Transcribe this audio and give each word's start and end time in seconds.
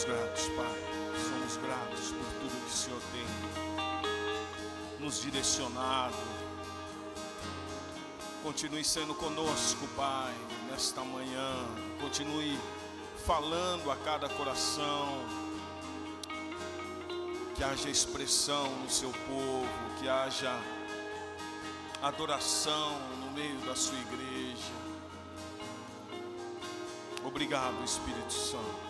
Somos 0.00 0.04
gratos, 0.04 0.48
Pai. 0.56 0.80
Somos 1.28 1.56
gratos 1.58 2.12
por 2.12 2.24
tudo 2.40 2.64
que 2.64 2.66
o 2.66 2.70
Senhor 2.70 3.02
tem 3.12 3.26
nos 4.98 5.20
direcionado. 5.20 6.16
Continue 8.42 8.82
sendo 8.82 9.14
conosco, 9.14 9.86
Pai, 9.96 10.34
nesta 10.70 11.02
manhã. 11.04 11.52
Continue 12.00 12.58
falando 13.26 13.90
a 13.90 13.96
cada 13.96 14.26
coração. 14.30 15.22
Que 17.54 17.62
haja 17.62 17.90
expressão 17.90 18.70
no 18.76 18.88
seu 18.88 19.10
povo, 19.28 19.68
que 19.98 20.08
haja 20.08 20.58
adoração 22.00 22.98
no 23.20 23.32
meio 23.32 23.58
da 23.66 23.76
sua 23.76 23.98
igreja. 23.98 24.72
Obrigado, 27.22 27.84
Espírito 27.84 28.32
Santo. 28.32 28.89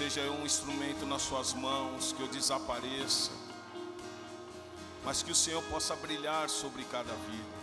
Seja 0.00 0.22
eu 0.22 0.32
um 0.32 0.46
instrumento 0.46 1.04
nas 1.04 1.20
suas 1.20 1.52
mãos, 1.52 2.14
que 2.14 2.22
eu 2.22 2.28
desapareça, 2.28 3.30
mas 5.04 5.22
que 5.22 5.30
o 5.30 5.34
Senhor 5.34 5.62
possa 5.64 5.94
brilhar 5.94 6.48
sobre 6.48 6.84
cada 6.84 7.12
vida. 7.12 7.58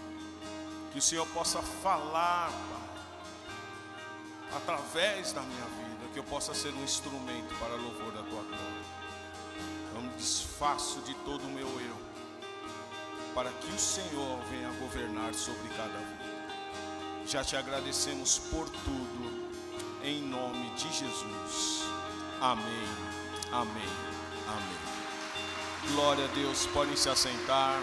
Que 0.91 0.99
o 0.99 1.01
Senhor 1.01 1.25
possa 1.29 1.63
falar, 1.63 2.51
Pai, 2.51 4.55
através 4.55 5.33
da 5.33 5.41
minha 5.41 5.65
vida, 5.65 6.13
que 6.13 6.19
eu 6.19 6.23
possa 6.25 6.53
ser 6.53 6.71
um 6.75 6.83
instrumento 6.83 7.57
para 7.57 7.73
louvor 7.73 8.11
da 8.11 8.21
tua 8.21 8.43
glória. 8.43 8.85
Eu 9.95 10.01
me 10.03 10.09
desfaço 10.09 10.99
de 10.99 11.15
todo 11.25 11.41
o 11.41 11.49
meu 11.49 11.67
eu, 11.67 11.97
para 13.33 13.49
que 13.49 13.71
o 13.71 13.79
Senhor 13.79 14.39
venha 14.51 14.69
governar 14.73 15.33
sobre 15.33 15.67
cada 15.69 15.97
vida. 15.97 16.53
Já 17.25 17.43
te 17.43 17.55
agradecemos 17.55 18.37
por 18.37 18.69
tudo, 18.69 19.49
em 20.03 20.21
nome 20.21 20.69
de 20.75 20.93
Jesus. 20.93 21.96
Amém, 22.39 22.65
amém, 23.51 23.89
amém. 24.47 25.91
Glória 25.91 26.25
a 26.25 26.27
Deus, 26.27 26.67
podem 26.67 26.95
se 26.95 27.09
assentar. 27.09 27.81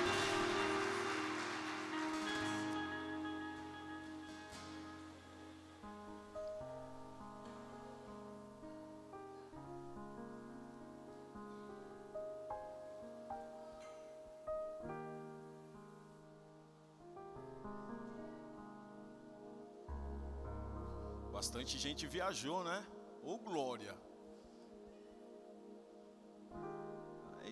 Bastante 21.33 21.77
gente 21.77 22.07
viajou, 22.07 22.63
né? 22.63 22.87
Ô 23.21 23.37
glória. 23.37 24.14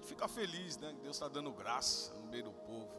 A 0.02 0.04
gente 0.04 0.08
fica 0.08 0.26
feliz, 0.26 0.76
né? 0.78 0.92
Que 0.94 1.00
Deus 1.00 1.14
está 1.14 1.28
dando 1.28 1.52
graça 1.52 2.12
no 2.14 2.26
meio 2.26 2.42
do 2.42 2.52
povo. 2.52 2.90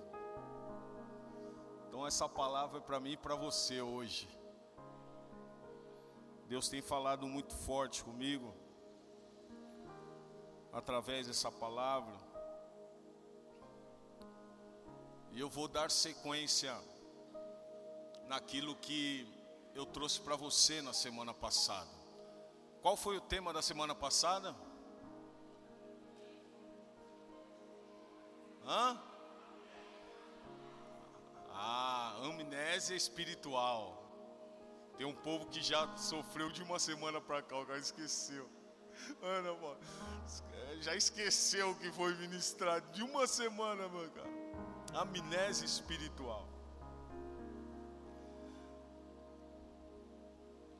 Então 1.86 2.08
essa 2.08 2.30
palavra 2.30 2.78
é 2.78 2.81
para 2.81 2.97
mim 2.97 3.12
e 3.12 3.18
para 3.18 3.36
você 3.36 3.81
hoje. 3.81 4.25
Deus 6.47 6.69
tem 6.69 6.81
falado 6.81 7.28
muito 7.28 7.53
forte 7.53 8.02
comigo 8.06 8.53
através 10.72 11.28
dessa 11.28 11.52
palavra. 11.52 12.16
E 15.34 15.42
eu 15.42 15.50
vou 15.50 15.68
dar 15.68 15.92
sequência 15.92 16.74
naquilo 18.28 18.78
que 18.78 19.28
eu 19.75 19.86
trouxe 19.86 20.22
para 20.22 20.38
você 20.38 20.81
na 20.81 20.94
semana 20.94 21.34
passada. 21.34 21.92
Qual 22.81 22.96
foi 22.96 23.18
o 23.18 23.22
tema 23.22 23.52
da 23.52 23.62
semana 23.62 23.94
passada? 23.94 24.56
Hã? 28.66 29.00
Ah, 31.51 32.16
amnésia 32.24 32.96
espiritual. 32.96 34.01
Tem 34.97 35.06
um 35.06 35.16
povo 35.16 35.47
que 35.47 35.62
já 35.62 35.96
sofreu 35.97 36.51
de 36.51 36.63
uma 36.63 36.79
semana 36.79 37.19
para 37.19 37.41
cá, 37.41 37.57
o 37.57 37.66
cara 37.66 37.79
esqueceu. 37.79 38.50
Ana, 39.22 39.53
mano, 39.53 39.79
já 40.81 40.96
esqueceu 40.96 41.72
o 41.72 41.75
que 41.75 41.91
foi 41.91 42.16
ministrado 42.16 42.91
de 42.91 43.03
uma 43.03 43.25
semana, 43.28 43.88
mano, 43.88 44.09
cara. 44.12 44.29
Amnésia 44.94 45.66
espiritual. 45.66 46.47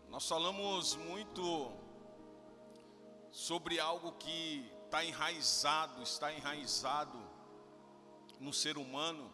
Nós 0.10 0.28
falamos 0.28 0.96
muito 0.96 1.72
sobre 3.32 3.80
algo 3.80 4.12
que 4.14 4.72
está 4.86 5.04
enraizado, 5.04 6.04
está 6.04 6.32
enraizado 6.32 7.33
no 8.44 8.52
ser 8.52 8.78
humano, 8.78 9.32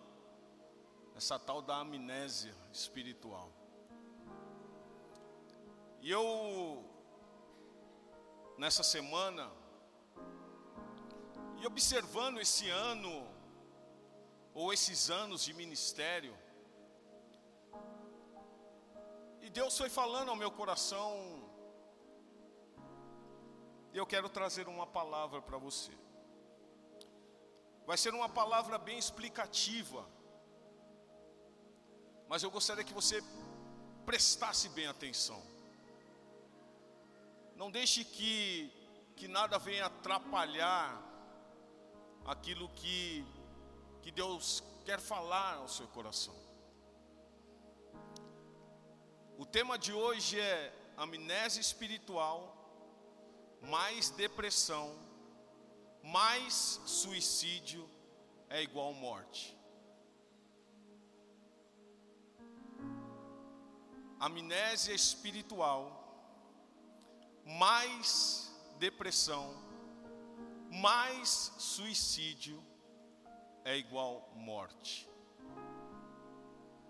essa 1.16 1.38
tal 1.40 1.62
da 1.64 1.78
amnésia 1.78 2.56
espiritual. 2.72 3.52
E 6.00 6.12
eu, 6.12 6.86
nessa 8.58 8.84
semana, 8.84 9.52
e 11.60 11.66
observando 11.66 12.40
esse 12.40 12.70
ano, 12.70 13.28
ou 14.54 14.72
esses 14.72 15.10
anos 15.10 15.44
de 15.44 15.54
ministério, 15.54 16.38
e 19.42 19.50
Deus 19.50 19.76
foi 19.76 19.90
falando 19.90 20.30
ao 20.30 20.36
meu 20.36 20.52
coração, 20.52 21.10
eu 23.92 24.06
quero 24.06 24.30
trazer 24.30 24.68
uma 24.68 24.86
palavra 24.86 25.42
para 25.42 25.58
você. 25.58 26.09
Vai 27.90 27.98
ser 27.98 28.14
uma 28.14 28.30
palavra 28.30 28.78
bem 28.78 29.00
explicativa, 29.00 30.08
mas 32.28 32.44
eu 32.44 32.52
gostaria 32.52 32.84
que 32.84 32.94
você 32.94 33.20
prestasse 34.06 34.70
bem 34.70 34.86
atenção. 34.86 35.42
Não 37.56 37.72
deixe 37.72 38.04
que, 38.06 38.72
que 39.16 39.28
nada 39.28 39.58
venha 39.58 39.88
atrapalhar 39.88 41.02
aquilo 42.28 42.70
que, 42.76 43.26
que 44.04 44.12
Deus 44.12 44.64
quer 44.86 45.00
falar 45.00 45.56
ao 45.56 45.68
seu 45.68 45.88
coração. 45.88 46.36
O 49.36 49.48
tema 49.48 49.80
de 49.80 49.94
hoje 49.94 50.40
é 50.40 50.72
amnésia 50.96 51.60
espiritual, 51.60 52.56
mais 53.64 54.12
depressão, 54.12 55.09
mais 56.04 56.82
suicídio 56.86 57.88
é 58.50 58.62
igual 58.62 58.94
morte. 58.94 59.58
Amnésia 64.20 64.94
espiritual, 64.94 65.82
mais 67.46 68.54
depressão, 68.78 69.56
mais 70.70 71.54
suicídio 71.58 72.62
é 73.64 73.78
igual 73.78 74.30
morte. 74.36 75.10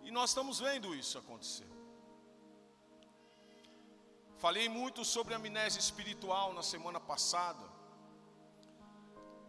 E 0.02 0.12
nós 0.12 0.32
estamos 0.32 0.60
vendo 0.60 0.96
isso 0.96 1.18
acontecer. 1.18 1.70
Falei 4.38 4.70
muito 4.70 5.04
sobre 5.04 5.34
amnésia 5.34 5.80
espiritual 5.80 6.54
na 6.54 6.64
semana 6.64 7.00
passada. 7.00 7.79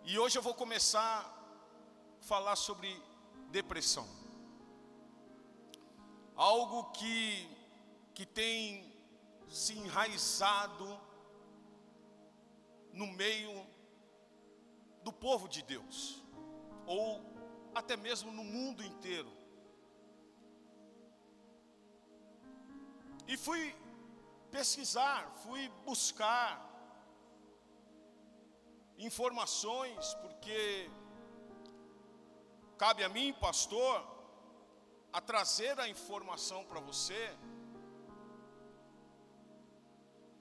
E 0.05 0.19
hoje 0.19 0.39
eu 0.39 0.43
vou 0.43 0.55
começar 0.55 1.21
a 1.21 2.25
falar 2.25 2.57
sobre 2.57 2.91
depressão. 3.51 4.09
Algo 6.35 6.91
que, 6.93 7.49
que 8.15 8.25
tem 8.25 8.91
se 9.49 9.77
enraizado 9.77 10.99
no 12.93 13.07
meio 13.09 13.67
do 15.03 15.13
povo 15.13 15.49
de 15.49 15.63
Deus, 15.63 16.23
ou 16.87 17.23
até 17.75 17.97
mesmo 17.97 18.33
no 18.33 18.43
mundo 18.43 18.83
inteiro. 18.83 19.31
E 23.29 23.37
fui 23.37 23.77
pesquisar, 24.51 25.31
fui 25.43 25.69
buscar 25.85 26.70
informações, 29.01 30.15
porque 30.23 30.91
cabe 32.77 33.03
a 33.05 33.09
mim, 33.09 33.33
pastor, 33.35 34.07
a 35.13 35.21
trazer 35.21 35.79
a 35.81 35.89
informação 35.89 36.65
para 36.65 36.81
você. 36.81 37.37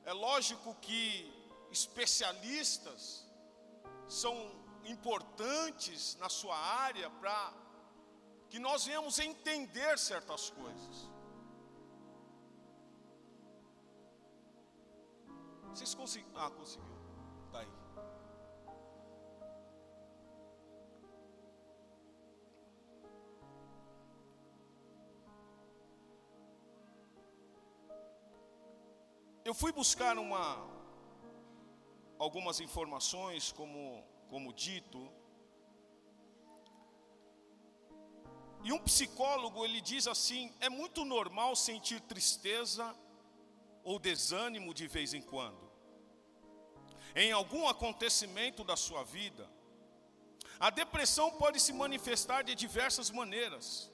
É 0.05 0.13
lógico 0.13 0.75
que 0.75 1.31
especialistas 1.71 3.25
são 4.07 4.35
importantes 4.85 6.15
na 6.15 6.29
sua 6.29 6.57
área 6.57 7.09
para 7.09 7.53
que 8.49 8.57
nós 8.57 8.85
venhamos 8.85 9.19
entender 9.19 9.97
certas 9.99 10.49
coisas. 10.49 11.09
Vocês 15.69 15.93
conseguiram? 15.93 16.39
Ah, 16.41 16.49
conseguiu. 16.49 16.97
Tá 17.51 17.59
aí. 17.59 17.88
Eu 29.49 29.53
fui 29.61 29.71
buscar 29.71 30.15
uma 30.25 30.43
algumas 32.25 32.59
informações, 32.59 33.51
como 33.59 34.03
como 34.31 34.53
dito, 34.53 34.99
E 38.63 38.73
um 38.73 38.79
psicólogo, 38.79 39.63
ele 39.65 39.81
diz 39.81 40.07
assim: 40.07 40.53
é 40.59 40.69
muito 40.69 41.05
normal 41.05 41.55
sentir 41.55 41.99
tristeza 42.01 42.95
ou 43.83 43.97
desânimo 43.97 44.73
de 44.73 44.87
vez 44.87 45.13
em 45.13 45.21
quando. 45.21 45.69
Em 47.15 47.31
algum 47.31 47.67
acontecimento 47.67 48.63
da 48.63 48.75
sua 48.75 49.03
vida, 49.03 49.49
a 50.59 50.69
depressão 50.69 51.31
pode 51.31 51.59
se 51.59 51.73
manifestar 51.73 52.43
de 52.43 52.53
diversas 52.53 53.09
maneiras. 53.09 53.91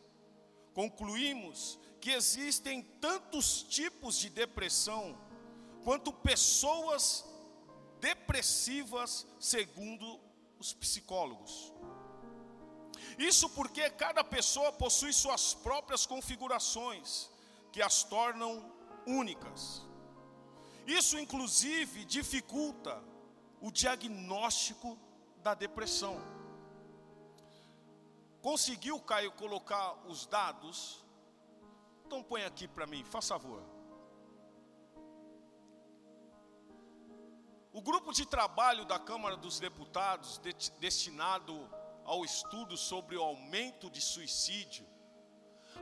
Concluímos 0.74 1.80
que 2.02 2.12
existem 2.12 2.82
tantos 3.00 3.64
tipos 3.64 4.18
de 4.18 4.30
depressão 4.30 5.18
quanto 5.86 6.12
pessoas 6.12 7.24
depressivas, 8.00 9.26
segundo 9.40 10.20
os 10.60 10.74
psicólogos. 10.74 11.72
Isso 13.20 13.48
porque 13.52 13.88
cada 13.92 14.24
pessoa 14.24 14.72
possui 14.74 15.14
suas 15.14 15.54
próprias 15.54 16.04
configurações, 16.08 17.30
que 17.72 17.84
as 17.84 18.04
tornam 18.04 18.52
únicas. 19.06 19.84
Isso, 20.88 21.20
inclusive, 21.20 22.04
dificulta 22.06 23.04
o 23.62 23.72
diagnóstico 23.72 24.98
da 25.44 25.54
depressão. 25.54 26.20
Conseguiu, 28.42 29.00
Caio, 29.00 29.32
colocar 29.34 29.94
os 30.08 30.26
dados? 30.26 31.06
Então 32.06 32.24
põe 32.24 32.44
aqui 32.44 32.68
para 32.68 32.88
mim, 32.88 33.04
faz 33.04 33.28
favor. 33.28 33.75
O 37.78 37.82
grupo 37.82 38.14
de 38.14 38.26
trabalho 38.26 38.86
da 38.86 38.98
Câmara 38.98 39.36
dos 39.36 39.60
Deputados, 39.60 40.38
de, 40.38 40.54
destinado 40.80 41.70
ao 42.06 42.24
estudo 42.24 42.78
sobre 42.78 43.18
o 43.18 43.22
aumento 43.22 43.90
de 43.90 44.00
suicídio, 44.00 44.88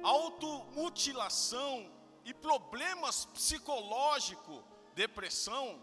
automutilação 0.02 1.88
e 2.26 2.34
problemas 2.34 3.26
psicológicos, 3.26 4.64
depressão, 4.96 5.80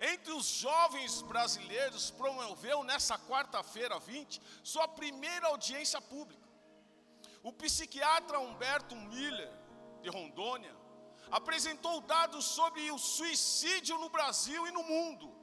entre 0.00 0.32
os 0.32 0.46
jovens 0.46 1.20
brasileiros, 1.20 2.10
promoveu 2.10 2.82
nessa 2.82 3.18
quarta-feira 3.18 3.98
20 3.98 4.40
sua 4.62 4.88
primeira 4.88 5.48
audiência 5.48 6.00
pública. 6.00 6.48
O 7.42 7.52
psiquiatra 7.52 8.40
Humberto 8.40 8.96
Miller, 8.96 9.52
de 10.00 10.08
Rondônia, 10.08 10.74
apresentou 11.30 12.00
dados 12.00 12.46
sobre 12.46 12.90
o 12.90 12.96
suicídio 12.96 13.98
no 13.98 14.08
Brasil 14.08 14.66
e 14.66 14.72
no 14.72 14.82
mundo. 14.82 15.39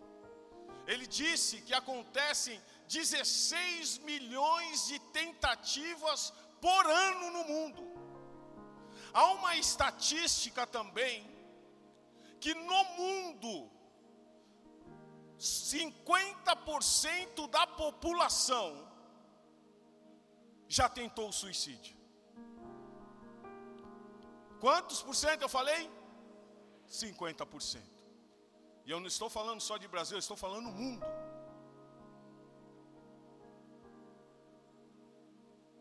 Ele 0.88 1.06
disse 1.06 1.62
que 1.62 1.74
acontecem 1.74 2.62
16 2.88 3.98
milhões 4.00 4.88
de 4.88 4.98
tentativas 5.20 6.34
por 6.62 6.90
ano 6.90 7.32
no 7.32 7.44
mundo. 7.44 7.84
Há 9.14 9.26
uma 9.34 9.58
estatística 9.58 10.66
também 10.66 11.30
que 12.40 12.54
no 12.54 12.84
mundo 13.02 13.70
50% 15.38 17.50
da 17.50 17.68
população 17.68 18.88
já 20.68 20.88
tentou 20.88 21.28
o 21.30 21.34
suicídio. 21.34 21.98
Quantos 24.60 25.04
por 25.04 25.16
cento 25.16 25.44
eu 25.44 25.50
falei? 25.50 25.90
50%. 26.90 27.97
E 28.88 28.92
eu 28.92 29.00
não 29.02 29.08
estou 29.08 29.30
falando 29.30 29.60
só 29.60 29.76
de 29.78 29.88
Brasil, 29.94 30.16
eu 30.16 30.26
estou 30.26 30.38
falando 30.38 30.70
mundo. 30.72 31.06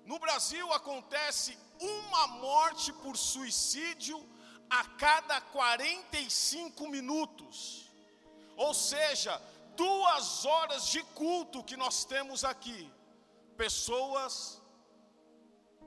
No 0.05 0.19
Brasil 0.19 0.73
acontece 0.73 1.57
uma 1.81 2.27
morte 2.27 2.93
por 3.05 3.17
suicídio 3.17 4.19
a 4.69 4.83
cada 5.05 5.41
45 5.41 6.89
minutos. 6.89 7.89
Ou 8.57 8.75
seja, 8.75 9.41
duas 9.77 10.45
horas 10.45 10.89
de 10.89 11.03
culto 11.23 11.63
que 11.63 11.77
nós 11.77 12.05
temos 12.05 12.43
aqui, 12.45 12.93
pessoas 13.57 14.61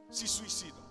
se 0.09 0.25
suicidam. 0.25 0.88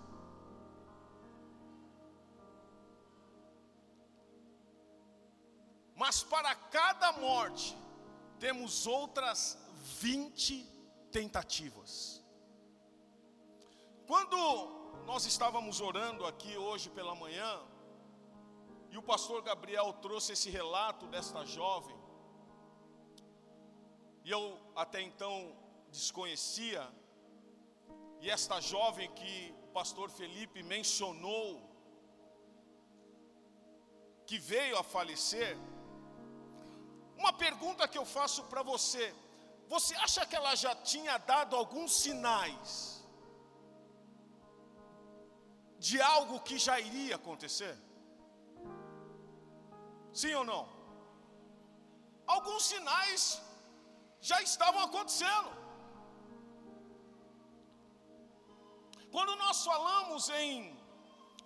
Mas 6.01 6.23
para 6.23 6.55
cada 6.55 7.11
morte, 7.11 7.77
temos 8.39 8.87
outras 8.87 9.57
20 9.99 10.63
tentativas. 11.11 12.23
Quando 14.07 14.37
nós 15.05 15.25
estávamos 15.25 15.81
orando 15.81 16.25
aqui 16.25 16.55
hoje 16.55 16.89
pela 16.89 17.13
manhã, 17.13 17.51
e 18.89 18.97
o 18.97 19.03
pastor 19.03 19.41
Gabriel 19.41 19.91
trouxe 20.05 20.31
esse 20.31 20.49
relato 20.49 21.05
desta 21.07 21.43
jovem, 21.45 21.97
e 24.23 24.31
eu 24.31 24.57
até 24.77 25.01
então 25.01 25.53
desconhecia, 25.91 26.89
e 28.21 28.29
esta 28.29 28.61
jovem 28.61 29.11
que 29.11 29.53
o 29.63 29.67
pastor 29.79 30.09
Felipe 30.09 30.63
mencionou, 30.63 31.61
que 34.25 34.39
veio 34.39 34.77
a 34.77 34.83
falecer, 34.95 35.57
uma 37.19 37.33
pergunta 37.45 37.87
que 37.91 37.99
eu 38.01 38.05
faço 38.17 38.43
para 38.51 38.63
você: 38.73 39.05
você 39.73 39.93
acha 40.05 40.25
que 40.25 40.35
ela 40.41 40.53
já 40.63 40.73
tinha 40.91 41.17
dado 41.33 41.55
alguns 41.55 41.91
sinais? 42.03 42.99
de 45.87 45.97
algo 46.01 46.41
que 46.47 46.57
já 46.67 46.75
iria 46.79 47.15
acontecer? 47.15 47.75
Sim 50.21 50.33
ou 50.39 50.43
não? 50.43 50.63
Alguns 52.27 52.63
sinais 52.71 53.41
já 54.29 54.41
estavam 54.41 54.81
acontecendo. 54.83 55.49
Quando 59.13 59.35
nós 59.37 59.63
falamos 59.69 60.29
em, 60.29 60.77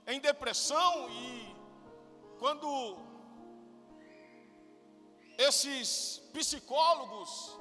em 0.07 0.19
depressão 0.19 1.09
e 1.09 1.55
quando 2.39 2.97
esses 5.37 6.19
psicólogos 6.33 7.57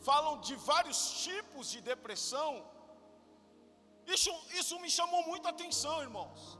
falam 0.00 0.40
de 0.40 0.54
vários 0.56 1.22
tipos 1.24 1.70
de 1.70 1.80
depressão, 1.80 2.52
isso, 4.06 4.30
isso 4.52 4.78
me 4.80 4.90
chamou 4.90 5.22
muita 5.26 5.48
atenção, 5.48 6.02
irmãos. 6.02 6.58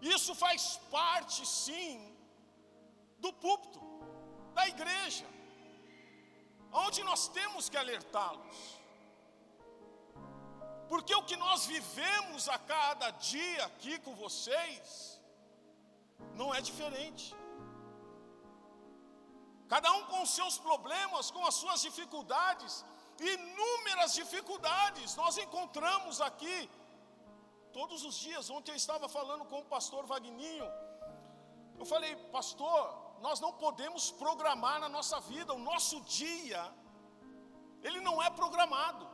Isso 0.00 0.34
faz 0.34 0.78
parte, 0.90 1.46
sim, 1.46 2.16
do 3.18 3.32
púlpito, 3.32 3.80
da 4.54 4.66
igreja, 4.66 5.26
onde 6.72 7.02
nós 7.04 7.28
temos 7.28 7.68
que 7.68 7.76
alertá-los. 7.76 8.80
Porque 10.88 11.14
o 11.14 11.22
que 11.22 11.36
nós 11.36 11.66
vivemos 11.66 12.48
a 12.48 12.58
cada 12.58 13.10
dia 13.10 13.64
aqui 13.66 13.98
com 13.98 14.14
vocês, 14.14 15.20
não 16.34 16.54
é 16.54 16.60
diferente. 16.60 17.36
Cada 19.72 19.90
um 19.98 20.04
com 20.10 20.20
os 20.26 20.32
seus 20.38 20.56
problemas, 20.68 21.30
com 21.30 21.44
as 21.50 21.56
suas 21.62 21.80
dificuldades, 21.88 22.84
Inúmeras 23.20 24.14
dificuldades 24.14 25.14
nós 25.22 25.36
encontramos 25.36 26.20
aqui. 26.28 26.58
Todos 27.78 28.02
os 28.08 28.14
dias, 28.14 28.48
ontem 28.56 28.72
eu 28.72 28.80
estava 28.82 29.08
falando 29.08 29.44
com 29.50 29.58
o 29.60 29.70
pastor 29.74 30.06
Vagninho. 30.06 30.68
Eu 31.78 31.86
falei, 31.92 32.16
pastor, 32.36 32.80
nós 33.20 33.38
não 33.44 33.52
podemos 33.64 34.10
programar 34.22 34.80
na 34.80 34.88
nossa 34.88 35.20
vida, 35.20 35.52
o 35.52 35.64
nosso 35.70 36.00
dia, 36.18 36.62
ele 37.82 38.00
não 38.00 38.16
é 38.22 38.30
programado. 38.30 39.06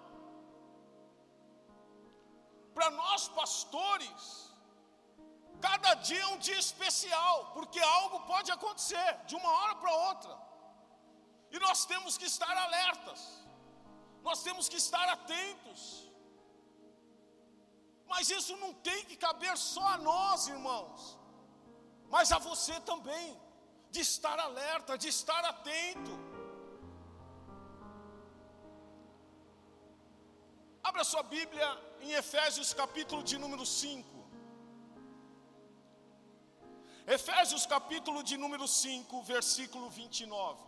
Para 2.77 2.89
nós 2.91 3.29
pastores, 3.41 4.25
cada 5.61 5.95
dia 5.95 6.23
é 6.23 6.33
um 6.35 6.39
dia 6.39 6.59
especial, 6.59 7.37
porque 7.55 7.81
algo 7.81 8.21
pode 8.33 8.51
acontecer 8.53 9.11
de 9.27 9.35
uma 9.35 9.51
hora 9.59 9.75
para 9.77 9.93
outra, 10.09 10.46
e 11.51 11.59
nós 11.59 11.85
temos 11.87 12.17
que 12.19 12.27
estar 12.27 12.57
alertas 12.67 13.21
nós 14.27 14.43
temos 14.47 14.69
que 14.73 14.79
estar 14.85 15.07
atentos. 15.17 15.81
Mas 18.13 18.31
isso 18.37 18.55
não 18.63 18.73
tem 18.89 19.01
que 19.09 19.17
caber 19.27 19.55
só 19.73 19.85
a 19.95 19.99
nós, 20.11 20.49
irmãos, 20.57 21.03
mas 22.15 22.33
a 22.37 22.41
você 22.51 22.77
também. 22.93 23.29
de 23.97 24.01
estar 24.09 24.39
alerta, 24.45 24.95
de 25.03 25.09
estar 25.13 25.43
atento. 25.51 26.15
Abra 30.89 31.05
sua 31.11 31.23
Bíblia 31.35 31.69
em 32.07 32.11
Efésios 32.23 32.71
capítulo 32.81 33.23
de 33.31 33.37
número 33.45 33.65
5. 33.65 34.17
Efésios 37.19 37.65
capítulo 37.75 38.23
de 38.31 38.37
número 38.45 38.69
5, 38.69 39.23
versículo 39.33 39.89
29. 40.03 40.66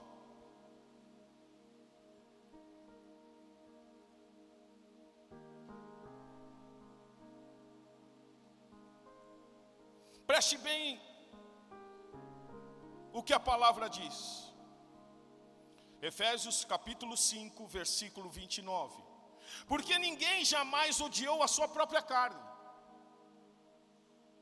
Preste 10.30 10.56
bem 10.58 11.00
o 13.18 13.23
que 13.23 13.35
a 13.37 13.40
palavra 13.40 13.88
diz. 13.88 14.16
Efésios 16.02 16.56
capítulo 16.73 17.16
5, 17.16 17.66
versículo 17.66 18.28
29. 18.28 19.02
Porque 19.66 19.99
ninguém 19.99 20.44
jamais 20.44 21.00
odiou 21.00 21.42
a 21.42 21.49
sua 21.49 21.66
própria 21.66 22.02
carne. 22.02 22.42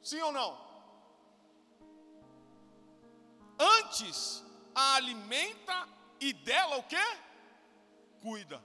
Sim 0.03 0.21
ou 0.23 0.33
não? 0.33 0.51
Antes 3.79 4.45
a 4.75 4.97
alimenta 4.97 5.89
e 6.21 6.33
dela 6.33 6.79
o 6.79 6.83
que? 6.83 7.07
Cuida. 8.21 8.61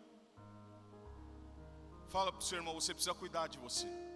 Fala 2.10 2.32
para 2.32 2.40
o 2.40 2.48
seu 2.50 2.58
irmão, 2.58 2.74
você 2.74 2.94
precisa 2.96 3.14
cuidar 3.14 3.48
de 3.48 3.60
você. 3.60 4.11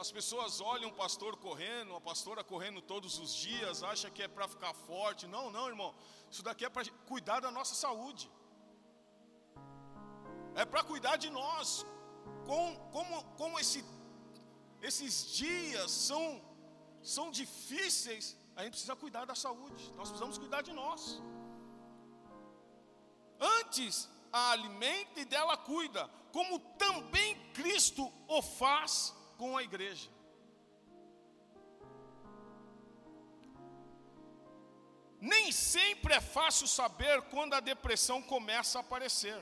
As 0.00 0.10
pessoas 0.10 0.60
olham 0.72 0.88
o 0.90 0.98
pastor 1.02 1.32
correndo, 1.36 1.94
a 1.94 2.00
pastora 2.00 2.42
correndo 2.42 2.80
todos 2.92 3.18
os 3.18 3.34
dias, 3.34 3.82
acha 3.82 4.08
que 4.10 4.22
é 4.22 4.28
para 4.36 4.48
ficar 4.54 4.72
forte. 4.72 5.26
Não, 5.26 5.44
não, 5.56 5.66
irmão. 5.68 5.94
Isso 6.30 6.42
daqui 6.42 6.64
é 6.64 6.70
para 6.70 6.84
cuidar 7.10 7.40
da 7.40 7.50
nossa 7.50 7.74
saúde. 7.74 8.30
É 10.54 10.64
para 10.64 10.82
cuidar 10.82 11.16
de 11.24 11.28
nós. 11.28 11.84
Com, 12.48 12.64
como 12.94 13.22
como 13.40 13.60
esse, 13.60 13.84
esses 14.88 15.14
dias 15.42 15.90
são, 15.90 16.24
são 17.02 17.30
difíceis, 17.30 18.36
a 18.56 18.62
gente 18.62 18.72
precisa 18.72 18.96
cuidar 18.96 19.24
da 19.26 19.34
saúde. 19.34 19.92
Nós 19.98 20.08
precisamos 20.08 20.38
cuidar 20.38 20.62
de 20.62 20.72
nós. 20.72 21.20
Antes 23.58 24.08
a 24.32 24.50
alimenta 24.52 25.20
e 25.20 25.24
dela 25.24 25.56
cuida, 25.56 26.08
como 26.32 26.58
também 26.84 27.30
Cristo 27.52 28.12
o 28.26 28.40
faz 28.40 28.94
com 29.40 29.56
a 29.56 29.62
igreja. 29.62 30.10
Nem 35.18 35.50
sempre 35.50 36.12
é 36.14 36.20
fácil 36.20 36.66
saber 36.66 37.22
quando 37.32 37.54
a 37.54 37.60
depressão 37.60 38.20
começa 38.20 38.78
a 38.78 38.82
aparecer, 38.82 39.38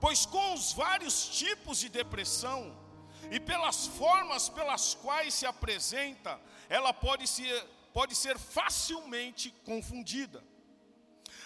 pois 0.00 0.24
com 0.24 0.54
os 0.54 0.72
vários 0.72 1.16
tipos 1.40 1.78
de 1.78 1.90
depressão 1.90 2.60
e 3.30 3.38
pelas 3.38 3.86
formas 3.86 4.48
pelas 4.48 4.94
quais 4.94 5.34
se 5.34 5.44
apresenta, 5.44 6.40
ela 6.70 6.92
pode 6.94 7.26
ser, 7.28 7.62
pode 7.92 8.14
ser 8.14 8.38
facilmente 8.38 9.50
confundida. 9.64 10.42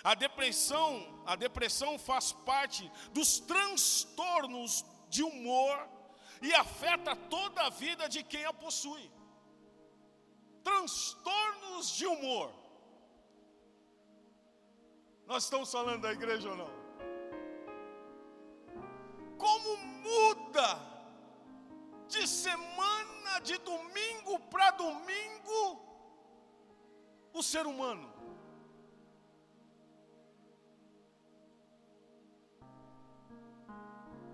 A 0.05 0.15
depressão, 0.15 1.23
a 1.27 1.35
depressão 1.35 1.99
faz 1.99 2.31
parte 2.31 2.89
dos 3.13 3.41
transtornos 3.41 4.85
de 5.09 5.23
humor 5.25 5.77
e 6.41 6.55
afeta 6.55 7.17
toda 7.17 7.63
a 7.63 7.71
vida 7.71 8.09
de 8.09 8.23
quem 8.23 8.45
a 8.45 8.53
possui. 8.53 9.11
Transtornos 10.63 11.91
de 11.97 12.07
humor. 12.07 12.53
Nós 15.27 15.45
estamos 15.45 15.71
falando 15.71 16.03
da 16.03 16.13
igreja 16.13 16.51
ou 16.51 16.57
não? 16.57 16.71
Como 19.39 19.77
muda 19.77 20.79
de 22.09 22.27
semana, 22.29 23.41
de 23.41 23.59
domingo 23.59 24.39
para 24.51 24.71
domingo, 24.73 25.61
o 27.33 27.43
ser 27.43 27.67
humano. 27.67 28.14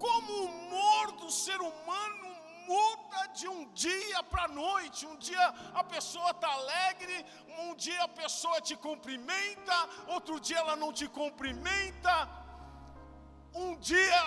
Como 0.04 0.33
o 0.33 0.47
humor 0.50 1.07
do 1.21 1.30
ser 1.45 1.61
humano 1.69 2.28
muda 2.71 3.21
de 3.38 3.47
um 3.54 3.62
dia 3.85 4.23
para 4.30 4.45
a 4.45 4.54
noite. 4.64 5.07
Um 5.11 5.16
dia 5.28 5.47
a 5.80 5.85
pessoa 5.95 6.30
está 6.37 6.50
alegre, 6.61 7.16
um 7.62 7.75
dia 7.85 8.02
a 8.09 8.12
pessoa 8.23 8.59
te 8.69 8.76
cumprimenta, 8.87 9.76
outro 10.16 10.37
dia 10.47 10.59
ela 10.64 10.76
não 10.83 10.92
te 11.00 11.09
cumprimenta. 11.21 12.14
Um 13.62 13.71
dia 13.90 14.23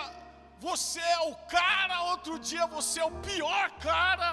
você 0.68 1.04
é 1.18 1.20
o 1.30 1.34
cara, 1.58 1.96
outro 2.12 2.34
dia 2.38 2.66
você 2.66 3.00
é 3.00 3.06
o 3.12 3.16
pior 3.28 3.66
cara. 3.88 4.30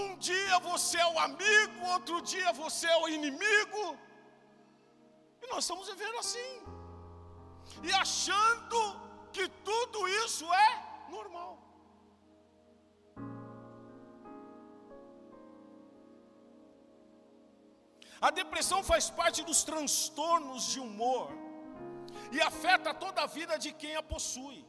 Um 0.00 0.16
dia 0.26 0.58
você 0.70 0.96
é 0.98 1.06
o 1.14 1.18
amigo, 1.28 1.78
outro 1.94 2.16
dia 2.32 2.52
você 2.52 2.86
é 2.94 2.98
o 3.02 3.08
inimigo. 3.16 3.82
E 5.44 5.50
nós 5.52 5.64
estamos 5.64 5.86
vivendo 5.92 6.18
assim. 6.24 6.52
E 7.82 7.92
achando 7.92 8.80
que 9.32 9.46
tudo 9.70 10.08
isso 10.24 10.46
é 10.52 10.70
normal. 11.10 11.52
A 18.26 18.30
depressão 18.30 18.82
faz 18.82 19.10
parte 19.10 19.40
dos 19.48 19.62
transtornos 19.70 20.68
de 20.72 20.80
humor 20.80 21.30
e 22.32 22.40
afeta 22.40 22.94
toda 22.94 23.22
a 23.22 23.26
vida 23.26 23.58
de 23.64 23.70
quem 23.80 23.96
a 23.96 24.02
possui. 24.02 24.64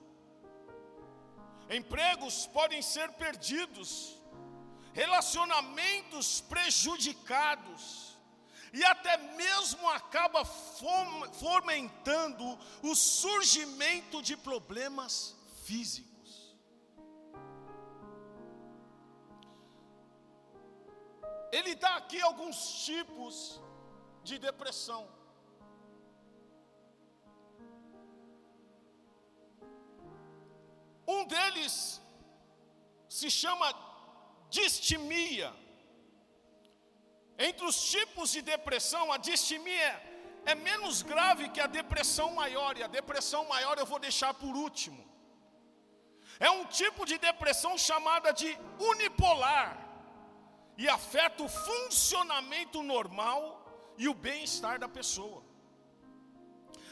Empregos 1.69 2.35
podem 2.57 2.81
ser 2.81 3.07
perdidos, 3.13 3.89
relacionamentos 4.93 6.41
prejudicados, 6.41 7.83
e 8.77 8.83
até 8.83 9.15
mesmo 9.41 9.89
acaba 9.89 10.43
fomentando 10.43 12.59
o 12.83 12.93
surgimento 12.93 14.21
de 14.21 14.35
problemas 14.35 15.33
físicos. 15.63 16.57
Ele 21.53 21.73
dá 21.75 21.95
aqui 21.95 22.19
alguns 22.19 22.83
tipos 22.83 23.61
de 24.25 24.37
depressão. 24.37 25.07
Um 31.07 31.25
deles 31.25 32.01
se 33.07 33.31
chama 33.31 33.73
distimia. 34.49 35.64
Entre 37.37 37.65
os 37.65 37.77
tipos 37.91 38.31
de 38.31 38.41
depressão, 38.41 39.11
a 39.11 39.17
distimia 39.17 40.01
é 40.45 40.55
menos 40.55 41.01
grave 41.01 41.49
que 41.49 41.59
a 41.59 41.67
depressão 41.67 42.31
maior, 42.33 42.77
e 42.77 42.83
a 42.83 42.87
depressão 42.87 43.45
maior 43.45 43.77
eu 43.77 43.85
vou 43.85 43.99
deixar 43.99 44.33
por 44.33 44.55
último. 44.55 45.03
É 46.39 46.49
um 46.49 46.65
tipo 46.65 47.05
de 47.05 47.17
depressão 47.17 47.77
chamada 47.77 48.31
de 48.31 48.57
unipolar, 48.79 49.85
e 50.77 50.87
afeta 50.89 51.43
o 51.43 51.49
funcionamento 51.49 52.83
normal 52.83 53.39
e 53.97 54.07
o 54.07 54.13
bem-estar 54.13 54.77
da 54.77 54.87
pessoa. 54.87 55.43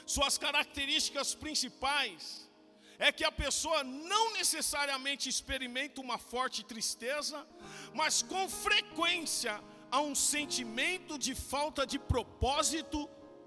Suas 0.06 0.38
características 0.38 1.36
principais 1.36 2.50
é 2.98 3.12
que 3.12 3.26
a 3.26 3.32
pessoa 3.32 3.84
não 3.84 4.34
necessariamente 4.34 5.28
experimenta 5.28 6.00
uma 6.00 6.18
forte 6.18 6.64
tristeza, 6.64 7.46
mas 7.94 8.22
com 8.22 8.48
frequência 8.50 9.62
há 9.94 10.00
um 10.02 10.16
sentimento 10.16 11.14
de 11.26 11.34
falta 11.36 11.86
de 11.92 11.98
propósito 12.14 13.00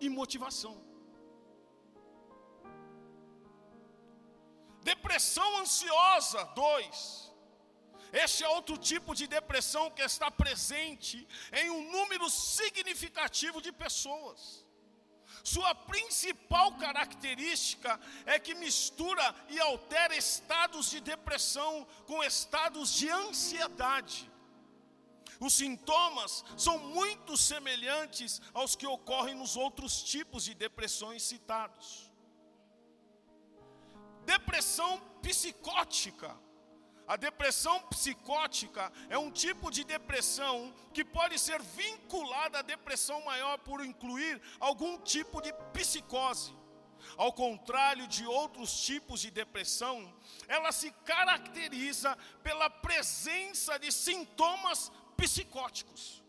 e 0.05 0.09
motivação. 0.09 0.75
Depressão 4.91 5.49
ansiosa, 5.62 6.45
dois. 6.62 6.99
Este 8.25 8.45
é 8.45 8.49
outro 8.49 8.76
tipo 8.91 9.12
de 9.21 9.26
depressão 9.26 9.91
que 9.91 10.03
está 10.11 10.31
presente 10.31 11.17
em 11.61 11.69
um 11.69 11.83
número 11.97 12.31
significativo 12.31 13.61
de 13.67 13.73
pessoas. 13.73 14.41
Sua 15.43 15.75
principal 15.75 16.69
característica 16.85 17.99
é 18.25 18.38
que 18.38 18.55
mistura 18.55 19.26
e 19.49 19.59
altera 19.59 20.17
estados 20.17 20.91
de 20.93 21.00
depressão 21.00 21.73
com 22.07 22.23
estados 22.23 22.95
de 22.95 23.09
ansiedade. 23.11 24.31
Os 25.40 25.55
sintomas 25.55 26.45
são 26.57 26.78
muito 26.78 27.37
semelhantes 27.37 28.40
aos 28.55 28.75
que 28.75 28.87
ocorrem 28.87 29.35
nos 29.35 29.57
outros 29.57 30.02
tipos 30.02 30.45
de 30.45 30.55
depressões 30.55 31.23
citados. 31.23 32.11
Depressão 34.25 34.99
psicótica. 35.23 36.37
A 37.07 37.16
depressão 37.16 37.81
psicótica 37.83 38.93
é 39.09 39.16
um 39.16 39.31
tipo 39.31 39.71
de 39.71 39.85
depressão 39.85 40.75
que 40.93 41.05
pode 41.05 41.38
ser 41.38 41.62
vinculada 41.62 42.59
à 42.59 42.62
depressão 42.62 43.21
maior 43.25 43.59
por 43.59 43.85
incluir 43.85 44.43
algum 44.59 44.99
tipo 44.99 45.40
de 45.40 45.52
psicose. 45.73 46.52
Ao 47.16 47.33
contrário 47.33 48.09
de 48.09 48.26
outros 48.26 48.81
tipos 48.81 49.21
de 49.21 49.31
depressão, 49.31 50.12
ela 50.49 50.73
se 50.73 50.90
caracteriza 51.05 52.16
pela 52.43 52.69
presença 52.69 53.78
de 53.78 53.93
sintomas 53.93 54.90
psicóticos. 55.17 56.23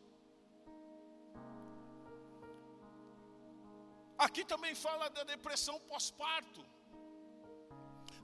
Aqui 4.18 4.44
também 4.44 4.74
fala 4.74 5.10
da 5.10 5.24
depressão 5.24 5.80
pós-parto. 5.92 6.66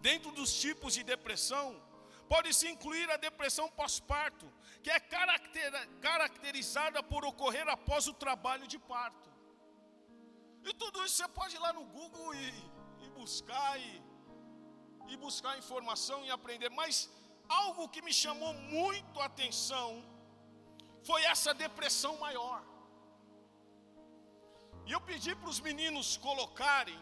Dentro 0.08 0.32
dos 0.32 0.52
tipos 0.60 0.96
de 0.96 1.04
depressão, 1.04 1.66
pode-se 2.28 2.68
incluir 2.68 3.10
a 3.12 3.18
depressão 3.18 3.70
pós-parto, 3.70 4.52
que 4.82 4.90
é 4.90 5.00
caracterizada 5.00 7.04
por 7.04 7.24
ocorrer 7.32 7.68
após 7.70 8.08
o 8.08 8.14
trabalho 8.14 8.68
de 8.68 8.80
parto. 8.80 9.32
E 10.66 10.74
tudo 10.74 11.04
isso 11.06 11.18
você 11.18 11.28
pode 11.28 11.56
ir 11.56 11.60
lá 11.60 11.74
no 11.74 11.86
Google 11.86 12.34
e, 12.36 12.54
e 13.06 13.10
buscar 13.10 13.80
e, 13.80 14.02
e 15.10 15.18
buscar 15.18 15.58
informação 15.58 16.26
e 16.26 16.32
aprender. 16.32 16.70
Mas 16.70 17.10
algo 17.48 17.90
que 17.90 18.02
me 18.02 18.14
chamou 18.14 18.54
muito 18.54 19.20
a 19.20 19.26
atenção 19.26 20.04
foi 21.04 21.24
essa 21.24 21.54
depressão 21.54 22.18
maior. 22.18 22.64
E 24.86 24.92
eu 24.92 25.02
pedi 25.02 25.36
para 25.36 25.50
os 25.50 25.60
meninos 25.60 26.18
colocarem, 26.18 27.00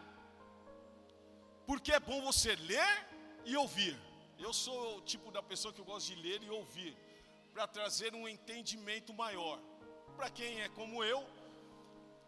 porque 1.65 1.91
é 1.91 1.99
bom 1.99 2.21
você 2.21 2.55
ler 2.55 3.07
e 3.45 3.55
ouvir. 3.57 3.99
Eu 4.37 4.53
sou 4.53 4.97
o 4.97 5.01
tipo 5.01 5.31
da 5.31 5.41
pessoa 5.41 5.73
que 5.73 5.81
eu 5.81 5.85
gosto 5.85 6.07
de 6.07 6.15
ler 6.15 6.41
e 6.43 6.49
ouvir, 6.49 6.95
para 7.53 7.67
trazer 7.67 8.13
um 8.13 8.27
entendimento 8.27 9.13
maior. 9.13 9.59
Para 10.15 10.29
quem 10.29 10.61
é 10.61 10.69
como 10.69 11.03
eu, 11.03 11.25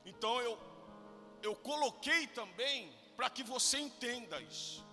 então 0.05 0.41
eu, 0.41 0.57
eu 1.41 1.55
coloquei 1.55 2.27
também 2.27 2.91
para 3.15 3.29
que 3.29 3.43
você 3.43 3.77
entenda 3.77 4.41
isso. 4.41 4.85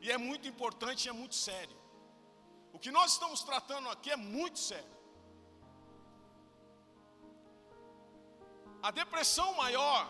E 0.00 0.10
é 0.10 0.18
muito 0.18 0.46
importante 0.48 1.06
e 1.06 1.08
é 1.08 1.12
muito 1.12 1.34
sério. 1.34 1.76
O 2.72 2.78
que 2.78 2.90
nós 2.90 3.12
estamos 3.12 3.42
tratando 3.42 3.88
aqui 3.88 4.10
é 4.10 4.16
muito 4.16 4.58
sério. 4.58 4.95
A 8.88 8.92
depressão 8.92 9.52
maior, 9.54 10.00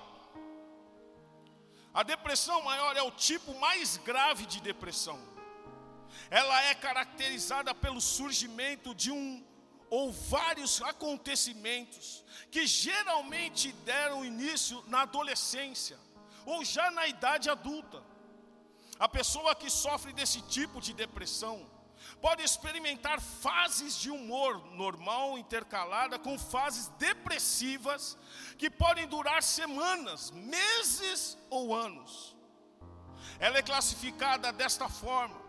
a 1.95 2.03
depressão 2.03 2.61
maior 2.61 2.95
é 2.95 3.01
o 3.01 3.11
tipo 3.11 3.59
mais 3.59 3.97
grave 4.09 4.45
de 4.45 4.61
depressão. 4.61 5.19
Ela 6.29 6.63
é 6.65 6.75
caracterizada 6.75 7.75
pelo 7.75 8.03
surgimento 8.03 8.95
de 8.95 9.11
um 9.11 9.43
ou 9.89 10.13
vários 10.13 10.83
acontecimentos 10.83 12.23
que 12.51 12.67
geralmente 12.67 13.73
deram 13.93 14.23
início 14.23 14.85
na 14.89 15.01
adolescência 15.09 15.99
ou 16.45 16.63
já 16.63 16.91
na 16.91 17.07
idade 17.07 17.49
adulta. 17.49 18.05
A 18.99 19.09
pessoa 19.09 19.55
que 19.55 19.71
sofre 19.71 20.13
desse 20.13 20.43
tipo 20.43 20.83
de 20.83 20.93
depressão 20.93 21.57
pode 22.27 22.43
experimentar 22.43 23.21
fases 23.21 23.97
de 24.01 24.11
humor 24.11 24.61
normal 24.73 25.39
intercalada 25.39 26.19
com 26.19 26.37
fases 26.37 26.89
depressivas 26.99 28.19
que 28.59 28.69
podem 28.69 29.07
durar 29.07 29.45
semanas, 29.45 30.33
meses 30.33 31.39
ou 31.49 31.73
anos. 31.73 32.37
Ela 33.39 33.59
é 33.59 33.63
classificada 33.63 34.53
desta 34.53 34.89
forma, 34.89 35.41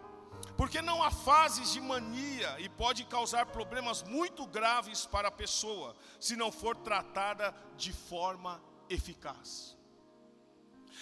porque 0.55 0.79
não 0.79 1.01
há 1.01 1.09
fases 1.09 1.73
de 1.73 1.81
mania 1.81 2.59
e 2.59 2.69
pode 2.69 3.05
causar 3.05 3.47
problemas 3.47 4.03
muito 4.03 4.45
graves 4.45 5.03
para 5.03 5.29
a 5.29 5.31
pessoa 5.31 5.95
se 6.19 6.35
não 6.35 6.51
for 6.51 6.75
tratada 6.75 7.55
de 7.75 7.91
forma 7.91 8.61
eficaz. 8.87 9.76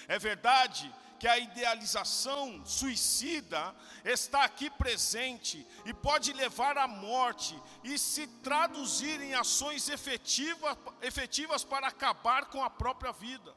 É 0.07 0.17
verdade 0.19 0.93
que 1.19 1.27
a 1.27 1.37
idealização 1.37 2.65
suicida 2.65 3.73
está 4.03 4.43
aqui 4.43 4.69
presente 4.69 5.65
e 5.85 5.93
pode 5.93 6.33
levar 6.33 6.77
à 6.77 6.87
morte 6.87 7.59
e 7.83 7.97
se 7.97 8.27
traduzir 8.43 9.21
em 9.21 9.33
ações 9.33 9.89
efetivas, 9.89 10.77
efetivas 11.01 11.63
para 11.63 11.87
acabar 11.87 12.45
com 12.45 12.63
a 12.63 12.69
própria 12.69 13.11
vida. 13.11 13.55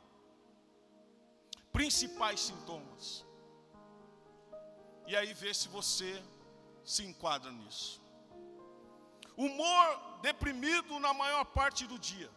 Principais 1.72 2.40
sintomas. 2.40 3.24
E 5.06 5.16
aí 5.16 5.34
vê 5.34 5.52
se 5.52 5.68
você 5.68 6.22
se 6.84 7.04
enquadra 7.04 7.50
nisso. 7.50 8.02
Humor 9.36 10.20
deprimido 10.22 10.98
na 10.98 11.12
maior 11.12 11.44
parte 11.44 11.86
do 11.86 11.98
dia. 11.98 12.30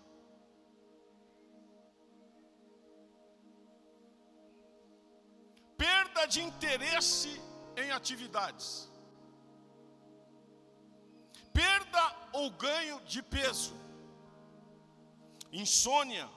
Perda 5.81 6.27
de 6.27 6.41
interesse 6.49 7.41
em 7.75 7.89
atividades, 7.89 8.87
perda 11.51 12.03
ou 12.33 12.51
ganho 12.51 12.97
de 13.13 13.21
peso, 13.23 13.73
insônia, 15.51 16.29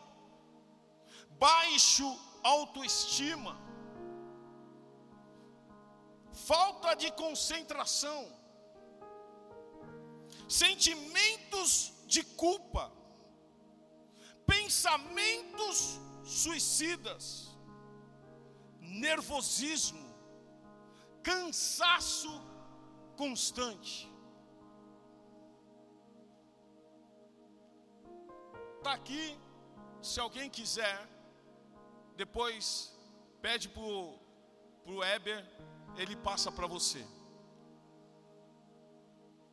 baixo 1.38 2.08
autoestima, 2.42 3.54
falta 6.32 6.94
de 6.94 7.12
concentração, 7.12 8.20
sentimentos 10.48 11.92
de 12.06 12.22
culpa, 12.22 12.90
pensamentos 14.46 16.00
suicidas, 16.24 17.53
nervosismo, 18.84 20.04
cansaço 21.22 22.30
constante. 23.16 24.12
Está 28.78 28.92
aqui, 28.92 29.38
se 30.02 30.20
alguém 30.20 30.50
quiser, 30.50 31.08
depois 32.16 32.94
pede 33.40 33.68
para 33.68 33.82
o 33.82 35.04
Eber, 35.14 35.44
ele 35.96 36.16
passa 36.16 36.52
para 36.52 36.66
você. 36.66 37.04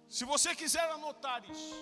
Se 0.10 0.26
você 0.26 0.54
quiser 0.54 0.92
anotar 0.92 1.50
isso, 1.50 1.76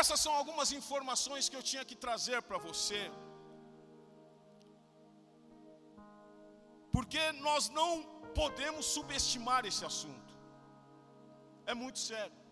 Essas 0.00 0.20
são 0.24 0.32
algumas 0.40 0.70
informações 0.78 1.48
que 1.48 1.56
eu 1.58 1.62
tinha 1.70 1.84
que 1.84 1.96
trazer 2.04 2.40
para 2.42 2.58
você. 2.68 3.02
Porque 6.94 7.22
nós 7.46 7.68
não 7.78 7.90
podemos 8.40 8.86
subestimar 8.96 9.62
esse 9.70 9.84
assunto. 9.90 10.32
É 11.66 11.74
muito 11.74 11.98
sério. 11.98 12.44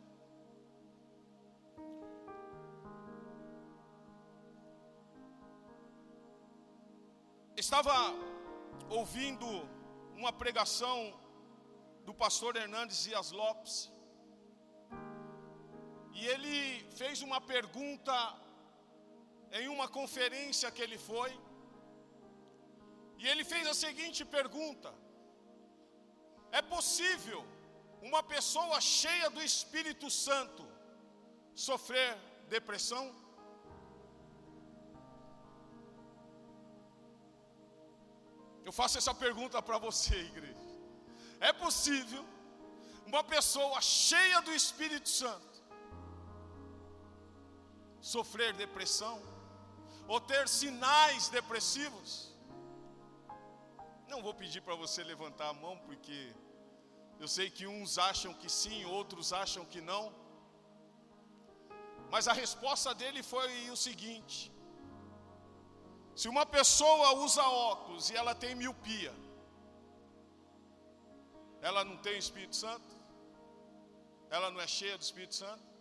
Estava 7.56 7.94
ouvindo 8.88 9.46
uma 10.16 10.32
pregação 10.32 10.96
do 12.06 12.14
pastor 12.14 12.56
Hernandes 12.56 13.04
Dias 13.04 13.30
Lopes. 13.30 13.91
E 16.14 16.26
ele 16.32 16.56
fez 16.98 17.22
uma 17.22 17.40
pergunta 17.40 18.16
em 19.60 19.68
uma 19.74 19.86
conferência 19.98 20.70
que 20.74 20.82
ele 20.86 20.98
foi. 21.10 21.30
E 23.18 23.26
ele 23.30 23.44
fez 23.52 23.66
a 23.72 23.74
seguinte 23.84 24.24
pergunta: 24.24 24.92
É 26.50 26.62
possível 26.74 27.40
uma 28.08 28.22
pessoa 28.34 28.78
cheia 28.80 29.28
do 29.36 29.42
Espírito 29.50 30.10
Santo 30.10 30.64
sofrer 31.68 32.10
depressão? 32.56 33.04
Eu 38.66 38.72
faço 38.80 38.96
essa 38.98 39.14
pergunta 39.14 39.60
para 39.60 39.78
você, 39.86 40.16
igreja. 40.32 40.68
É 41.48 41.52
possível 41.52 42.24
uma 43.10 43.22
pessoa 43.34 43.80
cheia 43.80 44.40
do 44.46 44.52
Espírito 44.60 45.08
Santo 45.08 45.51
sofrer 48.02 48.52
depressão 48.52 49.22
ou 50.08 50.20
ter 50.20 50.48
sinais 50.48 51.28
depressivos. 51.28 52.10
Não 54.08 54.20
vou 54.20 54.34
pedir 54.34 54.60
para 54.60 54.74
você 54.74 55.02
levantar 55.02 55.48
a 55.48 55.54
mão 55.54 55.78
porque 55.86 56.34
Eu 57.22 57.28
sei 57.28 57.48
que 57.56 57.68
uns 57.68 57.98
acham 57.98 58.34
que 58.34 58.48
sim, 58.50 58.84
outros 58.84 59.32
acham 59.32 59.64
que 59.64 59.80
não. 59.80 60.12
Mas 62.10 62.26
a 62.26 62.32
resposta 62.32 62.92
dele 63.00 63.22
foi 63.22 63.70
o 63.70 63.76
seguinte: 63.76 64.52
se 66.16 66.28
uma 66.28 66.44
pessoa 66.44 67.14
usa 67.26 67.44
óculos 67.44 68.10
e 68.10 68.16
ela 68.16 68.34
tem 68.34 68.56
miopia, 68.56 69.14
ela 71.60 71.84
não 71.84 71.96
tem 71.96 72.18
Espírito 72.18 72.56
Santo? 72.56 72.90
Ela 74.28 74.50
não 74.50 74.60
é 74.60 74.66
cheia 74.66 74.98
do 74.98 75.02
Espírito 75.02 75.36
Santo? 75.36 75.71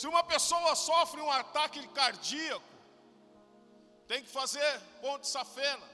Se 0.00 0.06
uma 0.12 0.22
pessoa 0.32 0.74
sofre 0.74 1.20
um 1.26 1.30
ataque 1.40 1.80
cardíaco, 1.98 2.70
tem 4.10 4.22
que 4.24 4.30
fazer 4.38 4.70
ponte 5.02 5.26
safena. 5.34 5.88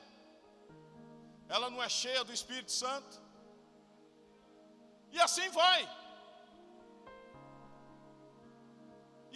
Ela 1.54 1.68
não 1.72 1.82
é 1.86 1.88
cheia 1.88 2.22
do 2.28 2.32
Espírito 2.38 2.72
Santo? 2.82 3.14
E 5.12 5.20
assim 5.26 5.48
vai. 5.60 5.80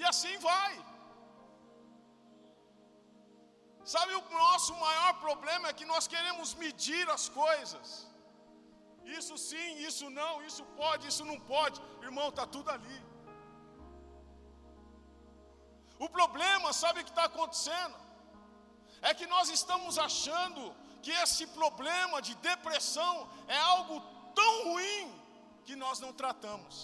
E 0.00 0.04
assim 0.12 0.36
vai. 0.48 0.72
Sabe, 3.92 4.12
o 4.14 4.24
nosso 4.30 4.74
maior 4.86 5.12
problema 5.24 5.68
é 5.68 5.76
que 5.78 5.84
nós 5.92 6.06
queremos 6.12 6.54
medir 6.54 7.04
as 7.16 7.24
coisas. 7.28 7.88
Isso 9.18 9.36
sim, 9.36 9.70
isso 9.88 10.08
não, 10.18 10.42
isso 10.48 10.64
pode, 10.80 11.06
isso 11.10 11.24
não 11.30 11.38
pode. 11.54 11.78
Irmão, 12.08 12.28
está 12.30 12.46
tudo 12.46 12.70
ali. 12.76 12.98
O 16.04 16.08
problema, 16.18 16.70
sabe 16.82 17.00
o 17.00 17.04
que 17.06 17.14
está 17.14 17.24
acontecendo? 17.32 17.96
É 19.08 19.10
que 19.18 19.26
nós 19.34 19.48
estamos 19.58 19.94
achando 20.08 20.62
que 21.04 21.12
esse 21.24 21.44
problema 21.58 22.16
de 22.26 22.34
depressão 22.50 23.12
é 23.56 23.58
algo 23.74 23.96
tão 24.40 24.54
ruim 24.70 25.04
que 25.66 25.74
nós 25.82 26.00
não 26.04 26.12
tratamos 26.22 26.74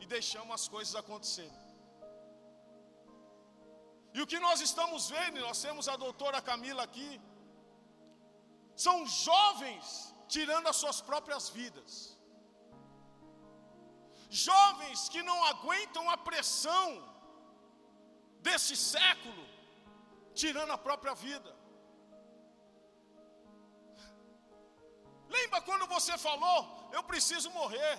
e 0.00 0.06
deixamos 0.14 0.54
as 0.58 0.66
coisas 0.74 0.94
acontecerem. 1.02 1.60
E 4.14 4.20
o 4.22 4.26
que 4.30 4.40
nós 4.46 4.60
estamos 4.68 5.08
vendo, 5.16 5.40
nós 5.48 5.60
temos 5.66 5.86
a 5.92 5.96
doutora 6.06 6.40
Camila 6.50 6.82
aqui, 6.88 7.10
são 8.86 8.96
jovens 9.06 9.86
tirando 10.34 10.66
as 10.72 10.76
suas 10.82 11.00
próprias 11.10 11.48
vidas. 11.58 11.94
Jovens 14.46 15.08
que 15.14 15.22
não 15.30 15.38
aguentam 15.52 16.04
a 16.10 16.18
pressão 16.28 16.86
desse 18.46 18.74
século, 18.94 19.44
tirando 20.40 20.72
a 20.76 20.82
própria 20.86 21.14
vida. 21.26 21.50
Lembra 25.36 25.60
quando 25.68 25.86
você 25.96 26.14
falou, 26.28 26.58
eu 26.96 27.02
preciso 27.12 27.50
morrer? 27.60 27.94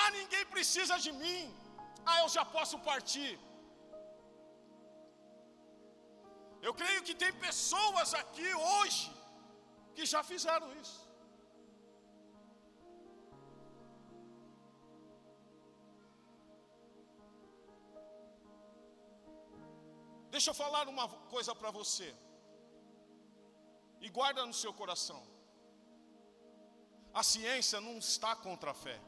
Ah, 0.00 0.10
ninguém 0.18 0.44
precisa 0.54 0.96
de 1.06 1.12
mim. 1.22 1.42
Ah, 2.10 2.18
eu 2.22 2.28
já 2.36 2.44
posso 2.56 2.76
partir. 2.90 3.32
Eu 6.66 6.72
creio 6.80 7.02
que 7.06 7.14
tem 7.22 7.32
pessoas 7.46 8.14
aqui 8.20 8.48
hoje 8.72 9.04
que 9.96 10.04
já 10.12 10.22
fizeram 10.32 10.68
isso. 10.82 11.03
Deixa 20.34 20.50
eu 20.50 20.54
falar 20.62 20.88
uma 20.88 21.06
coisa 21.34 21.52
para 21.54 21.70
você. 21.70 22.08
E 24.04 24.08
guarda 24.16 24.44
no 24.44 24.54
seu 24.60 24.72
coração. 24.80 25.22
A 27.20 27.22
ciência 27.22 27.80
não 27.80 27.98
está 27.98 28.34
contra 28.46 28.72
a 28.72 28.74
fé. 28.84 28.98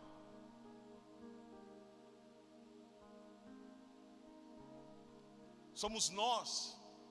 Somos 5.82 6.04
nós 6.10 6.48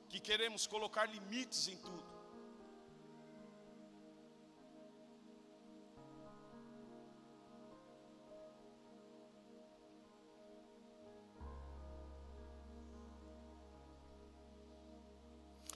que 0.07 0.21
queremos 0.29 0.65
colocar 0.65 1.05
limites 1.15 1.67
em 1.67 1.77
tudo. 1.87 2.04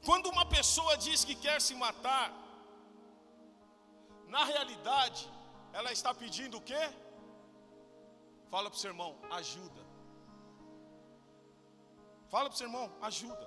Quando 0.10 0.28
uma 0.36 0.44
pessoa 0.54 0.94
diz 1.06 1.20
que 1.28 1.36
quer 1.44 1.58
se 1.66 1.74
matar, 1.82 2.28
na 4.36 4.44
realidade, 4.52 5.22
ela 5.78 5.92
está 5.96 6.12
pedindo 6.22 6.56
o 6.58 6.64
quê? 6.70 6.84
Fala 8.54 8.68
para 8.70 8.78
o 8.78 8.82
seu 8.84 8.90
irmão, 8.94 9.12
ajuda. 9.40 9.82
Fala 12.32 12.48
para 12.48 12.56
o 12.56 12.60
seu 12.60 12.68
irmão, 12.70 12.88
ajuda. 13.10 13.46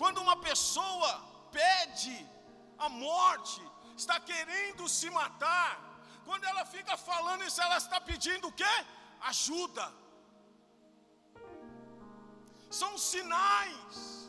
Quando 0.00 0.18
uma 0.26 0.36
pessoa 0.48 1.10
pede 1.58 2.16
a 2.86 2.88
morte, 2.88 3.62
está 4.02 4.18
querendo 4.30 4.88
se 4.98 5.08
matar, 5.20 5.70
quando 6.24 6.46
ela 6.52 6.64
fica 6.74 6.96
falando 7.10 7.44
isso, 7.50 7.62
ela 7.68 7.78
está 7.84 8.00
pedindo 8.10 8.48
o 8.48 8.56
quê? 8.62 8.74
Ajuda. 9.32 9.86
São 12.82 12.92
sinais 13.12 14.21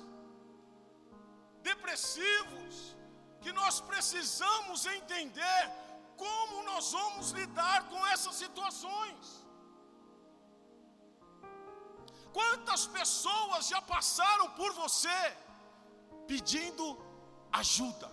depressivos 1.70 2.96
que 3.44 3.52
nós 3.62 3.76
precisamos 3.92 4.86
entender 4.98 5.62
como 6.24 6.64
nós 6.72 6.92
vamos 6.98 7.32
lidar 7.40 7.80
com 7.92 8.02
essas 8.14 8.36
situações. 8.44 9.44
Quantas 12.38 12.84
pessoas 12.98 13.68
já 13.74 13.82
passaram 13.96 14.48
por 14.60 14.72
você 14.82 15.20
pedindo 16.32 16.86
ajuda? 17.52 18.10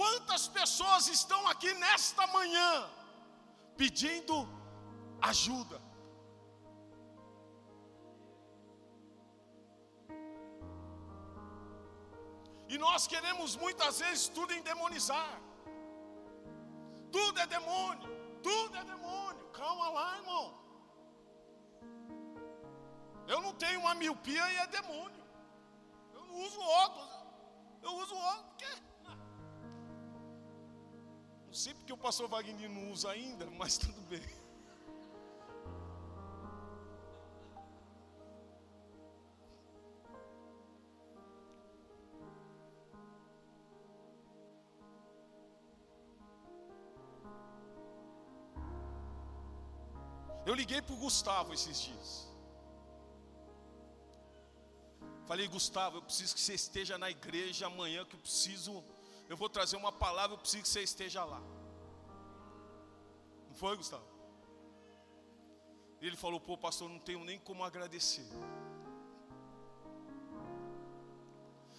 Quantas 0.00 0.44
pessoas 0.48 1.06
estão 1.18 1.40
aqui 1.52 1.72
nesta 1.74 2.26
manhã 2.36 2.70
pedindo 3.76 4.36
ajuda? 5.20 5.91
E 12.72 12.78
nós 12.78 13.06
queremos 13.12 13.54
muitas 13.62 13.94
vezes 14.02 14.28
tudo 14.36 14.54
endemonizar. 14.58 15.34
Tudo 17.16 17.38
é 17.38 17.46
demônio, 17.46 18.10
tudo 18.42 18.74
é 18.78 18.84
demônio. 18.92 19.44
Calma 19.58 19.88
lá, 19.96 20.06
irmão. 20.20 20.46
Eu 23.32 23.42
não 23.42 23.52
tenho 23.64 23.80
uma 23.80 23.94
miopia 23.94 24.44
e 24.52 24.56
é 24.56 24.66
demônio. 24.78 25.22
Eu 26.14 26.24
não 26.24 26.36
uso 26.46 26.60
óculos. 26.60 27.14
Eu 27.82 27.92
uso 28.04 28.14
óculos 28.14 28.46
porque. 28.52 28.72
Não 31.46 31.54
sei 31.62 31.74
porque 31.74 31.92
o 31.92 31.98
pastor 31.98 32.26
Wagner 32.26 32.70
não 32.70 32.90
usa 32.90 33.10
ainda, 33.10 33.44
mas 33.50 33.76
tudo 33.76 34.00
bem. 34.12 34.41
Para 50.92 50.98
o 50.98 51.04
Gustavo 51.04 51.54
esses 51.54 51.80
dias. 51.80 52.28
Falei, 55.26 55.48
Gustavo, 55.48 55.96
eu 55.96 56.02
preciso 56.02 56.34
que 56.34 56.40
você 56.40 56.52
esteja 56.52 56.98
na 56.98 57.10
igreja 57.10 57.66
amanhã, 57.66 58.04
que 58.04 58.14
eu 58.14 58.20
preciso, 58.20 58.84
eu 59.26 59.36
vou 59.36 59.48
trazer 59.48 59.76
uma 59.76 59.90
palavra, 59.90 60.34
eu 60.34 60.38
preciso 60.38 60.62
que 60.64 60.68
você 60.68 60.82
esteja 60.82 61.24
lá. 61.24 61.40
Não 63.48 63.54
foi, 63.54 63.74
Gustavo? 63.74 64.04
Ele 66.02 66.16
falou, 66.16 66.38
pô, 66.38 66.58
pastor, 66.58 66.90
não 66.90 66.98
tenho 66.98 67.24
nem 67.24 67.38
como 67.38 67.64
agradecer. 67.64 68.28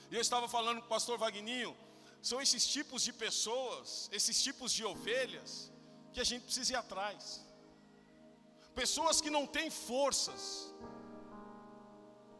E 0.10 0.16
eu 0.16 0.22
estava 0.22 0.48
falando 0.48 0.80
com 0.80 0.88
o 0.88 0.90
pastor 0.90 1.20
Vagninho, 1.20 1.78
são 2.20 2.42
esses 2.42 2.66
tipos 2.66 3.04
de 3.04 3.14
pessoas, 3.14 4.10
esses 4.12 4.42
tipos 4.42 4.72
de 4.74 4.84
ovelhas, 4.84 5.72
que 6.12 6.20
a 6.20 6.24
gente 6.24 6.46
precisa 6.46 6.74
ir 6.74 6.78
atrás 6.78 7.53
pessoas 8.82 9.22
que 9.24 9.30
não 9.36 9.46
têm 9.56 9.70
forças 9.70 10.42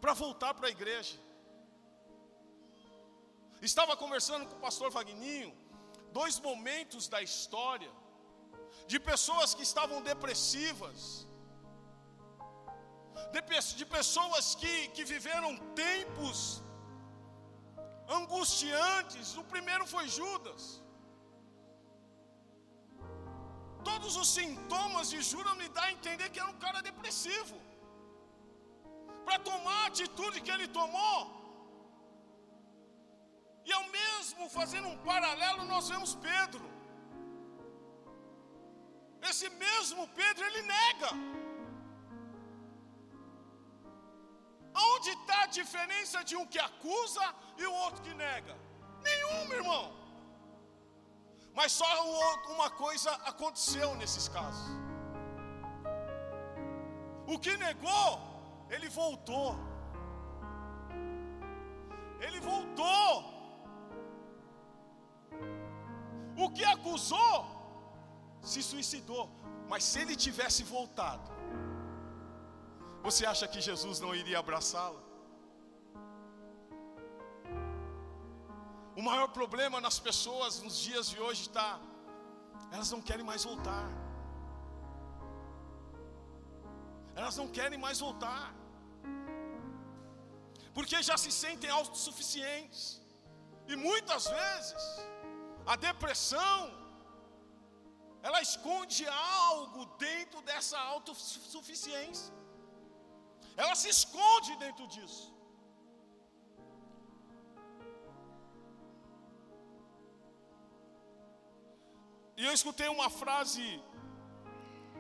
para 0.02 0.14
voltar 0.14 0.54
para 0.54 0.68
a 0.68 0.76
igreja. 0.78 1.18
Estava 3.72 3.96
conversando 4.04 4.46
com 4.48 4.56
o 4.58 4.64
pastor 4.68 4.90
Vagninho, 4.98 5.52
dois 6.20 6.38
momentos 6.48 7.08
da 7.14 7.22
história, 7.30 7.92
de 8.92 9.00
pessoas 9.12 9.54
que 9.54 9.64
estavam 9.70 10.02
depressivas, 10.12 11.28
de, 13.34 13.42
de 13.80 13.86
pessoas 13.98 14.56
que, 14.56 14.74
que 14.96 15.04
viveram 15.14 15.52
tempos 15.86 16.38
angustiantes. 18.20 19.38
O 19.38 19.44
primeiro 19.54 19.86
foi 19.94 20.08
Judas. 20.20 20.82
Todos 23.90 24.14
os 24.22 24.30
sintomas 24.38 25.10
de 25.14 25.20
Judas 25.30 25.56
me 25.62 25.68
dá 25.78 25.84
a 25.86 25.94
entender 25.98 26.28
que 26.30 26.42
era 26.44 26.52
um 26.56 26.60
cara 26.66 26.82
depressivo. 26.90 27.56
Para 29.26 29.38
tomar 29.50 29.80
a 29.84 29.88
atitude 29.92 30.44
que 30.46 30.54
ele 30.56 30.68
tomou. 30.80 31.20
E 33.70 33.72
ao 33.80 33.86
mesmo 34.00 34.50
fazendo 34.58 34.88
um 34.94 34.98
paralelo, 35.10 35.64
nós 35.74 35.88
vemos 35.94 36.14
Pedro. 36.30 36.66
Esse 39.30 39.48
mesmo 39.66 40.04
Pedro, 40.20 40.44
ele 40.50 40.64
nega. 40.76 41.12
Onde 44.92 45.10
está 45.18 45.44
a 45.44 45.52
diferença 45.60 46.24
de 46.30 46.36
um 46.36 46.46
que 46.54 46.60
acusa 46.70 47.26
e 47.62 47.66
o 47.66 47.74
outro 47.86 48.02
que 48.06 48.14
nega? 48.26 48.56
Nenhuma, 49.08 49.54
irmão. 49.62 50.03
Mas 51.54 51.72
só 51.72 51.86
uma 52.56 52.70
coisa 52.70 53.12
aconteceu 53.32 53.96
nesses 53.96 54.28
casos. 54.28 54.68
O 57.28 57.38
que 57.38 57.56
negou, 57.58 58.10
ele 58.70 58.90
voltou. 58.90 59.56
Ele 62.20 62.40
voltou. 62.40 63.34
O 66.36 66.50
que 66.50 66.64
acusou, 66.64 67.38
se 68.42 68.64
suicidou. 68.64 69.30
Mas 69.70 69.84
se 69.84 70.00
ele 70.00 70.16
tivesse 70.16 70.64
voltado, 70.64 71.32
você 73.04 73.26
acha 73.26 73.48
que 73.48 73.62
Jesus 73.62 74.00
não 74.00 74.16
iria 74.16 74.40
abraçá-lo? 74.40 75.13
O 78.96 79.02
maior 79.02 79.28
problema 79.40 79.82
nas 79.82 79.98
pessoas 80.08 80.62
nos 80.62 80.78
dias 80.88 81.10
de 81.10 81.20
hoje 81.20 81.42
está, 81.48 81.80
elas 82.72 82.92
não 82.92 83.02
querem 83.02 83.26
mais 83.32 83.44
voltar. 83.44 83.88
Elas 87.16 87.36
não 87.38 87.48
querem 87.48 87.80
mais 87.86 88.00
voltar. 88.00 88.54
Porque 90.76 91.02
já 91.10 91.18
se 91.24 91.32
sentem 91.32 91.70
autossuficientes. 91.70 93.02
E 93.68 93.76
muitas 93.76 94.28
vezes, 94.28 94.84
a 95.66 95.76
depressão, 95.76 96.60
ela 98.22 98.42
esconde 98.42 99.06
algo 99.48 99.86
dentro 100.08 100.42
dessa 100.42 100.80
autossuficiência. 100.80 102.34
Ela 103.56 103.76
se 103.76 103.90
esconde 103.90 104.56
dentro 104.58 104.88
disso. 104.88 105.33
E 112.36 112.46
eu 112.46 112.54
escutei 112.54 112.88
uma 112.88 113.10
frase, 113.10 113.62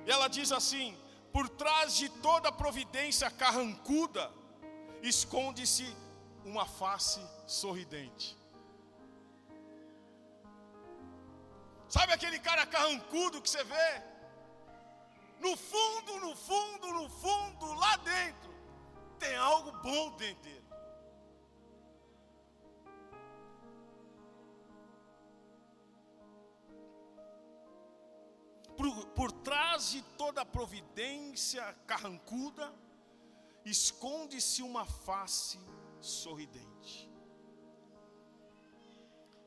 e 0.05 0.11
ela 0.11 0.27
diz 0.27 0.51
assim: 0.51 0.97
por 1.31 1.49
trás 1.49 1.95
de 1.95 2.09
toda 2.09 2.51
providência 2.51 3.29
carrancuda, 3.31 4.31
esconde-se 5.01 5.85
uma 6.45 6.65
face 6.65 7.21
sorridente. 7.47 8.37
Sabe 11.89 12.13
aquele 12.13 12.39
cara 12.39 12.65
carrancudo 12.65 13.41
que 13.41 13.49
você 13.49 13.63
vê? 13.63 14.01
No 15.39 15.55
fundo, 15.57 16.19
no 16.19 16.35
fundo, 16.35 16.87
no 16.93 17.09
fundo, 17.09 17.73
lá 17.73 17.97
dentro, 17.97 18.53
tem 19.19 19.35
algo 19.35 19.71
bom 19.83 20.11
dentro 20.11 20.52
Por, 28.77 29.05
por 29.07 29.31
trás 29.31 29.91
de 29.91 30.01
toda 30.17 30.45
providência 30.45 31.63
carrancuda, 31.85 32.73
esconde-se 33.63 34.61
uma 34.63 34.85
face 34.85 35.59
sorridente. 36.01 37.09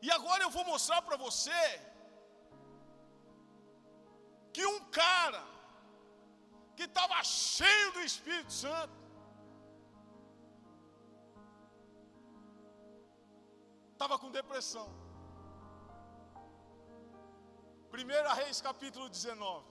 E 0.00 0.10
agora 0.10 0.44
eu 0.44 0.50
vou 0.50 0.64
mostrar 0.64 1.02
para 1.02 1.16
você 1.16 1.50
que 4.52 4.64
um 4.64 4.80
cara 4.90 5.42
que 6.76 6.84
estava 6.84 7.22
cheio 7.24 7.92
do 7.92 8.00
Espírito 8.00 8.52
Santo, 8.52 8.92
estava 13.92 14.18
com 14.18 14.30
depressão. 14.30 15.05
1 17.96 18.35
Reis 18.35 18.61
capítulo 18.61 19.09
19. 19.09 19.64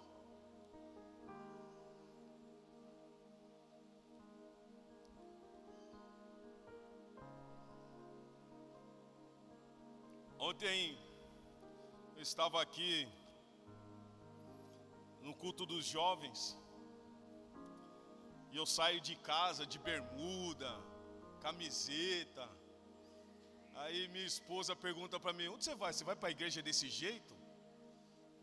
Ontem 10.40 10.98
eu 12.16 12.24
estava 12.24 12.60
aqui 12.64 13.08
no 15.22 15.36
culto 15.36 15.64
dos 15.68 15.86
jovens 15.86 16.58
e 18.52 18.58
eu 18.58 18.66
saio 18.66 19.00
de 19.02 19.16
casa 19.18 19.68
de 19.68 19.78
bermuda, 19.78 20.72
camiseta. 21.42 22.50
Aí 23.76 24.08
minha 24.08 24.26
esposa 24.26 24.76
pergunta 24.76 25.20
para 25.20 25.32
mim: 25.32 25.48
onde 25.48 25.64
você 25.64 25.76
vai? 25.76 25.94
Você 25.94 26.04
vai 26.04 26.16
para 26.16 26.30
a 26.30 26.38
igreja 26.40 26.64
desse 26.64 26.90
jeito? 26.90 27.45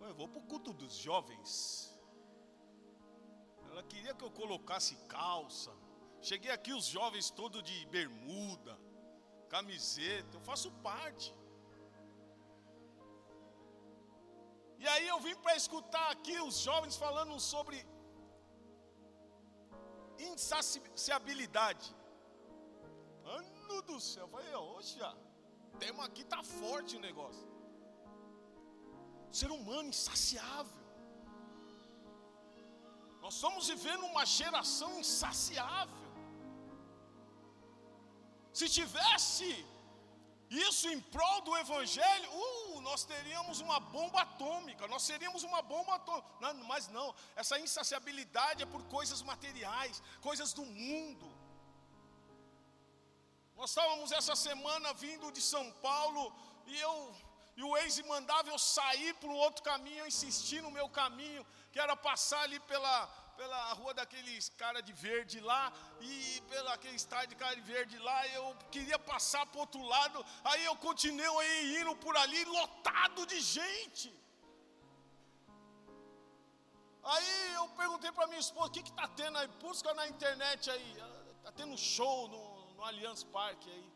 Eu 0.08 0.14
vou 0.14 0.28
para 0.28 0.40
o 0.40 0.46
culto 0.50 0.72
dos 0.72 0.94
jovens. 0.94 1.52
Ela 3.70 3.82
queria 3.82 4.14
que 4.14 4.24
eu 4.24 4.30
colocasse 4.30 4.94
calça. 5.08 5.72
Cheguei 6.20 6.50
aqui, 6.50 6.72
os 6.72 6.86
jovens 6.86 7.30
todos 7.30 7.62
de 7.62 7.86
bermuda, 7.86 8.78
camiseta. 9.48 10.36
Eu 10.36 10.40
faço 10.40 10.70
parte. 10.88 11.34
E 14.78 14.88
aí 14.88 15.06
eu 15.06 15.18
vim 15.20 15.34
para 15.36 15.54
escutar 15.56 16.10
aqui 16.10 16.36
os 16.40 16.58
jovens 16.58 16.96
falando 16.96 17.38
sobre 17.38 17.86
insaciabilidade. 20.18 21.94
Ano 23.24 23.82
do 23.82 24.00
céu, 24.00 24.24
eu 24.24 24.28
falei, 24.28 24.54
oxa, 24.54 25.16
tema 25.78 26.04
aqui 26.04 26.24
tá 26.24 26.42
forte 26.42 26.96
o 26.96 27.00
negócio. 27.00 27.51
Ser 29.40 29.50
humano 29.50 29.88
insaciável. 29.88 30.82
Nós 33.22 33.34
estamos 33.34 33.66
vivendo 33.72 34.04
uma 34.12 34.24
geração 34.26 34.90
insaciável. 35.00 36.02
Se 38.52 38.68
tivesse 38.68 39.48
isso 40.50 40.86
em 40.94 41.00
prol 41.00 41.40
do 41.40 41.56
Evangelho, 41.56 42.28
uh, 42.30 42.80
nós 42.82 43.04
teríamos 43.04 43.60
uma 43.60 43.78
bomba 43.80 44.20
atômica, 44.20 44.86
nós 44.86 45.02
seríamos 45.02 45.42
uma 45.44 45.62
bomba 45.62 45.94
atômica. 45.94 46.28
Não, 46.40 46.52
mas 46.64 46.88
não, 46.88 47.14
essa 47.34 47.58
insaciabilidade 47.58 48.62
é 48.62 48.66
por 48.66 48.82
coisas 48.96 49.22
materiais, 49.22 50.02
coisas 50.20 50.52
do 50.52 50.64
mundo. 50.64 51.28
Nós 53.56 53.70
estávamos 53.70 54.12
essa 54.12 54.36
semana 54.36 54.92
vindo 54.92 55.32
de 55.32 55.40
São 55.40 55.70
Paulo 55.88 56.34
e 56.66 56.78
eu 56.78 57.14
e 57.56 57.62
o 57.62 57.76
ex 57.76 57.98
mandava 58.12 58.50
eu 58.50 58.58
sair 58.58 59.12
para 59.14 59.28
um 59.28 59.40
outro 59.46 59.62
caminho, 59.62 60.00
eu 60.00 60.06
insisti 60.06 60.60
no 60.60 60.70
meu 60.70 60.88
caminho, 60.88 61.46
que 61.70 61.78
era 61.78 61.94
passar 61.94 62.40
ali 62.42 62.58
pela, 62.60 63.06
pela 63.36 63.72
rua 63.74 63.92
daqueles 63.92 64.48
cara 64.62 64.80
de 64.80 64.92
verde 64.92 65.38
lá, 65.40 65.72
e 66.00 66.40
pela 66.48 66.72
aquele 66.74 66.96
estádio 66.96 67.30
de 67.30 67.36
cara 67.36 67.54
de 67.54 67.60
verde 67.60 67.98
lá, 67.98 68.26
eu 68.28 68.56
queria 68.70 68.98
passar 68.98 69.44
para 69.46 69.58
o 69.58 69.60
outro 69.60 69.82
lado, 69.82 70.24
aí 70.44 70.64
eu 70.64 70.76
continuei 70.76 71.80
indo 71.80 71.94
por 71.96 72.16
ali, 72.16 72.44
lotado 72.44 73.26
de 73.26 73.40
gente. 73.40 74.10
Aí 77.04 77.54
eu 77.54 77.68
perguntei 77.70 78.12
para 78.12 78.28
minha 78.28 78.38
esposa, 78.38 78.68
o 78.68 78.70
que 78.70 78.80
está 78.80 79.08
tendo 79.08 79.36
aí? 79.36 79.48
Busca 79.60 79.92
na 79.92 80.06
internet 80.06 80.70
aí. 80.70 80.92
Está 81.38 81.50
tendo 81.50 81.76
show 81.76 82.28
no, 82.28 82.74
no 82.74 82.84
Allianz 82.84 83.24
Parque 83.24 83.68
aí. 83.68 83.92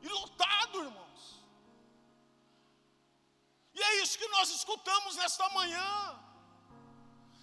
E 0.00 0.08
lotado, 0.08 0.78
irmãos. 0.84 1.39
E 3.74 3.82
é 3.82 4.02
isso 4.02 4.18
que 4.18 4.28
nós 4.28 4.50
escutamos 4.50 5.16
nesta 5.16 5.48
manhã. 5.50 5.90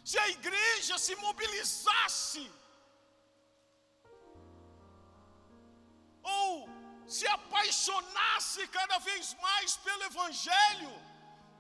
Se 0.03 0.17
a 0.19 0.27
igreja 0.29 0.97
se 0.97 1.15
mobilizasse, 1.17 2.45
ou 6.23 6.69
se 7.15 7.25
apaixonasse 7.27 8.67
cada 8.67 8.97
vez 8.99 9.33
mais 9.45 9.77
pelo 9.77 10.03
Evangelho, 10.03 10.93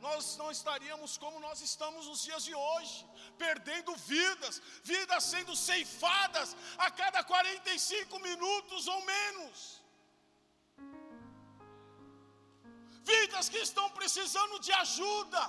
nós 0.05 0.37
não 0.37 0.49
estaríamos 0.51 1.17
como 1.17 1.39
nós 1.39 1.61
estamos 1.61 2.05
nos 2.05 2.23
dias 2.23 2.43
de 2.43 2.53
hoje, 2.53 3.05
perdendo 3.37 3.95
vidas, 3.95 4.61
vidas 4.83 5.23
sendo 5.23 5.55
ceifadas 5.55 6.55
a 6.77 6.91
cada 6.91 7.23
45 7.23 8.19
minutos 8.19 8.87
ou 8.87 9.01
menos. 9.05 9.81
Vidas 13.11 13.49
que 13.53 13.61
estão 13.67 13.87
precisando 13.99 14.55
de 14.65 14.71
ajuda, 14.83 15.43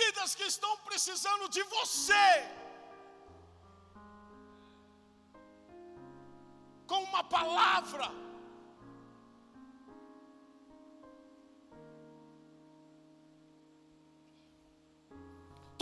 vidas 0.00 0.34
que 0.38 0.46
estão 0.54 0.72
precisando 0.88 1.46
de 1.56 1.62
você. 1.76 2.26
Com 6.92 7.02
uma 7.10 7.22
palavra, 7.38 8.08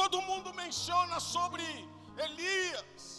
Todo 0.00 0.22
mundo 0.22 0.50
menciona 0.54 1.16
sobre 1.18 1.64
Elias, 2.24 3.17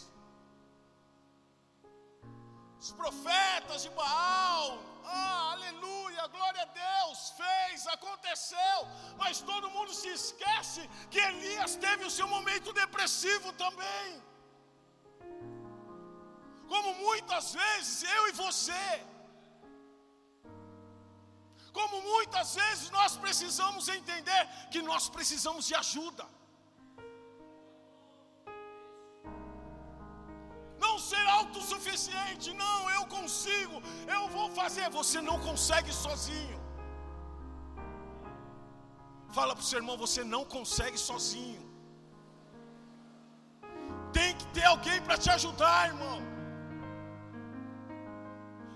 os 2.82 2.92
profetas 3.00 3.82
de 3.84 3.90
Baal. 3.90 4.68
Ah, 5.04 5.52
aleluia, 5.54 6.26
glória 6.36 6.62
a 6.62 6.72
Deus, 6.84 7.18
fez, 7.40 7.86
aconteceu. 7.96 8.78
Mas 9.20 9.40
todo 9.50 9.72
mundo 9.76 9.92
se 10.00 10.08
esquece 10.20 10.82
que 11.12 11.20
Elias 11.30 11.74
teve 11.86 12.04
o 12.04 12.14
seu 12.18 12.28
momento 12.36 12.72
depressivo 12.82 13.52
também. 13.64 14.08
Como 16.72 16.90
muitas 17.06 17.46
vezes 17.60 18.02
eu 18.16 18.22
e 18.28 18.32
você. 18.44 18.84
Como 21.78 21.96
muitas 22.12 22.54
vezes 22.60 22.88
nós 22.98 23.16
precisamos 23.24 23.88
entender 23.88 24.42
que 24.72 24.80
nós 24.90 25.08
precisamos 25.16 25.66
de 25.66 25.74
ajuda. 25.84 26.26
Ser 31.10 31.26
autossuficiente, 31.40 32.48
não, 32.64 32.78
eu 32.96 33.04
consigo, 33.16 33.76
eu 34.16 34.22
vou 34.36 34.48
fazer. 34.60 34.86
Você 35.00 35.20
não 35.28 35.38
consegue 35.48 35.92
sozinho. 36.04 36.58
Fala 39.36 39.52
para 39.56 39.64
o 39.64 39.68
seu 39.70 39.78
irmão, 39.82 39.96
você 40.06 40.22
não 40.34 40.42
consegue 40.56 40.98
sozinho. 41.10 41.62
Tem 44.18 44.30
que 44.38 44.46
ter 44.56 44.66
alguém 44.72 44.98
para 45.06 45.18
te 45.24 45.30
ajudar, 45.36 45.78
irmão. 45.92 46.18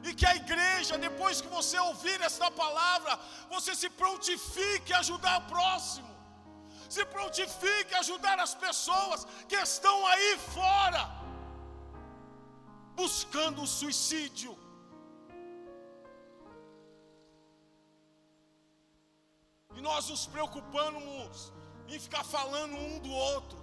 E 0.09 0.12
que 0.18 0.27
a 0.31 0.37
igreja, 0.42 0.94
depois 1.09 1.40
que 1.42 1.51
você 1.59 1.77
ouvir 1.90 2.18
esta 2.31 2.49
palavra, 2.62 3.12
você 3.55 3.73
se 3.83 3.88
prontifique 4.01 4.92
a 4.92 5.01
ajudar 5.05 5.35
o 5.40 5.47
próximo. 5.55 6.12
Se 6.94 7.05
prontifique 7.16 7.92
a 7.94 8.03
ajudar 8.05 8.38
as 8.47 8.55
pessoas 8.66 9.20
que 9.51 9.59
estão 9.68 9.97
aí 10.12 10.31
fora 10.57 11.05
buscando 12.95 13.63
o 13.63 13.67
suicídio. 13.67 14.53
E 19.77 19.81
nós 19.81 20.09
nos 20.09 20.27
preocupamos 20.27 21.53
em 21.89 21.99
ficar 21.99 22.25
falando 22.25 22.77
um 22.77 22.99
do 23.01 23.11
outro. 23.11 23.59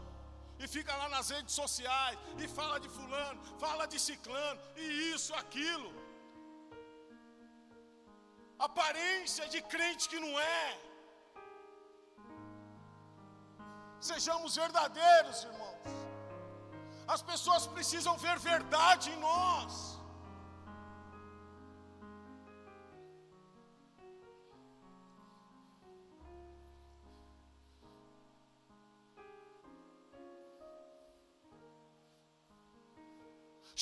E 0.60 0.68
fica 0.68 0.96
lá 0.96 1.10
nas 1.10 1.30
redes 1.32 1.56
sociais, 1.56 2.18
e 2.38 2.48
fala 2.48 2.80
de 2.80 2.88
fulano, 2.88 3.42
fala 3.58 3.88
de 3.88 4.00
ciclano, 4.00 4.62
e 4.76 5.12
isso, 5.14 5.34
aquilo. 5.34 5.92
Aparência 8.60 9.48
de 9.50 9.60
crente 9.64 10.08
que 10.08 10.20
não 10.20 10.40
é. 10.40 10.80
Sejamos 14.00 14.56
verdadeiros, 14.56 15.44
irmãos. 15.46 16.01
As 17.14 17.22
pessoas 17.30 17.64
precisam 17.76 18.14
ver 18.24 18.38
verdade 18.40 19.06
em 19.14 19.18
nós. 19.20 19.74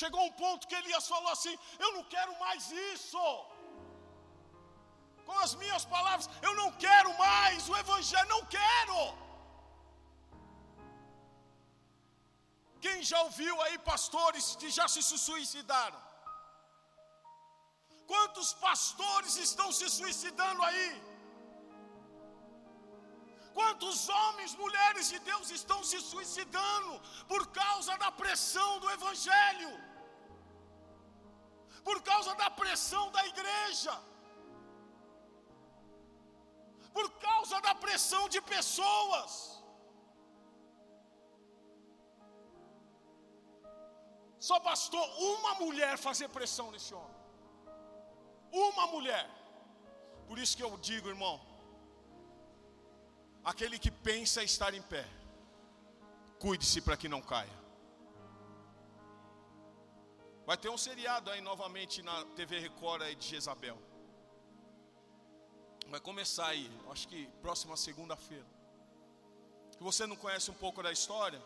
Chegou 0.00 0.22
um 0.26 0.32
ponto 0.32 0.66
que 0.66 0.74
Elias 0.74 1.06
falou 1.14 1.30
assim: 1.36 1.56
Eu 1.78 1.92
não 1.96 2.04
quero 2.14 2.32
mais 2.44 2.70
isso. 2.92 3.24
Com 5.24 5.38
as 5.46 5.54
minhas 5.62 5.84
palavras, 5.96 6.28
eu 6.42 6.54
não 6.60 6.70
quero 6.84 7.10
mais 7.26 7.68
o 7.68 7.76
Evangelho, 7.84 8.28
não 8.36 8.44
quero. 8.58 9.29
Quem 12.84 12.98
já 13.10 13.18
ouviu 13.26 13.54
aí 13.64 13.76
pastores 13.92 14.56
que 14.60 14.70
já 14.78 14.86
se 14.94 15.02
suicidaram? 15.26 16.00
Quantos 18.12 18.48
pastores 18.66 19.34
estão 19.46 19.68
se 19.78 19.88
suicidando 19.98 20.62
aí? 20.68 20.90
Quantos 23.58 24.08
homens, 24.08 24.54
mulheres 24.64 25.08
de 25.12 25.18
Deus 25.30 25.50
estão 25.58 25.78
se 25.90 26.00
suicidando 26.00 26.92
por 27.32 27.42
causa 27.60 27.96
da 28.02 28.10
pressão 28.22 28.70
do 28.82 28.90
Evangelho? 28.96 29.72
Por 31.88 31.98
causa 32.10 32.34
da 32.42 32.48
pressão 32.62 33.04
da 33.16 33.22
igreja? 33.32 33.94
Por 36.92 37.08
causa 37.26 37.60
da 37.60 37.74
pressão 37.74 38.28
de 38.28 38.40
pessoas? 38.40 39.59
Só 44.48 44.58
bastou 44.58 45.04
uma 45.32 45.54
mulher 45.56 45.98
fazer 45.98 46.28
pressão 46.28 46.70
nesse 46.70 46.94
homem. 46.94 47.16
Uma 48.50 48.86
mulher. 48.86 49.28
Por 50.26 50.38
isso 50.38 50.56
que 50.56 50.62
eu 50.62 50.76
digo, 50.78 51.08
irmão, 51.08 51.38
aquele 53.44 53.78
que 53.78 53.90
pensa 53.90 54.42
estar 54.42 54.72
em 54.72 54.82
pé, 54.82 55.06
cuide-se 56.38 56.80
para 56.80 56.96
que 56.96 57.08
não 57.08 57.20
caia. 57.20 57.60
Vai 60.46 60.56
ter 60.56 60.70
um 60.70 60.78
seriado 60.78 61.30
aí 61.30 61.40
novamente 61.42 62.02
na 62.02 62.24
TV 62.38 62.58
Record 62.60 63.02
aí 63.02 63.14
de 63.14 63.26
Jezabel. 63.26 63.78
Vai 65.88 66.00
começar 66.00 66.46
aí, 66.46 66.70
acho 66.90 67.06
que 67.08 67.26
próxima 67.42 67.76
segunda-feira. 67.76 68.46
Se 69.70 69.78
você 69.78 70.06
não 70.06 70.16
conhece 70.16 70.50
um 70.50 70.54
pouco 70.54 70.82
da 70.82 70.90
história, 70.90 71.40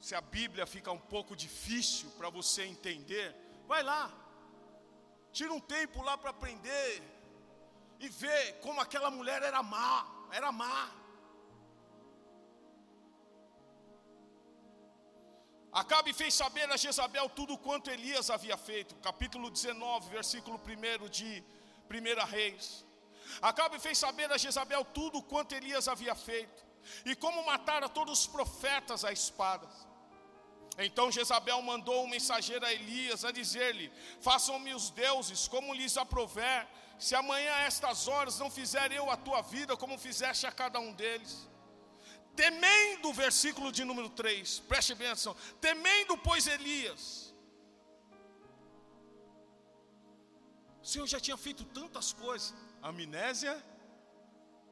se 0.00 0.14
a 0.14 0.20
Bíblia 0.20 0.66
fica 0.66 0.90
um 0.92 0.98
pouco 0.98 1.34
difícil 1.34 2.10
para 2.18 2.28
você 2.30 2.64
entender, 2.64 3.34
vai 3.66 3.82
lá, 3.82 4.12
tira 5.32 5.52
um 5.52 5.60
tempo 5.60 6.02
lá 6.02 6.16
para 6.16 6.30
aprender 6.30 7.02
e 7.98 8.08
ver 8.08 8.60
como 8.60 8.80
aquela 8.80 9.10
mulher 9.10 9.42
era 9.42 9.62
má, 9.62 10.06
era 10.30 10.52
má. 10.52 10.92
Acabe 15.72 16.12
fez 16.12 16.34
saber 16.34 16.70
a 16.70 16.76
Jezabel 16.76 17.28
tudo 17.28 17.58
quanto 17.58 17.90
Elias 17.90 18.30
havia 18.30 18.56
feito, 18.56 18.94
capítulo 18.96 19.50
19, 19.50 20.08
versículo 20.08 20.56
1 20.56 21.08
de 21.08 21.42
1 21.90 22.26
Reis. 22.26 22.86
Acabe 23.42 23.80
fez 23.80 23.98
saber 23.98 24.30
a 24.30 24.38
Jezabel 24.38 24.84
tudo 24.84 25.20
quanto 25.20 25.52
Elias 25.52 25.88
havia 25.88 26.14
feito, 26.14 26.64
e 27.04 27.14
como 27.14 27.44
matara 27.44 27.88
todos 27.88 28.20
os 28.20 28.26
profetas 28.26 29.04
a 29.04 29.12
espadas. 29.12 29.86
Então 30.78 31.10
Jezabel 31.10 31.62
mandou 31.62 32.04
um 32.04 32.08
mensageiro 32.08 32.64
a 32.66 32.72
Elias 32.72 33.24
a 33.24 33.30
dizer-lhe: 33.30 33.92
Façam-me 34.20 34.74
os 34.74 34.90
deuses 34.90 35.46
como 35.46 35.72
lhes 35.72 35.96
aprover, 35.96 36.66
se 36.98 37.14
amanhã 37.14 37.52
a 37.54 37.62
estas 37.62 38.08
horas 38.08 38.38
não 38.38 38.50
fizer 38.50 38.90
eu 38.92 39.10
a 39.10 39.16
tua 39.16 39.42
vida 39.42 39.76
como 39.76 39.98
fizeste 39.98 40.46
a 40.46 40.52
cada 40.52 40.80
um 40.80 40.92
deles. 40.92 41.48
Temendo, 42.34 43.12
versículo 43.12 43.70
de 43.70 43.84
número 43.84 44.08
3, 44.08 44.60
preste 44.60 44.94
bem 44.94 45.06
atenção: 45.06 45.36
temendo, 45.60 46.16
pois 46.18 46.46
Elias, 46.48 47.32
o 50.82 50.86
Senhor 50.86 51.06
já 51.06 51.20
tinha 51.20 51.36
feito 51.36 51.64
tantas 51.64 52.12
coisas, 52.12 52.52
amnésia 52.82 53.64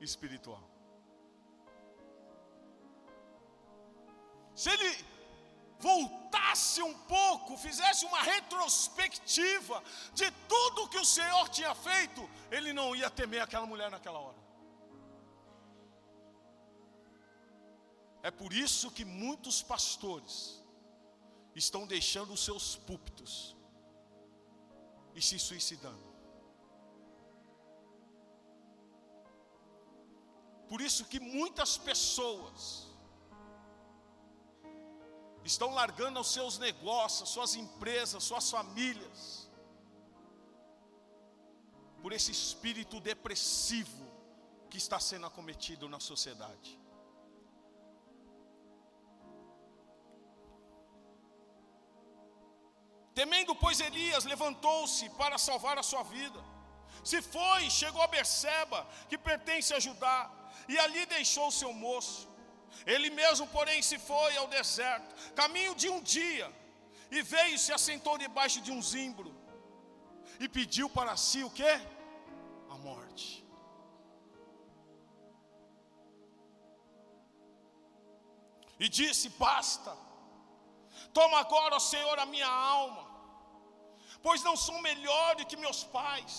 espiritual. 0.01 0.72
Se 4.55 4.71
ele 4.71 5.05
voltasse 5.79 6.81
um 6.83 6.95
pouco, 6.95 7.57
fizesse 7.57 8.05
uma 8.05 8.23
retrospectiva 8.23 9.83
de 10.15 10.31
tudo 10.49 10.89
que 10.89 10.99
o 10.99 11.05
Senhor 11.05 11.49
tinha 11.49 11.75
feito, 11.75 12.29
ele 12.51 12.73
não 12.73 12.95
ia 12.95 13.11
temer 13.11 13.43
aquela 13.43 13.67
mulher 13.67 13.91
naquela 13.91 14.19
hora. 14.19 14.43
É 18.23 18.31
por 18.31 18.53
isso 18.53 18.91
que 18.91 19.05
muitos 19.05 19.63
pastores 19.63 20.63
estão 21.57 21.87
deixando 21.87 22.33
os 22.33 22.45
seus 22.45 22.77
púlpitos 22.77 23.57
e 25.15 25.21
se 25.21 25.39
suicidando. 25.39 26.13
Por 30.69 30.81
isso 30.81 31.05
que 31.05 31.19
muitas 31.21 31.77
pessoas 31.77 32.92
estão 35.45 35.73
largando 35.75 36.21
os 36.21 36.33
seus 36.33 36.59
negócios, 36.59 37.31
suas 37.31 37.55
empresas, 37.55 38.23
suas 38.23 38.51
famílias, 38.51 39.51
por 42.01 42.13
esse 42.13 42.33
espírito 42.33 43.01
depressivo 43.01 44.07
que 44.69 44.79
está 44.79 44.99
sendo 44.99 45.27
acometido 45.27 45.89
na 45.89 46.01
sociedade. 46.01 46.81
Temendo, 53.15 53.55
pois, 53.55 53.79
Elias 53.81 54.25
levantou-se 54.25 55.09
para 55.11 55.37
salvar 55.37 55.79
a 55.79 55.83
sua 55.83 56.03
vida. 56.03 56.43
Se 57.05 57.21
foi, 57.21 57.69
chegou 57.69 58.01
a 58.03 58.07
Berseba, 58.07 58.87
que 59.09 59.19
pertence 59.19 59.75
a 59.75 59.81
Judá, 59.81 60.31
e 60.69 60.79
ali 60.79 61.05
deixou 61.07 61.49
o 61.49 61.53
seu 61.53 61.73
moço. 61.73 62.32
Ele 62.87 63.11
mesmo, 63.11 63.47
porém, 63.47 63.81
se 63.83 63.99
foi 63.99 64.37
ao 64.37 64.47
deserto, 64.47 65.15
caminho 65.35 65.75
de 65.75 65.89
um 65.89 66.01
dia, 66.01 66.53
e 67.11 67.23
veio 67.23 67.55
e 67.55 67.59
se 67.59 67.73
assentou 67.73 68.17
debaixo 68.19 68.61
de 68.61 68.73
um 68.73 68.83
zimbro, 68.83 69.31
e 70.41 70.49
pediu 70.49 70.89
para 70.89 71.17
si 71.17 71.45
o 71.45 71.51
que? 71.51 71.73
A 72.71 72.77
morte. 72.79 73.43
E 78.85 78.89
disse: 78.89 79.29
Basta, 79.45 79.97
toma 81.13 81.39
agora, 81.39 81.77
ó 81.77 81.79
Senhor, 81.79 82.19
a 82.19 82.27
minha 82.27 82.49
alma, 82.49 83.05
pois 84.23 84.43
não 84.43 84.57
sou 84.57 84.81
melhor 84.81 85.37
do 85.37 85.47
que 85.47 85.57
meus 85.57 85.85
pais. 85.85 86.35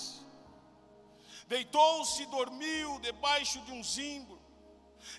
Deitou-se 1.47 2.23
e 2.23 2.31
dormiu 2.38 2.99
debaixo 2.99 3.59
de 3.61 3.71
um 3.71 3.84
zimbro. 3.84 4.32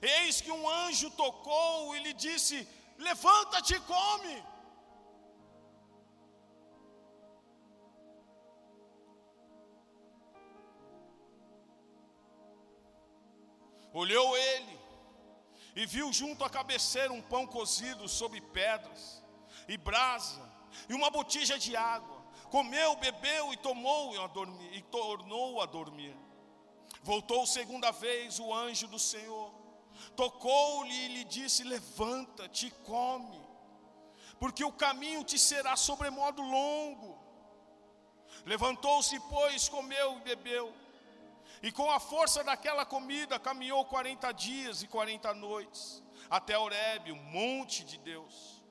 Eis 0.01 0.41
que 0.41 0.51
um 0.51 0.69
anjo 0.69 1.11
tocou 1.11 1.95
e 1.97 2.01
lhe 2.01 2.13
disse: 2.13 2.67
Levanta-te 2.99 3.75
e 3.75 3.81
come. 3.81 4.45
Olhou 13.93 14.37
ele 14.37 14.81
e 15.77 15.87
viu 15.87 16.13
junto 16.13 16.45
à 16.45 16.51
cabeceira 16.51 17.13
um 17.13 17.23
pão 17.23 17.47
cozido 17.47 18.09
sobre 18.09 18.41
pedras 18.41 19.23
e 19.69 19.77
brasa 19.77 20.43
e 20.89 20.95
uma 20.95 21.11
botija 21.11 21.59
de 21.59 21.77
água. 21.77 22.23
Comeu, 22.51 22.97
bebeu 22.97 23.53
e 23.53 23.57
tomou 23.57 24.21
a 24.21 24.27
dormir, 24.27 24.77
e 24.77 24.83
tornou 24.83 25.61
a 25.61 25.67
dormir. 25.67 26.17
Voltou 27.03 27.47
segunda 27.47 27.91
vez 27.91 28.39
o 28.39 28.53
anjo 28.53 28.87
do 28.89 28.99
Senhor, 28.99 29.53
tocou-lhe 30.17 30.95
e 30.95 31.09
lhe 31.09 31.25
disse: 31.25 31.65
Levanta-te 31.65 32.67
e 32.67 32.71
come, 32.71 33.41
porque 34.39 34.65
o 34.65 34.73
caminho 34.73 35.25
te 35.25 35.39
será 35.39 35.77
sobremodo 35.77 36.43
longo. 36.43 37.19
Levantou-se, 38.45 39.19
pois, 39.21 39.69
comeu 39.69 40.19
e 40.19 40.21
bebeu, 40.21 40.75
e 41.63 41.73
com 41.73 41.91
a 41.91 41.99
força 41.99 42.43
daquela 42.45 42.85
comida 42.85 43.39
caminhou 43.39 43.85
quarenta 43.85 44.33
dias 44.33 44.83
e 44.83 44.89
quarenta 44.89 45.33
noites, 45.33 46.03
até 46.29 46.59
Horebe, 46.59 47.13
o 47.13 47.17
monte 47.17 47.85
de 47.85 47.99
Deus. 47.99 48.63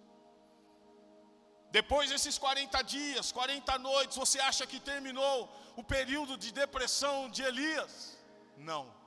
Depois 1.71 2.07
desses 2.11 2.37
40 2.37 2.83
dias, 2.83 3.31
40 3.31 3.79
noites, 3.79 4.15
você 4.15 4.39
acha 4.39 4.67
que 4.67 4.79
terminou 4.79 5.49
o 5.75 5.83
período 5.83 6.37
de 6.37 6.51
depressão 6.51 7.27
de 7.29 7.41
Elias? 7.41 8.15
Não. 8.55 9.02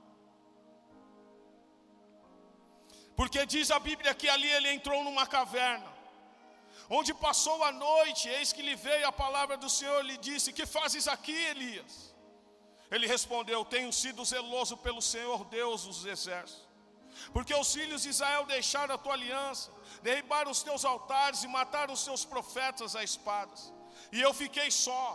Porque 3.19 3.45
diz 3.53 3.69
a 3.77 3.79
Bíblia 3.79 4.13
que 4.19 4.29
ali 4.29 4.49
ele 4.57 4.69
entrou 4.77 4.99
numa 5.03 5.25
caverna, 5.35 5.91
onde 6.97 7.13
passou 7.25 7.57
a 7.69 7.71
noite, 7.71 8.29
eis 8.29 8.53
que 8.53 8.61
lhe 8.67 8.75
veio 8.75 9.07
a 9.07 9.11
palavra 9.23 9.57
do 9.63 9.69
Senhor 9.77 10.01
lhe 10.09 10.17
disse: 10.17 10.53
Que 10.57 10.65
fazes 10.77 11.07
aqui, 11.15 11.37
Elias? 11.53 11.93
Ele 12.89 13.07
respondeu: 13.15 13.65
Tenho 13.65 13.91
sido 14.01 14.23
zeloso 14.33 14.77
pelo 14.85 15.01
Senhor 15.01 15.43
Deus 15.45 15.83
dos 15.87 16.05
exércitos, 16.05 16.67
porque 17.33 17.53
os 17.63 17.73
filhos 17.73 18.03
de 18.03 18.09
Israel 18.15 18.45
deixaram 18.45 18.95
a 18.95 19.03
tua 19.05 19.15
aliança 19.19 19.77
derribaram 20.01 20.51
os 20.51 20.63
teus 20.63 20.83
altares 20.85 21.43
e 21.43 21.47
mataram 21.47 21.93
os 21.93 22.03
teus 22.03 22.23
profetas 22.25 22.95
a 22.95 23.03
espadas. 23.03 23.73
E 24.11 24.21
eu 24.21 24.33
fiquei 24.33 24.69
só, 24.71 25.05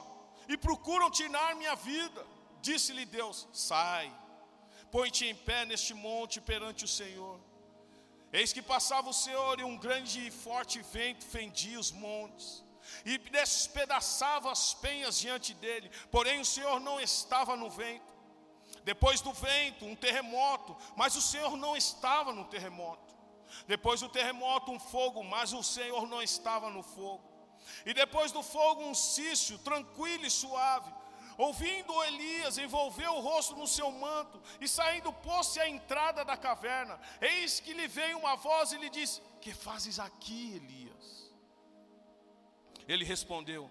e 0.49 0.57
procuram 0.57 1.11
tirar 1.11 1.55
minha 1.55 1.75
vida. 1.75 2.27
Disse-lhe 2.61 3.05
Deus: 3.05 3.49
Sai, 3.53 4.13
põe-te 4.91 5.27
em 5.27 5.35
pé 5.35 5.65
neste 5.65 5.95
monte 5.95 6.41
perante 6.41 6.85
o 6.85 6.89
Senhor. 6.89 7.41
Eis 8.33 8.53
que 8.53 8.63
passava 8.63 9.11
o 9.11 9.13
Senhor 9.13 9.61
e 9.61 9.65
um 9.65 9.77
grande 9.77 10.27
e 10.27 10.31
forte 10.31 10.81
vento 10.81 11.25
fendia 11.25 11.79
os 11.79 11.93
montes 11.93 12.65
e 13.05 13.19
despedaçava 13.19 14.51
as 14.51 14.75
penhas 14.75 15.19
diante 15.19 15.55
dele, 15.55 15.91
porém 16.11 16.41
o 16.41 16.45
Senhor 16.45 16.81
não 16.81 17.01
estava 17.01 17.57
no 17.57 17.71
vento. 17.71 18.13
Depois 18.85 19.21
do 19.21 19.33
vento, 19.33 19.85
um 19.85 19.95
terremoto, 19.95 20.77
mas 20.97 21.15
o 21.15 21.23
Senhor 21.23 21.57
não 21.57 21.77
estava 21.77 22.33
no 22.33 22.45
terremoto. 22.47 23.15
Depois 23.67 24.01
do 24.01 24.09
terremoto, 24.09 24.73
um 24.73 24.81
fogo, 24.81 25.23
mas 25.23 25.53
o 25.53 25.63
Senhor 25.63 26.07
não 26.09 26.23
estava 26.23 26.71
no 26.71 26.83
fogo. 26.83 27.31
E 27.87 27.95
depois 27.95 28.33
do 28.33 28.43
fogo, 28.43 28.83
um 28.83 28.95
cício, 28.95 29.59
tranquilo 29.59 30.25
e 30.25 30.31
suave. 30.31 30.93
Ouvindo 31.47 32.03
Elias, 32.05 32.57
envolveu 32.57 33.13
o 33.15 33.21
rosto 33.21 33.57
no 33.57 33.67
seu 33.67 33.91
manto 33.91 34.41
e 34.61 34.69
saindo 34.69 35.13
pôs-se 35.13 35.59
à 35.59 35.69
entrada 35.69 36.25
da 36.25 36.37
caverna. 36.37 37.01
Eis 37.21 37.59
que 37.59 37.73
lhe 37.79 37.89
veio 37.89 38.19
uma 38.19 38.37
voz 38.37 38.73
e 38.73 38.79
lhe 38.83 38.91
disse: 38.99 39.21
Que 39.41 39.53
fazes 39.53 39.99
aqui, 39.99 40.43
Elias? 40.59 41.33
Ele 42.87 43.05
respondeu: 43.05 43.69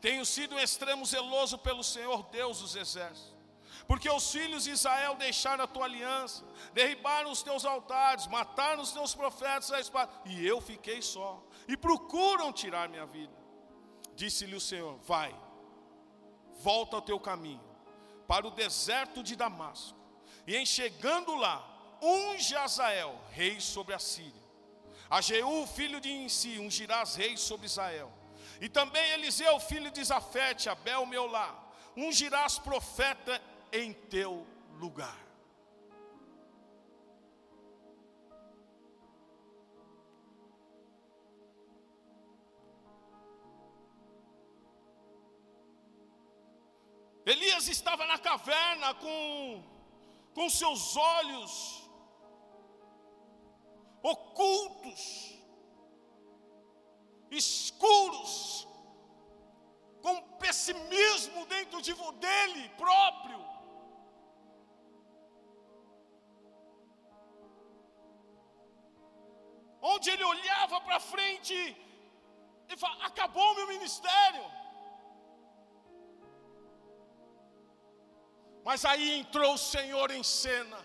Tenho 0.00 0.24
sido 0.24 0.54
um 0.54 0.58
extremo 0.58 1.04
zeloso 1.04 1.58
pelo 1.58 1.84
Senhor 1.84 2.22
Deus 2.30 2.60
dos 2.60 2.74
exércitos 2.74 3.38
porque 3.86 4.08
os 4.08 4.30
filhos 4.30 4.64
de 4.64 4.70
Israel 4.70 5.16
deixaram 5.16 5.64
a 5.64 5.66
tua 5.66 5.84
aliança, 5.84 6.44
derribaram 6.72 7.30
os 7.32 7.42
teus 7.42 7.64
altares, 7.64 8.28
mataram 8.28 8.82
os 8.82 8.92
teus 8.92 9.16
profetas 9.16 9.72
à 9.72 9.80
espada, 9.80 10.12
e 10.26 10.46
eu 10.46 10.60
fiquei 10.60 11.02
só, 11.02 11.42
e 11.66 11.76
procuram 11.76 12.52
tirar 12.52 12.88
minha 12.88 13.04
vida. 13.04 13.36
Disse-lhe 14.14 14.54
o 14.54 14.60
Senhor: 14.60 14.96
Vai, 14.98 15.34
volta 16.62 16.96
ao 16.96 17.02
teu 17.02 17.18
caminho, 17.18 17.64
para 18.26 18.46
o 18.46 18.50
deserto 18.50 19.22
de 19.22 19.34
Damasco, 19.34 19.98
e 20.46 20.56
em 20.56 20.66
chegando 20.66 21.34
lá, 21.34 21.66
unge 22.00 22.54
Azael, 22.56 23.18
rei 23.30 23.60
sobre 23.60 23.94
a 23.94 23.98
Síria. 23.98 24.40
A 25.08 25.20
Jeú, 25.20 25.66
filho 25.66 26.00
de 26.00 26.10
Insi, 26.10 26.58
ungirás 26.58 27.16
rei 27.16 27.36
sobre 27.36 27.66
Israel. 27.66 28.12
E 28.60 28.68
também 28.68 29.10
Eliseu, 29.10 29.58
filho 29.58 29.90
de 29.90 30.04
Zafete, 30.04 30.68
Abel, 30.68 31.04
meu 31.06 31.26
lá, 31.26 31.72
ungirás 31.96 32.58
profeta 32.58 33.42
em 33.72 33.92
teu 33.92 34.46
lugar. 34.78 35.29
Elias 47.24 47.68
estava 47.68 48.06
na 48.06 48.18
caverna 48.18 48.94
com, 48.94 49.62
com 50.34 50.48
seus 50.48 50.96
olhos 50.96 51.80
ocultos, 54.02 55.38
escuros, 57.30 58.66
com 60.00 60.22
pessimismo 60.38 61.44
dentro 61.46 61.82
de, 61.82 61.94
dele 61.94 62.68
próprio. 62.78 63.50
onde 69.82 70.10
ele 70.10 70.24
olhava 70.24 70.80
para 70.80 71.00
frente 71.00 71.54
e 72.68 72.76
falava: 72.76 73.06
acabou 73.06 73.52
o 73.52 73.54
meu 73.56 73.66
ministério. 73.68 74.59
Mas 78.64 78.84
aí 78.84 79.20
entrou 79.20 79.54
o 79.54 79.58
Senhor 79.58 80.10
em 80.10 80.22
cena. 80.22 80.78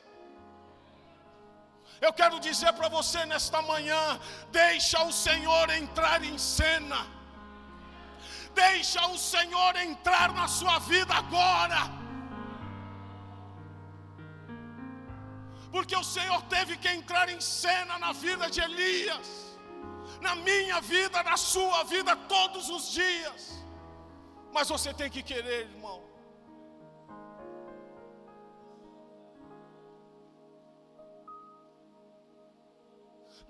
Eu 2.01 2.11
quero 2.13 2.39
dizer 2.39 2.71
para 2.73 2.87
você 2.87 3.25
nesta 3.25 3.61
manhã: 3.61 4.19
deixa 4.51 5.03
o 5.03 5.11
Senhor 5.11 5.69
entrar 5.69 6.23
em 6.23 6.37
cena. 6.37 7.05
Deixa 8.53 9.05
o 9.07 9.17
Senhor 9.17 9.75
entrar 9.75 10.33
na 10.33 10.47
sua 10.47 10.79
vida 10.79 11.13
agora. 11.13 12.05
porque 15.75 15.95
o 16.01 16.05
Senhor 16.15 16.41
teve 16.43 16.73
que 16.81 16.89
entrar 16.97 17.27
em 17.27 17.41
cena 17.41 17.99
na 18.03 18.11
vida 18.13 18.49
de 18.49 18.61
Elias, 18.67 19.27
na 20.21 20.33
minha 20.33 20.79
vida, 20.79 21.21
na 21.21 21.35
sua 21.35 21.83
vida, 21.83 22.15
todos 22.33 22.69
os 22.69 22.93
dias. 22.93 23.41
Mas 24.53 24.69
você 24.69 24.93
tem 24.93 25.09
que 25.15 25.21
querer, 25.21 25.67
irmão. 25.71 26.01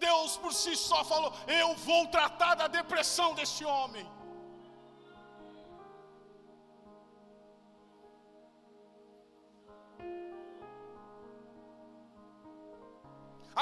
Deus 0.05 0.31
por 0.43 0.53
si 0.61 0.73
só 0.89 0.99
falou: 1.11 1.31
Eu 1.61 1.69
vou 1.87 2.01
tratar 2.17 2.53
da 2.61 2.67
depressão 2.79 3.29
desse 3.39 3.63
homem. 3.73 4.05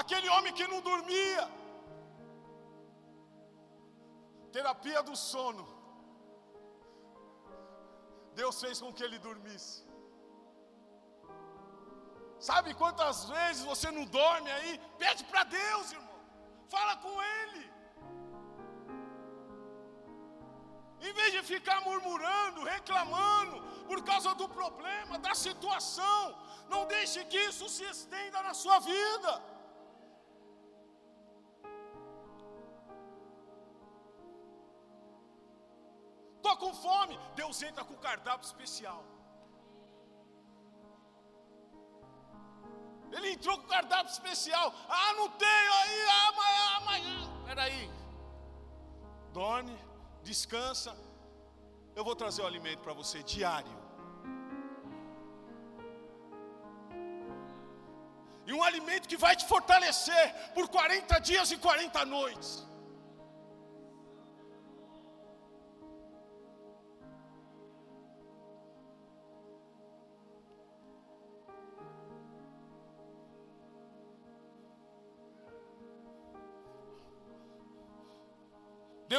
Aquele 0.02 0.30
homem 0.36 0.54
que 0.60 0.68
não 0.74 0.82
dormia. 0.92 1.44
Terapia 4.56 5.02
do 5.10 5.16
sono. 5.30 5.66
Deus 8.40 8.56
fez 8.64 8.78
com 8.84 8.92
que 8.96 9.04
ele 9.08 9.20
dormisse. 9.28 9.76
Sabe 12.50 12.70
quantas 12.82 13.18
vezes 13.36 13.64
você 13.72 13.90
não 13.98 14.06
dorme 14.20 14.50
aí? 14.58 14.72
Pede 15.04 15.24
para 15.32 15.44
Deus, 15.60 15.92
irmão. 15.98 16.13
Fala 16.74 16.96
com 17.06 17.16
Ele. 17.38 17.64
Em 21.08 21.14
vez 21.20 21.32
de 21.36 21.42
ficar 21.54 21.80
murmurando, 21.88 22.68
reclamando 22.76 23.58
por 23.90 24.00
causa 24.10 24.32
do 24.42 24.48
problema, 24.60 25.20
da 25.28 25.34
situação, 25.46 26.22
não 26.74 26.82
deixe 26.94 27.20
que 27.32 27.42
isso 27.50 27.68
se 27.76 27.86
estenda 27.96 28.42
na 28.48 28.54
sua 28.62 28.78
vida. 28.92 29.32
Estou 36.38 36.56
com 36.64 36.74
fome, 36.86 37.18
Deus 37.42 37.62
entra 37.70 37.84
com 37.90 38.06
cardápio 38.08 38.48
especial. 38.52 39.02
Ele 43.16 43.32
entrou 43.32 43.58
com 43.60 43.68
cardápio 43.68 44.12
especial. 44.12 44.74
Ah, 44.90 45.14
não 45.14 45.30
tenho 45.30 45.74
aí, 45.82 46.00
amanhã, 46.28 46.66
amanhã. 46.78 47.46
Peraí. 47.46 47.92
Dorme, 49.32 49.78
descansa. 50.24 50.96
Eu 51.96 52.04
vou 52.04 52.16
trazer 52.16 52.42
o 52.42 52.48
alimento 52.48 52.80
para 52.80 52.94
você 52.94 53.22
diário. 53.22 53.84
E 58.46 58.52
um 58.52 58.64
alimento 58.64 59.08
que 59.08 59.16
vai 59.16 59.36
te 59.36 59.46
fortalecer 59.46 60.26
por 60.54 60.68
40 60.68 61.20
dias 61.20 61.52
e 61.52 61.58
40 61.58 62.06
noites. 62.06 62.68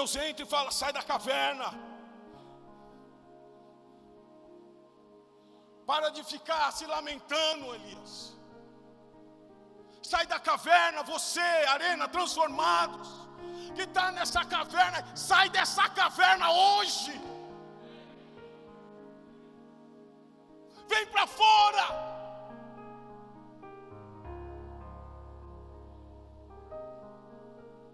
Deus 0.05 0.17
entra 0.17 0.45
e 0.45 0.53
fala: 0.55 0.71
sai 0.71 0.93
da 0.93 1.03
caverna. 1.03 1.69
Para 5.91 6.09
de 6.17 6.23
ficar 6.33 6.71
se 6.79 6.87
lamentando, 6.95 7.75
Elias. 7.77 8.13
Sai 10.11 10.27
da 10.27 10.39
caverna, 10.49 11.03
você, 11.03 11.51
arena, 11.75 12.07
transformados, 12.17 13.09
que 13.75 13.85
está 13.89 14.07
nessa 14.13 14.43
caverna, 14.55 14.99
sai 15.17 15.47
dessa 15.57 15.87
caverna 16.01 16.51
hoje. 16.51 17.13
Vem 20.93 21.07
para 21.15 21.27
fora. 21.27 21.87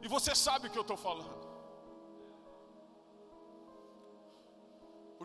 E 0.02 0.08
você 0.16 0.34
sabe 0.34 0.66
o 0.66 0.70
que 0.72 0.80
eu 0.82 0.88
estou 0.88 0.96
falando. 0.96 1.39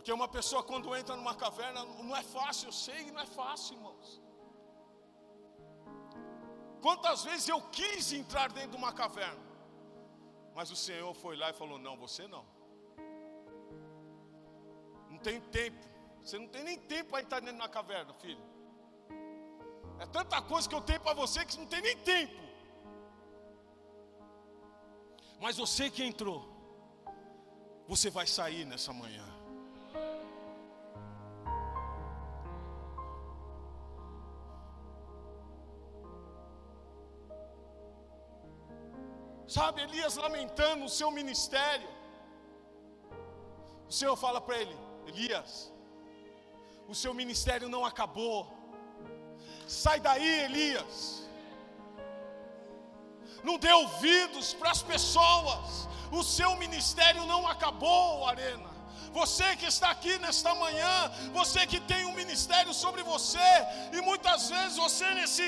Porque 0.06 0.14
uma 0.14 0.28
pessoa 0.28 0.62
quando 0.62 0.96
entra 0.96 1.16
numa 1.16 1.34
caverna, 1.34 1.84
não 1.84 2.16
é 2.16 2.22
fácil, 2.22 2.68
eu 2.68 2.72
sei 2.72 3.10
não 3.12 3.22
é 3.22 3.26
fácil, 3.26 3.76
irmãos. 3.76 4.22
Quantas 6.80 7.24
vezes 7.24 7.50
eu 7.50 7.60
quis 7.78 8.14
entrar 8.14 8.52
dentro 8.52 8.74
de 8.74 8.78
uma 8.78 8.94
caverna, 8.94 9.42
mas 10.54 10.70
o 10.70 10.76
Senhor 10.76 11.12
foi 11.16 11.36
lá 11.36 11.50
e 11.50 11.54
falou: 11.54 11.80
Não, 11.80 11.98
você 11.98 12.28
não. 12.28 12.46
Não 15.10 15.18
tem 15.18 15.42
tempo. 15.42 15.84
Você 16.24 16.38
não 16.38 16.50
tem 16.50 16.64
nem 16.64 16.78
tempo 16.78 17.10
para 17.10 17.24
entrar 17.24 17.40
dentro 17.40 17.58
da 17.58 17.68
caverna, 17.68 18.14
filho. 18.14 18.46
É 19.98 20.06
tanta 20.06 20.40
coisa 20.40 20.70
que 20.70 20.76
eu 20.76 20.82
tenho 20.82 21.00
para 21.00 21.16
você 21.16 21.44
que 21.46 21.58
não 21.58 21.66
tem 21.66 21.82
nem 21.82 21.98
tempo. 21.98 22.44
Mas 25.42 25.58
você 25.58 25.90
que 25.90 26.04
entrou, 26.04 26.48
você 27.88 28.12
vai 28.12 28.28
sair 28.28 28.66
nessa 28.66 28.94
manhã. 28.94 29.35
Sabe, 39.56 39.82
Elias 39.88 40.16
lamentando 40.26 40.84
o 40.86 40.94
seu 41.00 41.10
ministério. 41.18 41.90
O 43.90 43.94
Senhor 43.98 44.16
fala 44.24 44.40
para 44.46 44.58
ele: 44.62 44.76
Elias, 45.12 45.52
o 46.94 46.96
seu 47.02 47.14
ministério 47.22 47.68
não 47.76 47.84
acabou. 47.92 48.40
Sai 49.84 49.98
daí, 50.08 50.34
Elias. 50.48 50.96
Não 53.48 53.58
dê 53.66 53.72
ouvidos 53.84 54.54
para 54.60 54.72
as 54.76 54.84
pessoas. 54.92 55.88
O 56.20 56.24
seu 56.38 56.52
ministério 56.64 57.26
não 57.34 57.42
acabou, 57.54 58.28
Arena. 58.34 58.72
Você 59.20 59.48
que 59.60 59.68
está 59.74 59.90
aqui 59.96 60.14
nesta 60.26 60.54
manhã, 60.64 60.96
você 61.40 61.62
que 61.72 61.80
tem 61.92 62.04
um 62.10 62.16
ministério 62.22 62.74
sobre 62.74 63.04
você, 63.04 63.50
e 63.94 64.02
muitas 64.10 64.50
vezes 64.50 64.76
você 64.86 65.08
nesse 65.20 65.48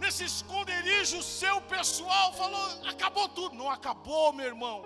nesse 0.00 0.24
esconderijo 0.24 1.22
seu 1.22 1.60
pessoal, 1.62 2.32
falou: 2.32 2.64
acabou 2.92 3.28
tudo. 3.28 3.54
Não 3.54 3.70
acabou, 3.70 4.32
meu 4.32 4.46
irmão. 4.46 4.84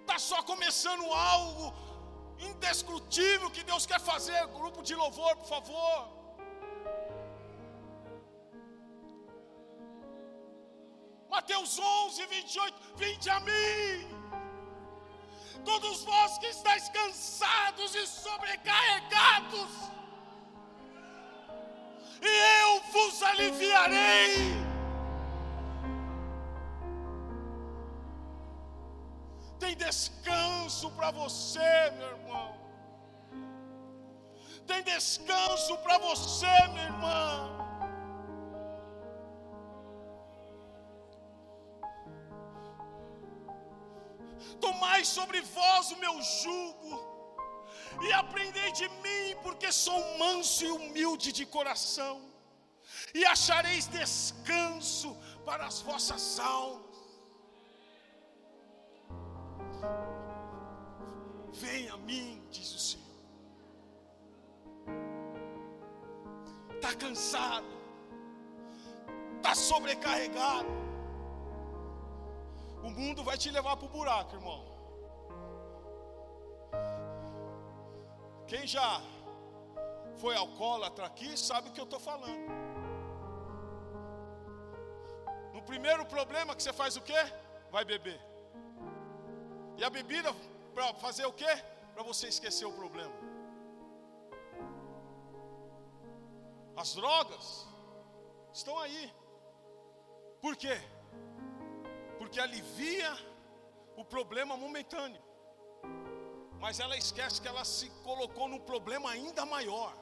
Está 0.00 0.18
só 0.18 0.42
começando 0.42 1.04
algo 1.12 1.72
indescrutível 2.38 3.50
que 3.50 3.62
Deus 3.62 3.86
quer 3.86 4.00
fazer. 4.00 4.40
Grupo 4.48 4.82
de 4.82 4.94
louvor, 4.94 5.36
por 5.36 5.46
favor. 5.46 6.22
Mateus 11.30 11.78
11, 11.78 12.26
28. 12.26 12.76
Vinde 12.96 13.30
a 13.30 13.40
mim 13.40 14.11
todos 15.64 16.04
vós 16.04 16.38
que 16.38 16.46
estáis 16.46 16.88
cansados 16.88 17.94
e 17.94 18.06
sobrecarregados, 18.06 19.70
e 22.20 22.62
eu 22.62 22.80
vos 22.92 23.22
aliviarei. 23.22 24.62
Tem 29.58 29.76
descanso 29.76 30.90
para 30.90 31.10
você, 31.12 31.90
meu 31.96 32.08
irmão. 32.08 32.56
Tem 34.66 34.82
descanso 34.82 35.76
para 35.78 35.98
você, 35.98 36.68
minha 36.68 36.84
irmã. 36.84 37.71
Tomai 44.60 45.04
sobre 45.04 45.40
vós 45.40 45.90
o 45.90 45.96
meu 45.96 46.20
jugo, 46.22 47.12
e 48.02 48.12
aprendei 48.12 48.72
de 48.72 48.88
mim, 48.88 49.36
porque 49.42 49.70
sou 49.70 50.18
manso 50.18 50.64
e 50.64 50.70
humilde 50.70 51.32
de 51.32 51.44
coração, 51.46 52.22
e 53.14 53.24
achareis 53.24 53.86
descanso 53.86 55.16
para 55.44 55.66
as 55.66 55.80
vossas 55.80 56.38
almas. 56.40 56.92
Venha 61.52 61.94
a 61.94 61.98
mim, 61.98 62.42
diz 62.50 62.74
o 62.74 62.78
Senhor. 62.78 63.02
Está 66.74 66.94
cansado, 66.94 67.66
está 69.36 69.54
sobrecarregado 69.54 70.81
o 72.82 72.90
mundo 72.90 73.22
vai 73.22 73.36
te 73.38 73.50
levar 73.50 73.76
para 73.76 73.86
o 73.86 73.88
buraco, 73.88 74.34
irmão. 74.34 74.60
Quem 78.46 78.66
já 78.66 79.00
foi 80.18 80.36
alcoólatra 80.36 81.06
aqui 81.06 81.36
sabe 81.36 81.68
o 81.68 81.72
que 81.72 81.80
eu 81.80 81.84
estou 81.84 82.00
falando. 82.00 82.50
No 85.54 85.62
primeiro 85.62 86.04
problema 86.06 86.54
que 86.56 86.62
você 86.62 86.72
faz 86.72 86.96
o 86.96 87.02
quê? 87.02 87.20
Vai 87.70 87.84
beber. 87.84 88.20
E 89.78 89.84
a 89.84 89.90
bebida 89.90 90.34
para 90.74 90.92
fazer 90.94 91.26
o 91.26 91.32
quê? 91.32 91.52
Para 91.94 92.02
você 92.02 92.28
esquecer 92.28 92.66
o 92.66 92.72
problema. 92.72 93.14
As 96.76 96.94
drogas 96.94 97.66
estão 98.52 98.78
aí. 98.78 99.12
Por 100.40 100.56
quê? 100.56 100.80
porque 102.32 102.40
alivia 102.40 103.14
o 103.94 104.02
problema 104.02 104.56
momentâneo. 104.56 105.20
Mas 106.58 106.80
ela 106.80 106.96
esquece 106.96 107.42
que 107.42 107.46
ela 107.46 107.62
se 107.62 107.90
colocou 108.02 108.48
num 108.48 108.58
problema 108.58 109.10
ainda 109.10 109.44
maior. 109.44 109.94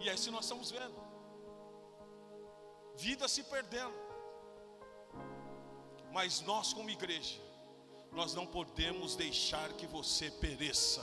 E 0.00 0.08
é 0.08 0.14
isso 0.14 0.28
que 0.28 0.30
nós 0.30 0.46
estamos 0.46 0.70
vendo. 0.70 0.98
Vida 2.96 3.28
se 3.28 3.42
perdendo. 3.42 3.98
Mas 6.10 6.40
nós, 6.40 6.72
como 6.72 6.88
igreja, 6.88 7.38
nós 8.12 8.32
não 8.32 8.46
podemos 8.46 9.14
deixar 9.14 9.74
que 9.74 9.86
você 9.86 10.30
pereça. 10.30 11.02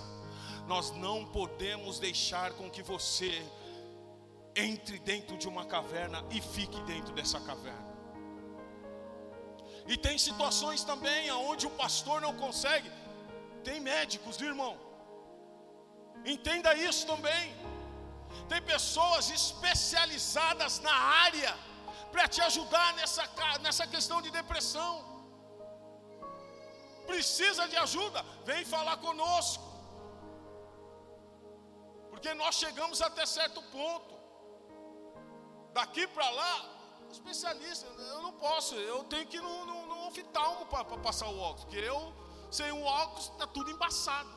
Nós 0.68 0.90
não 0.90 1.28
podemos 1.28 2.00
deixar 2.00 2.54
com 2.54 2.72
que 2.72 2.82
você 2.82 3.32
entre 4.56 5.00
dentro 5.00 5.38
de 5.38 5.48
uma 5.48 5.66
caverna 5.66 6.24
e 6.30 6.42
fique 6.42 6.80
dentro 6.84 7.14
dessa 7.14 7.40
caverna. 7.40 7.92
E 9.88 9.98
tem 9.98 10.18
situações 10.18 10.84
também 10.84 11.32
onde 11.32 11.66
o 11.68 11.72
pastor 11.72 12.22
não 12.22 12.34
consegue. 12.36 12.92
Tem 13.64 13.80
médicos, 13.80 14.40
irmão? 14.42 14.78
Entenda 16.26 16.74
isso 16.76 17.06
também. 17.08 17.46
Tem 18.48 18.62
pessoas 18.62 19.30
especializadas 19.30 20.80
na 20.80 20.94
área 20.94 21.58
para 22.12 22.28
te 22.28 22.42
ajudar 22.42 22.94
nessa, 23.00 23.24
nessa 23.62 23.88
questão 23.88 24.22
de 24.22 24.30
depressão. 24.30 24.94
Precisa 27.08 27.68
de 27.68 27.78
ajuda? 27.86 28.24
Vem 28.46 28.64
falar 28.64 28.98
conosco. 28.98 29.64
Porque 32.10 32.34
nós 32.34 32.56
chegamos 32.56 33.02
até 33.02 33.26
certo 33.26 33.62
ponto. 33.78 34.11
Daqui 35.74 36.06
para 36.08 36.30
lá, 36.30 36.70
especialista, 37.12 37.88
eu 37.88 38.22
não 38.22 38.34
posso, 38.34 38.76
eu 38.76 39.04
tenho 39.06 39.26
que 39.26 39.38
ir 39.38 39.42
no, 39.42 39.66
no, 39.66 39.86
no 39.86 40.08
oftalmo 40.08 40.66
para 40.66 40.84
passar 40.98 41.28
o 41.28 41.40
óculos, 41.40 41.64
porque 41.64 41.78
eu, 41.78 42.14
sem 42.52 42.72
o 42.72 42.84
óculos, 42.84 43.30
está 43.30 43.48
tudo 43.48 43.72
embaçado. 43.72 44.30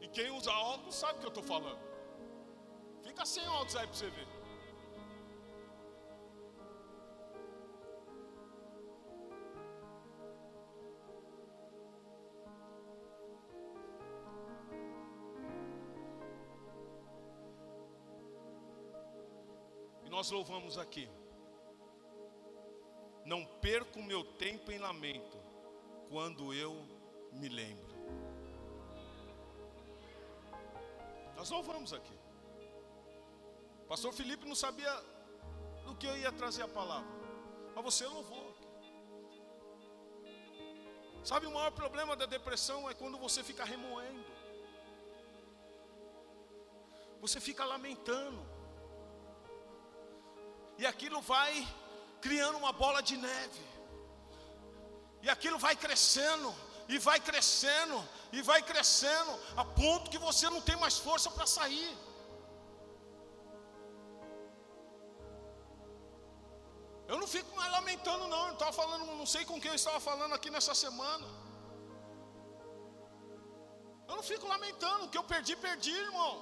E 0.00 0.08
quem 0.08 0.30
usa 0.30 0.50
óculos 0.50 0.94
sabe 0.94 1.14
o 1.14 1.20
que 1.20 1.26
eu 1.26 1.28
estou 1.28 1.44
falando. 1.44 1.80
Fica 3.02 3.24
sem 3.24 3.46
óculos 3.48 3.76
aí 3.76 3.86
para 3.86 3.96
você 3.96 4.10
ver. 4.10 4.28
Nós 20.26 20.30
louvamos 20.32 20.76
aqui. 20.76 21.08
Não 23.24 23.44
perco 23.60 24.02
meu 24.02 24.24
tempo 24.24 24.72
em 24.72 24.78
lamento 24.78 25.38
quando 26.08 26.52
eu 26.52 26.84
me 27.30 27.48
lembro. 27.48 27.94
Nós 31.36 31.48
louvamos 31.48 31.92
aqui. 31.92 32.18
Pastor 33.86 34.12
Felipe 34.12 34.48
não 34.48 34.56
sabia 34.56 34.92
do 35.84 35.94
que 35.94 36.08
eu 36.08 36.16
ia 36.16 36.32
trazer 36.32 36.62
a 36.62 36.68
palavra, 36.68 37.08
mas 37.72 37.84
você 37.84 38.04
louvou. 38.04 38.52
Sabe, 41.22 41.46
o 41.46 41.52
maior 41.52 41.70
problema 41.70 42.16
da 42.16 42.26
depressão 42.26 42.90
é 42.90 42.94
quando 42.94 43.16
você 43.16 43.44
fica 43.44 43.64
remoendo, 43.64 44.24
você 47.20 47.40
fica 47.40 47.64
lamentando, 47.64 48.55
e 50.78 50.86
aquilo 50.86 51.20
vai 51.20 51.52
criando 52.20 52.58
uma 52.58 52.72
bola 52.72 53.02
de 53.02 53.16
neve, 53.16 53.62
e 55.22 55.28
aquilo 55.34 55.58
vai 55.58 55.74
crescendo, 55.84 56.54
e 56.88 56.98
vai 56.98 57.18
crescendo, 57.28 57.96
e 58.32 58.42
vai 58.42 58.60
crescendo, 58.62 59.32
a 59.56 59.64
ponto 59.64 60.10
que 60.10 60.18
você 60.18 60.48
não 60.48 60.60
tem 60.60 60.76
mais 60.76 60.98
força 60.98 61.30
para 61.30 61.46
sair. 61.46 61.96
Eu 67.08 67.18
não 67.22 67.28
fico 67.34 67.50
mais 67.56 67.70
lamentando, 67.72 68.26
não. 68.26 68.42
Eu 68.48 68.54
estava 68.54 68.72
falando, 68.72 69.04
não 69.06 69.26
sei 69.34 69.44
com 69.44 69.60
quem 69.60 69.70
eu 69.70 69.80
estava 69.80 70.00
falando 70.00 70.34
aqui 70.34 70.50
nessa 70.50 70.74
semana. 70.74 71.26
Eu 74.08 74.16
não 74.16 74.22
fico 74.22 74.46
lamentando, 74.54 75.04
o 75.04 75.08
que 75.08 75.18
eu 75.18 75.24
perdi, 75.32 75.54
perdi, 75.56 75.94
irmão. 76.08 76.34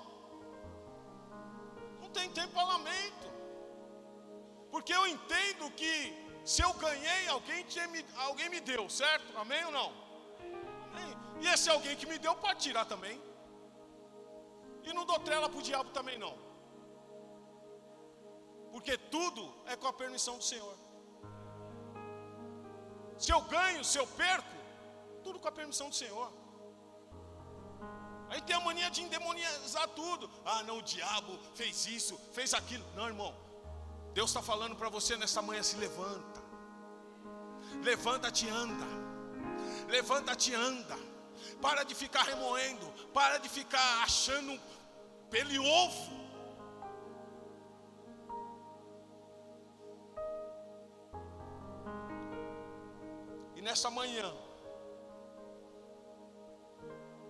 Não 2.01 2.11
tem 2.17 2.31
tempo 2.31 2.53
para 2.55 2.73
lamento. 2.75 3.34
Porque 4.75 4.95
eu 5.01 5.05
entendo 5.15 5.71
que 5.81 5.95
se 6.53 6.63
eu 6.67 6.73
ganhei, 6.85 7.23
alguém, 7.37 7.65
alguém 8.29 8.49
me 8.55 8.61
deu, 8.73 8.85
certo? 9.03 9.29
Amém 9.45 9.63
ou 9.69 9.73
não? 9.79 9.89
Amém. 10.91 11.13
E 11.43 11.47
esse 11.53 11.69
alguém 11.75 11.97
que 12.01 12.11
me 12.13 12.19
deu 12.19 12.35
pode 12.47 12.61
tirar 12.67 12.85
também. 12.95 13.17
E 14.83 14.93
não 14.97 15.05
dou 15.11 15.21
trela 15.29 15.49
para 15.49 15.63
o 15.63 15.69
diabo 15.71 15.91
também 15.99 16.19
não 16.25 16.35
porque 18.75 18.99
tudo 18.99 19.43
é 19.67 19.77
com 19.77 19.87
a 19.87 19.93
permissão 19.93 20.37
do 20.37 20.43
Senhor. 20.43 20.77
Se 23.17 23.31
eu 23.31 23.41
ganho, 23.43 23.85
se 23.85 23.97
eu 23.97 24.07
perco, 24.23 24.57
tudo 25.23 25.39
com 25.39 25.47
a 25.47 25.53
permissão 25.53 25.89
do 25.89 25.95
Senhor. 25.95 26.29
Aí 28.31 28.41
tem 28.41 28.57
a 28.57 28.59
mania 28.59 28.91
de 28.91 29.01
endemoniazar 29.01 29.87
tudo. 29.91 30.29
Ah, 30.45 30.65
não, 30.65 30.79
o 30.79 30.83
diabo 30.83 31.39
fez 31.55 31.87
isso, 31.87 32.19
fez 32.33 32.53
aquilo. 32.53 32.85
Não, 32.97 33.07
irmão. 33.07 33.33
Deus 34.15 34.31
está 34.31 34.41
falando 34.41 34.77
para 34.77 34.89
você 34.89 35.17
nessa 35.17 35.43
manhã: 35.43 35.63
se 35.63 35.77
levanta. 35.77 36.43
Levanta-te, 37.83 38.49
anda. 38.49 38.87
Levanta-te, 39.89 40.55
anda. 40.55 40.97
Para 41.61 41.83
de 41.83 41.95
ficar 41.95 42.23
remoendo. 42.23 42.87
Para 43.13 43.39
de 43.39 43.49
ficar 43.49 44.03
achando 44.03 44.59
pelo 45.31 45.51
e 45.51 45.59
ovo. 45.59 46.25
nessa 53.65 53.91
manhã, 53.91 54.31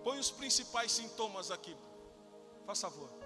põe 0.03 0.19
os 0.19 0.29
principais 0.29 0.91
sintomas 0.91 1.49
aqui, 1.49 1.75
faz 2.65 2.81
favor. 2.81 3.24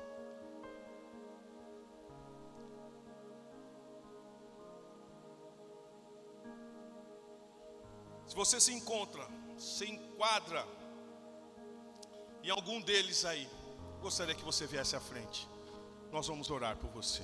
Você 8.39 8.57
se 8.57 8.71
encontra, 8.71 9.27
se 9.57 9.83
enquadra 9.83 10.65
em 12.41 12.49
algum 12.49 12.79
deles 12.79 13.25
aí, 13.25 13.49
gostaria 13.99 14.33
que 14.33 14.45
você 14.45 14.65
viesse 14.65 14.95
à 14.95 14.99
frente. 15.01 15.45
Nós 16.09 16.25
vamos 16.25 16.49
orar 16.49 16.77
por 16.77 16.89
você. 16.89 17.21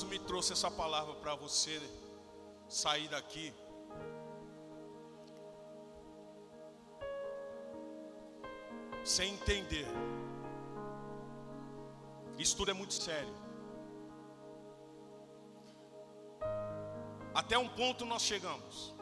Deus 0.00 0.04
me 0.04 0.18
trouxe 0.18 0.52
essa 0.52 0.70
palavra 0.70 1.14
para 1.16 1.34
você 1.34 1.78
sair 2.68 3.08
daqui. 3.08 3.52
Sem 9.04 9.34
entender. 9.34 9.86
Isso 12.38 12.56
tudo 12.56 12.70
é 12.70 12.74
muito 12.74 12.94
sério. 12.94 13.34
Até 17.34 17.58
um 17.58 17.68
ponto 17.68 18.06
nós 18.06 18.22
chegamos. 18.22 18.94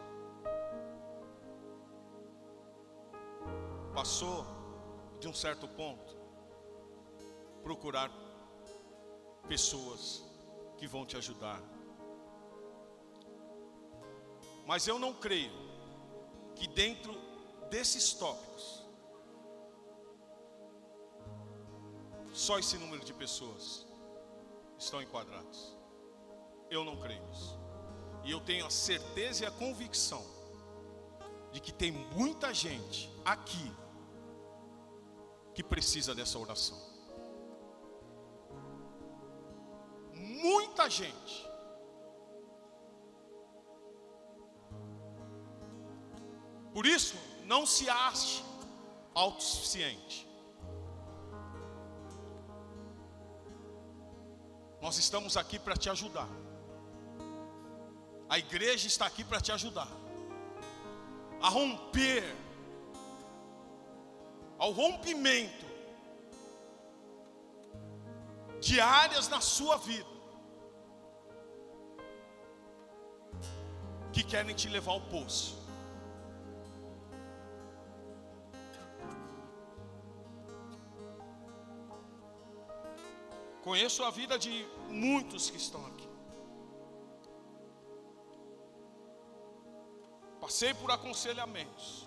Passou 3.95 4.45
de 5.21 5.29
um 5.29 5.35
certo 5.35 5.69
ponto 5.69 6.17
procurar 7.63 8.11
pessoas 9.49 10.28
que 10.79 10.87
vão 10.87 11.05
te 11.05 11.17
ajudar. 11.17 11.61
Mas 14.67 14.87
eu 14.87 14.99
não 14.99 15.13
creio 15.13 15.53
que 16.55 16.67
dentro 16.67 17.15
desses 17.69 18.13
tópicos 18.15 18.87
só 22.33 22.59
esse 22.59 22.79
número 22.79 23.05
de 23.05 23.13
pessoas 23.13 23.87
estão 24.79 25.03
enquadradas. 25.03 25.77
Eu 26.71 26.85
não 26.85 26.97
creio 26.97 27.23
nisso. 27.27 27.59
E 28.25 28.31
eu 28.31 28.41
tenho 28.41 28.67
a 28.67 28.71
certeza 28.71 29.45
e 29.45 29.47
a 29.47 29.51
convicção 29.51 30.25
de 31.51 31.61
que 31.61 31.73
tem 31.73 31.91
muita 31.91 32.55
gente 32.55 33.11
aqui 33.25 33.73
que 35.55 35.63
precisa 35.63 36.15
dessa 36.15 36.39
oração. 36.39 36.79
Muita 40.79 40.91
gente. 40.91 41.51
Por 46.73 46.87
isso, 46.87 47.17
não 47.47 47.67
se 47.67 47.91
ache 47.91 48.45
autossuficiente. 49.13 50.25
Nós 54.81 54.97
estamos 54.99 55.37
aqui 55.37 55.59
para 55.59 55.77
te 55.77 55.91
ajudar. 55.91 56.29
A 58.29 58.39
igreja 58.39 58.87
está 58.87 59.05
aqui 59.07 59.25
para 59.25 59.41
te 59.41 59.51
ajudar 59.51 59.89
a 61.43 61.49
romper, 61.49 62.23
ao 64.57 64.71
rompimento 64.71 65.67
de 68.61 68.81
áreas 68.81 69.29
na 69.29 69.41
sua 69.41 69.77
vida 69.79 70.18
que 74.19 74.25
querem 74.25 74.53
te 74.53 74.69
levar 74.69 74.93
ao 74.95 75.01
poço. 75.01 75.57
Conheço 83.63 84.03
a 84.03 84.11
vida 84.11 84.37
de 84.37 84.67
muitos 84.89 85.51
que 85.51 85.57
estão 85.57 85.87
aqui. 85.87 86.09
Passei 90.41 90.75
por 90.75 90.91
aconselhamentos, 90.91 92.05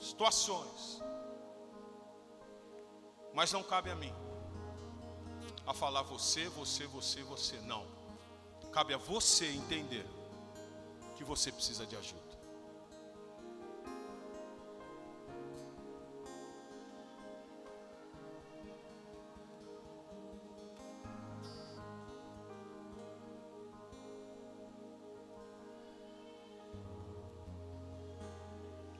situações. 0.00 1.00
Mas 3.32 3.52
não 3.52 3.62
cabe 3.62 3.88
a 3.88 3.94
mim 3.94 4.12
a 5.64 5.72
falar 5.72 6.02
você, 6.02 6.48
você, 6.48 6.88
você, 6.88 7.22
você. 7.22 7.56
Não. 7.60 7.86
Cabe 8.72 8.94
a 8.94 8.98
você 8.98 9.46
entender 9.46 10.21
que 11.22 11.28
você 11.28 11.52
precisa 11.52 11.86
de 11.86 11.96
ajuda. 11.96 12.20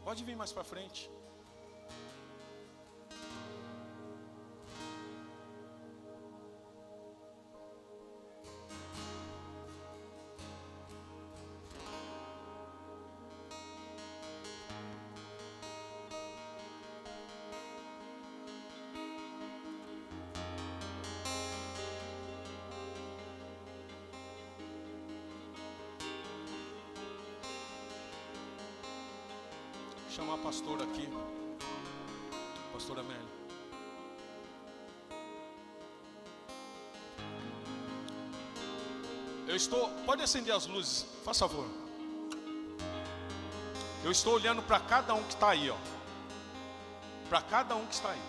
Pode 0.05 0.25
vir 0.25 0.37
mais 0.37 0.53
para 0.53 0.63
frente. 0.63 1.11
Chamar 30.23 30.35
a 30.35 30.39
pastora 30.39 30.85
aqui, 30.85 31.09
pastora 32.73 33.01
Amélia. 33.01 33.33
Eu 39.49 39.57
estou, 39.57 39.89
pode 40.07 40.23
acender 40.23 40.55
as 40.55 40.67
luzes, 40.67 41.07
faz 41.25 41.41
favor. 41.41 41.67
Eu 44.05 44.13
estou 44.13 44.35
olhando 44.35 44.63
para 44.63 44.79
cada 44.79 45.13
um 45.13 45.25
que 45.25 45.35
está 45.35 45.51
aí, 45.51 45.69
ó. 45.69 45.77
Para 47.29 47.43
cada 47.43 47.75
um 47.75 47.85
que 47.87 47.95
está 47.95 48.11
aí. 48.11 48.23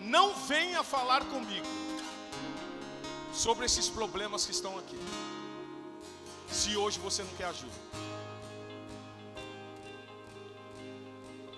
Não 0.00 0.34
venha 0.34 0.82
falar 0.82 1.24
comigo 1.24 1.66
sobre 3.32 3.64
esses 3.64 3.88
problemas 3.88 4.44
que 4.44 4.52
estão 4.52 4.78
aqui. 4.78 4.98
Se 6.50 6.76
hoje 6.76 6.98
você 6.98 7.22
não 7.22 7.34
quer 7.36 7.46
ajuda. 7.46 8.19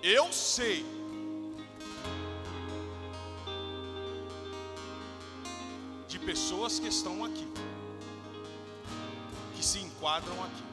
Eu 0.03 0.33
sei. 0.33 0.85
De 6.09 6.19
pessoas 6.19 6.77
que 6.77 6.87
estão 6.87 7.23
aqui, 7.23 7.47
que 9.55 9.65
se 9.65 9.79
enquadram 9.79 10.43
aqui. 10.43 10.63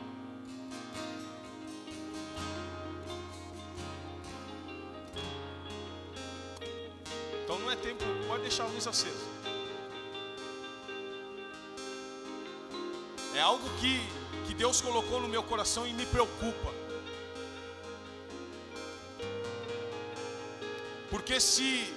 Então 7.44 7.56
não 7.60 7.70
é 7.70 7.76
tempo, 7.76 8.02
pode 8.26 8.42
deixar 8.42 8.64
a 8.64 8.66
luz 8.66 8.84
acesa. 8.88 9.14
É 13.36 13.40
algo 13.40 13.62
que, 13.78 14.00
que 14.48 14.54
Deus 14.54 14.80
colocou 14.80 15.20
no 15.20 15.28
meu 15.28 15.44
coração 15.44 15.86
e 15.86 15.92
me 15.92 16.04
preocupa. 16.04 16.89
Porque 21.30 21.40
se 21.40 21.94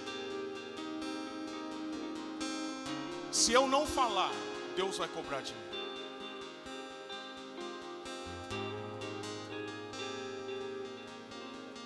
se 3.32 3.52
eu 3.52 3.68
não 3.68 3.88
falar, 3.88 4.32
Deus 4.76 5.00
vai 5.00 5.08
cobrar 5.08 5.42
de 5.42 5.54
mim. 5.54 5.60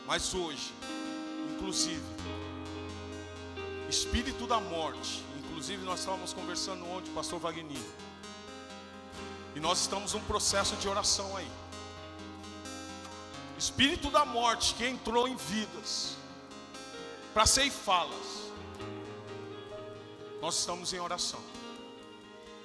Mas 0.05 0.33
hoje, 0.33 0.73
inclusive, 1.53 2.03
espírito 3.89 4.45
da 4.45 4.59
morte, 4.59 5.23
inclusive 5.37 5.85
nós 5.85 6.01
estávamos 6.01 6.33
conversando 6.33 6.85
ontem, 6.85 7.13
pastor 7.13 7.39
Wagner. 7.39 7.77
E 9.55 9.59
nós 9.61 9.79
estamos 9.79 10.13
num 10.13 10.23
processo 10.25 10.75
de 10.75 10.89
oração 10.89 11.37
aí. 11.37 11.49
Espírito 13.57 14.11
da 14.11 14.25
morte 14.25 14.73
que 14.73 14.85
entrou 14.85 15.29
em 15.29 15.37
vidas 15.37 16.17
para 17.37 17.45
ceifá-las. 17.45 18.51
Nós 20.41 20.57
estamos 20.57 20.91
em 20.91 20.99
oração. 20.99 21.39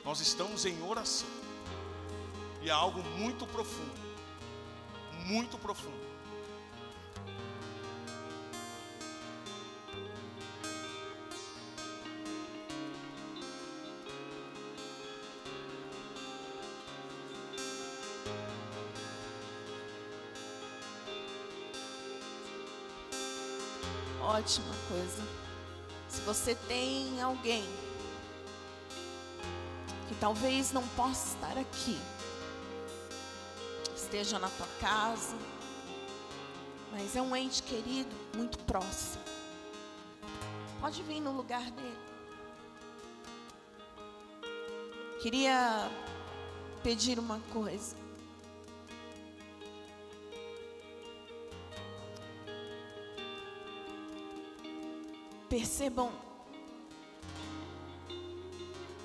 Nós 0.02 0.18
estamos 0.20 0.64
em 0.64 0.82
oração. 0.82 1.28
E 2.62 2.70
é 2.70 2.72
algo 2.72 3.02
muito 3.02 3.46
profundo. 3.48 4.00
Muito 5.26 5.58
profundo. 5.58 6.00
Ótima 24.42 24.74
coisa. 24.88 25.22
Se 26.08 26.20
você 26.22 26.56
tem 26.66 27.22
alguém 27.22 27.64
que 30.08 30.14
talvez 30.16 30.72
não 30.72 30.86
possa 30.88 31.34
estar 31.36 31.56
aqui, 31.56 31.96
esteja 33.94 34.40
na 34.40 34.48
tua 34.48 34.66
casa, 34.80 35.36
mas 36.90 37.14
é 37.14 37.22
um 37.22 37.36
ente 37.36 37.62
querido 37.62 38.14
muito 38.34 38.58
próximo. 38.64 39.22
Pode 40.80 41.00
vir 41.04 41.20
no 41.20 41.30
lugar 41.30 41.70
dele. 41.70 42.00
Queria 45.20 45.88
pedir 46.82 47.20
uma 47.20 47.38
coisa. 47.52 48.01
Percebam 55.52 56.10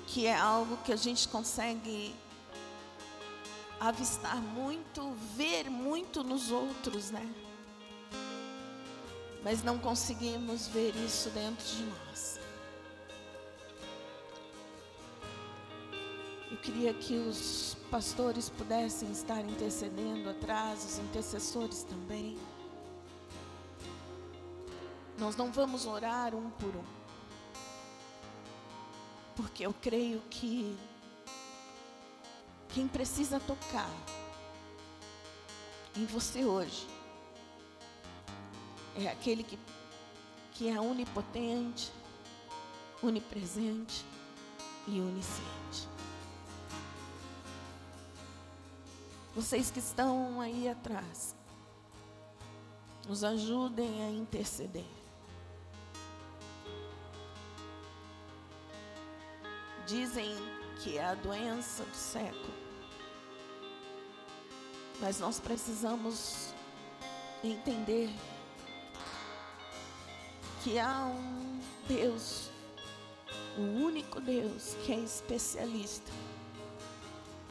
que 0.06 0.26
é 0.26 0.34
algo 0.34 0.78
que 0.78 0.90
a 0.90 0.96
gente 0.96 1.28
consegue 1.28 2.14
avistar 3.78 4.36
muito, 4.36 5.12
ver 5.36 5.68
muito 5.68 6.24
nos 6.24 6.50
outros, 6.50 7.10
né? 7.10 7.34
mas 9.44 9.62
não 9.62 9.78
conseguimos 9.78 10.68
ver 10.68 10.96
isso 10.96 11.28
dentro 11.28 11.66
de 11.66 11.82
nós. 11.82 12.40
Eu 16.50 16.56
queria 16.56 16.94
que 16.94 17.14
os 17.14 17.76
pastores 17.90 18.48
pudessem 18.48 19.12
estar 19.12 19.42
intercedendo 19.42 20.30
atrás, 20.30 20.82
os 20.82 20.98
intercessores 20.98 21.82
também. 21.82 22.38
Nós 25.18 25.34
não 25.34 25.50
vamos 25.50 25.84
orar 25.84 26.32
um 26.32 26.48
por 26.50 26.76
um, 26.76 26.84
porque 29.34 29.66
eu 29.66 29.74
creio 29.74 30.20
que 30.30 30.78
quem 32.68 32.86
precisa 32.86 33.40
tocar 33.40 33.90
em 35.96 36.06
você 36.06 36.44
hoje 36.44 36.86
é 38.94 39.08
aquele 39.08 39.42
que, 39.42 39.58
que 40.52 40.68
é 40.68 40.80
onipotente, 40.80 41.92
onipresente 43.02 44.04
e 44.86 45.00
onisciente. 45.00 45.88
Vocês 49.34 49.68
que 49.68 49.80
estão 49.80 50.40
aí 50.40 50.68
atrás, 50.68 51.34
nos 53.08 53.24
ajudem 53.24 54.04
a 54.04 54.10
interceder. 54.10 54.97
Dizem 59.88 60.36
que 60.82 60.98
é 60.98 61.04
a 61.06 61.14
doença 61.14 61.82
do 61.82 61.96
século. 61.96 62.52
Mas 65.00 65.18
nós 65.18 65.40
precisamos 65.40 66.52
entender 67.42 68.10
que 70.62 70.78
há 70.78 71.06
um 71.06 71.58
Deus, 71.88 72.50
o 73.56 73.62
único 73.62 74.20
Deus 74.20 74.76
que 74.84 74.92
é 74.92 74.98
especialista 74.98 76.12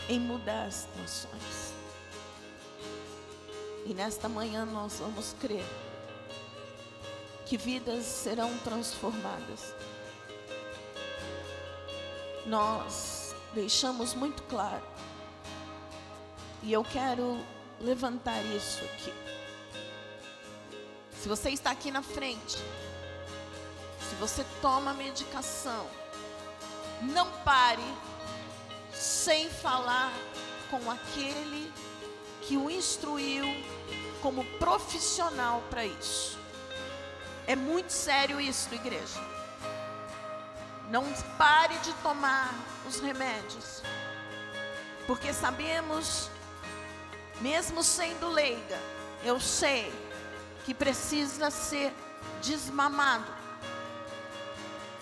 em 0.07 0.19
mudar 0.19 0.67
as 0.67 0.75
situações. 0.75 1.73
E 3.83 3.95
nesta 3.95 4.29
manhã 4.29 4.63
nós 4.63 4.99
vamos 4.99 5.33
crer 5.39 5.65
que 7.47 7.57
vidas 7.57 8.05
serão 8.05 8.55
transformadas 8.59 9.73
nós 12.47 13.35
deixamos 13.53 14.13
muito 14.13 14.41
claro. 14.43 14.83
E 16.63 16.71
eu 16.71 16.83
quero 16.83 17.37
levantar 17.79 18.41
isso 18.45 18.83
aqui. 18.85 19.13
Se 21.21 21.27
você 21.27 21.49
está 21.49 21.71
aqui 21.71 21.91
na 21.91 22.01
frente, 22.01 22.57
se 23.99 24.15
você 24.19 24.45
toma 24.61 24.93
medicação, 24.93 25.85
não 27.01 27.29
pare 27.43 27.83
sem 28.93 29.49
falar 29.49 30.11
com 30.71 30.89
aquele 30.89 31.71
que 32.41 32.55
o 32.57 32.69
instruiu 32.69 33.45
como 34.21 34.43
profissional 34.57 35.61
para 35.69 35.85
isso. 35.85 36.39
É 37.45 37.55
muito 37.55 37.91
sério 37.91 38.39
isso, 38.39 38.73
igreja. 38.73 39.36
Não 40.89 41.03
pare 41.37 41.77
de 41.79 41.93
tomar 41.95 42.53
os 42.87 42.99
remédios. 42.99 43.81
Porque 45.05 45.33
sabemos, 45.33 46.29
mesmo 47.41 47.83
sendo 47.83 48.29
leiga, 48.29 48.77
eu 49.23 49.39
sei 49.39 49.93
que 50.65 50.73
precisa 50.73 51.49
ser 51.49 51.93
desmamado. 52.41 53.31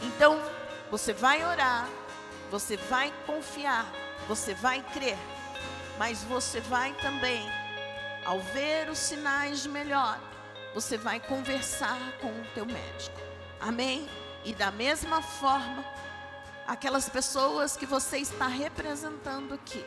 Então, 0.01 0.39
você 0.89 1.13
vai 1.13 1.43
orar, 1.43 1.87
você 2.51 2.77
vai 2.77 3.13
confiar, 3.25 3.85
você 4.27 4.53
vai 4.53 4.81
crer, 4.93 5.17
mas 5.97 6.23
você 6.23 6.59
vai 6.61 6.93
também, 6.93 7.47
ao 8.25 8.39
ver 8.39 8.89
os 8.89 8.97
sinais 8.97 9.63
de 9.63 9.69
melhor, 9.69 10.19
você 10.73 10.97
vai 10.97 11.19
conversar 11.19 11.97
com 12.19 12.27
o 12.27 12.45
teu 12.53 12.65
médico. 12.65 13.19
Amém? 13.59 14.07
E 14.45 14.53
da 14.53 14.71
mesma 14.71 15.23
forma, 15.23 15.83
aquelas 16.67 17.09
pessoas 17.09 17.75
que 17.75 17.85
você 17.85 18.19
está 18.19 18.45
representando 18.45 19.55
aqui, 19.55 19.83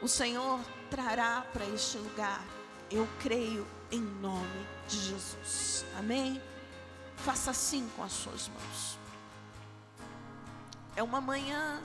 o 0.00 0.06
Senhor 0.06 0.60
trará 0.88 1.44
para 1.52 1.64
este 1.66 1.98
lugar. 1.98 2.40
Eu 2.90 3.08
creio 3.20 3.66
em 3.90 4.00
nome 4.00 4.66
de 4.88 4.98
Jesus. 4.98 5.84
Amém? 5.98 6.40
Faça 7.16 7.50
assim 7.50 7.88
com 7.96 8.04
as 8.04 8.12
suas 8.12 8.48
mãos. 8.48 8.98
É 10.94 11.02
uma 11.02 11.20
manhã 11.20 11.82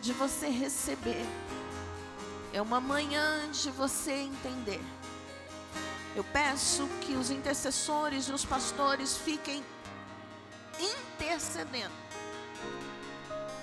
de 0.00 0.14
você 0.14 0.48
receber. 0.48 1.26
É 2.52 2.60
uma 2.60 2.80
manhã 2.80 3.50
de 3.50 3.70
você 3.70 4.12
entender. 4.12 4.80
Eu 6.16 6.24
peço 6.24 6.88
que 7.02 7.14
os 7.14 7.30
intercessores 7.30 8.28
e 8.28 8.32
os 8.32 8.44
pastores 8.44 9.16
fiquem 9.16 9.62
intercedendo. 10.80 11.94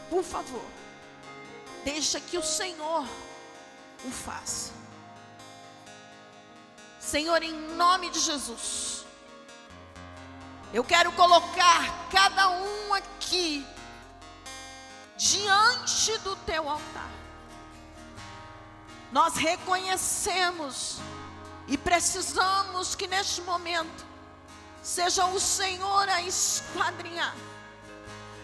Por 0.09 0.23
favor, 0.23 0.65
deixa 1.83 2.19
que 2.19 2.37
o 2.37 2.43
Senhor 2.43 3.05
o 4.05 4.11
faça. 4.11 4.71
Senhor, 6.99 7.41
em 7.41 7.53
nome 7.75 8.09
de 8.09 8.19
Jesus, 8.19 9.05
eu 10.73 10.83
quero 10.83 11.11
colocar 11.13 12.09
cada 12.11 12.49
um 12.49 12.93
aqui 12.93 13.65
diante 15.17 16.17
do 16.19 16.35
teu 16.37 16.69
altar. 16.69 17.09
Nós 19.11 19.35
reconhecemos 19.35 20.97
e 21.67 21.77
precisamos 21.77 22.93
que 22.95 23.07
neste 23.07 23.41
momento 23.41 24.05
Seja 24.87 25.25
o 25.25 25.37
Senhor 25.37 26.07
a 26.07 26.21
esquadrinhar, 26.21 27.35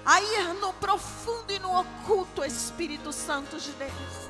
a 0.05 0.19
ir 0.19 0.53
no 0.55 0.73
profundo 0.73 1.53
e 1.53 1.57
no 1.57 1.79
oculto, 1.79 2.43
Espírito 2.43 3.13
Santo 3.13 3.57
de 3.57 3.71
Deus. 3.71 4.29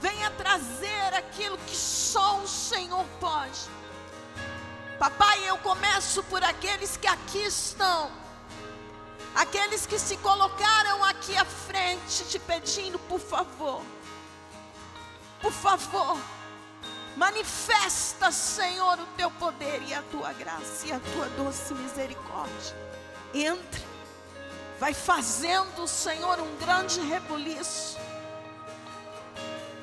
Venha 0.00 0.28
trazer 0.32 1.14
aquilo 1.14 1.56
que 1.58 1.76
só 1.76 2.40
o 2.40 2.48
Senhor 2.48 3.06
pode. 3.20 3.60
Papai, 4.98 5.48
eu 5.48 5.56
começo 5.58 6.20
por 6.24 6.42
aqueles 6.42 6.96
que 6.96 7.06
aqui 7.06 7.44
estão, 7.44 8.10
aqueles 9.32 9.86
que 9.86 10.00
se 10.00 10.16
colocaram 10.16 11.04
aqui 11.04 11.36
à 11.36 11.44
frente, 11.44 12.24
te 12.24 12.40
pedindo, 12.40 12.98
por 12.98 13.20
favor, 13.20 13.82
por 15.40 15.52
favor 15.52 16.18
Manifesta, 17.20 18.32
Senhor, 18.32 18.98
o 18.98 19.04
teu 19.14 19.30
poder 19.32 19.82
e 19.86 19.92
a 19.92 20.00
tua 20.10 20.32
graça 20.32 20.86
e 20.86 20.90
a 20.90 20.98
tua 20.98 21.28
doce 21.36 21.74
misericórdia. 21.74 22.74
Entre, 23.34 23.82
vai 24.78 24.94
fazendo, 24.94 25.86
Senhor, 25.86 26.40
um 26.40 26.56
grande 26.56 26.98
rebuliço. 27.02 27.98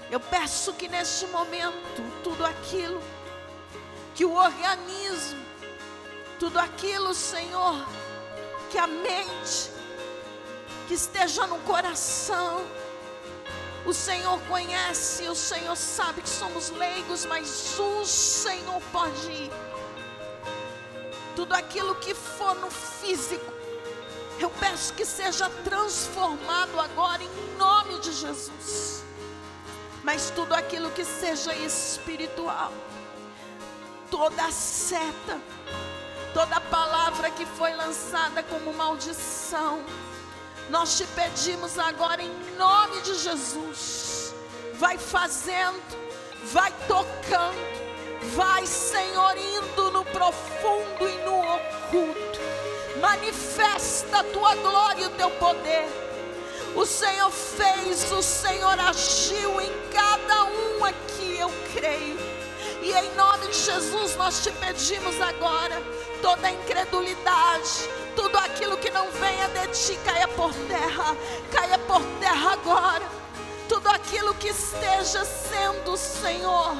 Eu 0.10 0.20
peço 0.20 0.74
que 0.74 0.88
neste 0.88 1.28
momento, 1.28 2.02
tudo 2.24 2.44
aquilo 2.44 3.00
que 4.16 4.26
o 4.26 4.34
organismo, 4.34 5.46
tudo 6.40 6.58
aquilo, 6.58 7.14
Senhor, 7.14 7.88
que 8.72 8.80
a 8.80 8.88
mente, 8.88 9.70
que 10.88 10.96
esteja 10.96 11.46
no 11.46 11.60
coração, 11.60 12.66
o 13.86 13.93
Senhor 13.93 14.39
conhece, 14.41 15.28
o 15.30 15.36
Senhor 15.36 15.75
sabe 15.75 16.21
que 16.21 16.30
somos 16.30 16.69
leigos, 16.71 17.25
mas 17.25 17.78
o 17.80 18.05
Senhor 18.05 18.82
pode 18.91 19.32
ir. 19.32 19.51
Tudo 21.36 21.53
aquilo 21.53 21.95
que 21.95 22.13
for 22.13 22.55
no 22.55 22.69
físico, 22.69 23.53
eu 24.39 24.49
peço 24.49 24.93
que 24.93 25.05
seja 25.05 25.49
transformado 25.63 26.80
agora 26.80 27.23
em 27.23 27.57
nome 27.57 27.99
de 27.99 28.11
Jesus. 28.11 29.03
Mas 30.03 30.30
tudo 30.30 30.53
aquilo 30.53 30.89
que 30.91 31.03
seja 31.03 31.53
espiritual, 31.55 32.71
toda 34.09 34.51
seta, 34.51 35.39
toda 36.34 36.61
palavra 36.61 37.30
que 37.32 37.45
foi 37.45 37.73
lançada 37.73 38.41
como 38.43 38.73
maldição, 38.73 39.84
nós 40.70 40.97
te 40.97 41.05
pedimos 41.07 41.78
agora 41.80 42.22
em 42.22 42.32
nome 42.57 43.01
de 43.01 43.15
Jesus. 43.15 44.34
Vai 44.74 44.97
fazendo, 44.97 45.82
vai 46.45 46.72
tocando, 46.88 47.57
vai, 48.36 48.65
Senhor, 48.65 49.36
indo 49.38 49.91
no 49.91 50.05
profundo 50.05 51.07
e 51.07 51.18
no 51.24 51.39
oculto. 51.39 52.39
Manifesta 52.99 54.20
a 54.20 54.24
tua 54.24 54.55
glória 54.55 55.03
e 55.03 55.07
o 55.07 55.11
teu 55.11 55.30
poder. 55.32 55.88
O 56.76 56.86
Senhor 56.86 57.32
fez, 57.32 58.11
o 58.11 58.22
Senhor 58.22 58.80
agiu 58.80 59.59
em 59.61 59.72
cada 59.91 60.43
um 60.45 60.86
aqui, 60.86 61.38
eu 61.39 61.51
creio. 61.74 62.18
E 62.82 62.91
em 62.91 63.15
nome 63.15 63.47
de 63.47 63.57
Jesus 63.57 64.15
nós 64.15 64.43
te 64.43 64.51
pedimos 64.51 65.20
agora, 65.20 65.82
toda 66.22 66.51
incredulidade, 66.51 67.89
tudo 68.18 68.36
aquilo 68.39 68.76
que 68.78 68.89
não 68.89 69.11
venha 69.11 69.47
de 69.49 69.68
ti 69.68 69.99
caia 70.03 70.28
por 70.30 70.51
terra, 70.68 71.15
caia 71.51 71.78
por 71.78 72.01
terra 72.20 72.53
agora. 72.53 73.05
Tudo 73.70 73.88
aquilo 73.89 74.34
que 74.34 74.47
esteja 74.47 75.24
sendo, 75.24 75.95
Senhor, 75.95 76.76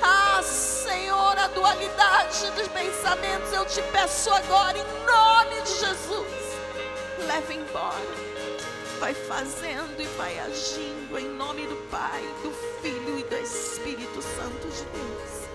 ah, 0.00 0.40
Senhor, 0.42 1.38
a 1.38 1.48
dualidade 1.48 2.50
dos 2.52 2.68
pensamentos, 2.68 3.52
eu 3.52 3.66
te 3.66 3.82
peço 3.92 4.32
agora, 4.32 4.78
em 4.78 5.04
nome 5.04 5.60
de 5.60 5.78
Jesus, 5.78 6.56
leve 7.26 7.54
embora. 7.54 8.28
Vai 8.98 9.12
fazendo 9.12 10.00
e 10.00 10.06
vai 10.16 10.38
agindo 10.40 11.18
em 11.18 11.28
nome 11.28 11.66
do 11.66 11.76
Pai, 11.90 12.22
do 12.42 12.50
Filho 12.80 13.18
e 13.18 13.22
do 13.24 13.36
Espírito 13.36 14.22
Santo 14.22 14.68
de 14.68 14.84
Deus. 14.84 15.48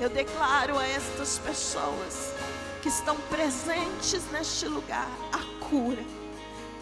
Eu 0.00 0.10
declaro 0.10 0.78
a 0.78 0.86
estas 0.86 1.38
pessoas 1.38 2.31
que 2.82 2.88
estão 2.88 3.16
presentes 3.30 4.28
neste 4.32 4.66
lugar 4.66 5.08
a 5.32 5.64
cura 5.64 6.04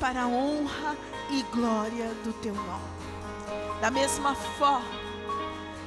para 0.00 0.22
a 0.22 0.26
honra 0.26 0.96
e 1.28 1.42
glória 1.54 2.08
do 2.24 2.32
teu 2.40 2.54
nome. 2.54 3.00
Da 3.82 3.90
mesma 3.90 4.34
forma, 4.34 4.98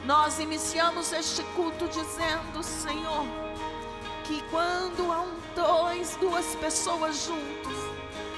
nós 0.05 0.39
iniciamos 0.39 1.11
este 1.11 1.41
culto 1.55 1.87
dizendo, 1.87 2.61
Senhor, 2.61 3.25
que 4.23 4.39
quando 4.51 5.11
há 5.11 5.21
um, 5.21 5.35
dois, 5.55 6.15
duas 6.17 6.55
pessoas 6.57 7.25
juntos, 7.25 7.77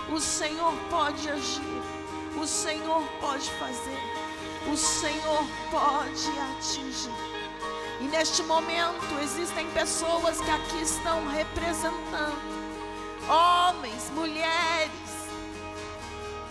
o 0.09 0.19
Senhor 0.19 0.73
pode 0.89 1.30
agir, 1.30 1.82
o 2.41 2.47
Senhor 2.47 3.03
pode 3.19 3.49
fazer, 3.51 3.99
o 4.71 4.78
Senhor 4.78 5.43
pode 5.69 6.30
atingir. 6.39 7.34
E 8.02 8.04
neste 8.06 8.43
momento 8.43 9.20
existem 9.24 9.70
pessoas 9.72 10.39
que 10.41 10.52
aqui 10.52 10.82
estão 10.82 11.28
representando, 11.28 12.38
homens, 13.30 14.10
mulheres, 14.12 14.91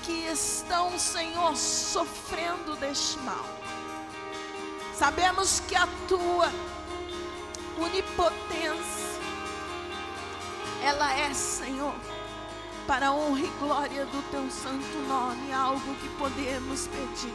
que 0.03 0.27
estão, 0.27 0.99
Senhor, 0.99 1.57
sofrendo 1.57 2.77
deste 2.77 3.19
mal. 3.21 3.45
Sabemos 4.95 5.61
que 5.61 5.75
a 5.75 5.89
tua 6.09 6.53
onipotência, 7.79 9.21
ela 10.83 11.13
é, 11.13 11.33
Senhor, 11.35 11.95
para 12.87 13.09
a 13.09 13.13
honra 13.13 13.41
e 13.41 13.53
glória 13.59 14.07
do 14.07 14.31
teu 14.31 14.51
santo 14.51 14.99
nome, 15.09 15.53
algo 15.53 15.95
que 15.97 16.09
podemos 16.11 16.87
pedir. 16.87 17.35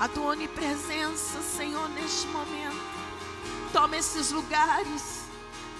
A 0.00 0.08
tua 0.08 0.30
onipresença, 0.30 1.42
Senhor, 1.42 1.88
neste 1.90 2.26
momento, 2.28 2.79
toma 3.72 3.96
esses 3.96 4.30
lugares, 4.30 5.20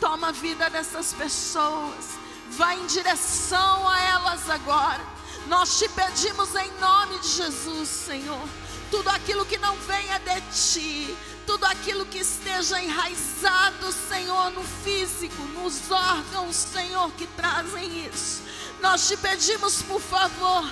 toma 0.01 0.29
a 0.29 0.33
vida 0.33 0.69
dessas 0.71 1.13
pessoas, 1.13 2.19
vai 2.51 2.79
em 2.79 2.87
direção 2.87 3.89
a 3.89 4.01
elas 4.03 4.49
agora. 4.49 5.05
Nós 5.47 5.79
te 5.79 5.89
pedimos 5.89 6.55
em 6.55 6.71
nome 6.79 7.19
de 7.19 7.29
Jesus, 7.29 7.89
Senhor 7.89 8.49
tudo 8.91 9.09
aquilo 9.09 9.47
que 9.47 9.57
não 9.57 9.77
venha 9.77 10.19
de 10.19 10.41
ti, 10.51 11.17
tudo 11.47 11.65
aquilo 11.65 12.05
que 12.05 12.19
esteja 12.19 12.83
enraizado, 12.83 13.93
Senhor, 13.93 14.51
no 14.51 14.63
físico, 14.65 15.43
nos 15.55 15.91
órgãos, 15.91 16.57
Senhor, 16.57 17.11
que 17.13 17.27
trazem 17.29 18.07
isso. 18.07 18.43
Nós 18.81 19.07
te 19.07 19.17
pedimos, 19.17 19.83
por 19.83 20.01
favor, 20.01 20.69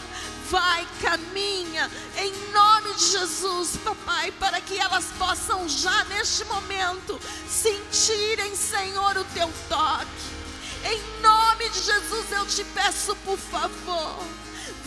vai, 0.51 0.87
caminha, 1.03 1.91
em 2.17 2.33
nome 2.53 2.95
de 2.95 3.11
Jesus, 3.11 3.77
papai, 3.85 4.31
para 4.33 4.61
que 4.61 4.79
elas 4.79 5.07
possam 5.19 5.69
já 5.69 6.05
neste 6.05 6.45
momento 6.45 7.21
sentirem, 7.49 8.55
Senhor, 8.55 9.17
o 9.17 9.25
teu 9.25 9.51
toque. 9.69 10.39
Em 10.85 11.21
nome 11.21 11.69
de 11.71 11.81
Jesus 11.81 12.33
eu 12.33 12.47
te 12.47 12.65
peço, 12.73 13.15
por 13.17 13.39
favor, 13.39 14.25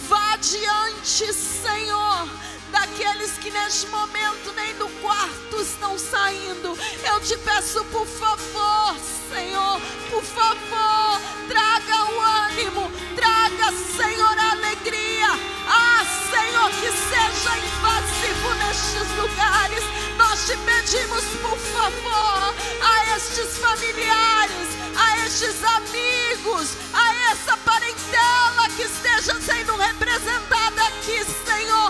vá 0.08 0.34
adiante, 0.34 1.34
Senhor 1.34 2.28
daqueles 2.72 3.32
que 3.34 3.52
neste 3.52 3.88
momento 3.88 4.52
nem 4.56 4.74
do 4.76 4.88
quarto 5.02 5.62
estão 5.62 5.98
saindo. 5.98 6.78
Eu 7.06 7.20
te 7.22 7.38
peço, 7.38 7.84
por 7.86 8.08
favor, 8.08 8.96
Senhor, 9.32 9.80
por 10.10 10.24
favor, 10.24 11.22
traga 11.48 12.12
o 12.12 12.22
ânimo, 12.22 12.92
traga, 13.16 13.72
Senhor, 13.96 14.38
a 14.38 14.52
alegria. 14.52 15.28
Ah, 15.68 16.06
Senhor, 16.30 16.70
que 16.72 16.92
seja 16.92 17.58
invasivo 17.58 18.54
nestes 18.56 19.18
lugares. 19.18 19.84
Nós 20.18 20.46
te 20.46 20.58
pedimos, 20.58 21.24
por 21.42 21.58
favor, 21.58 22.56
a 22.82 23.16
estes 23.16 23.58
familiares, 23.58 24.68
a 24.96 25.26
estes 25.26 25.64
amigos, 25.64 26.78
a 26.94 27.32
essa 27.32 27.58
parentela 27.58 28.70
que 28.76 28.84
esteja 28.84 29.40
sendo 29.42 29.76
representada 29.78 30.82
aqui, 30.88 31.24
Senhor. 31.46 31.81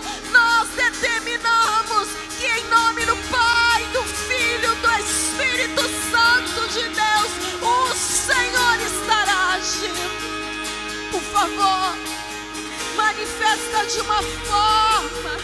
Manifesta 13.12 13.86
de 13.88 14.00
uma 14.00 14.22
forma, 14.24 15.38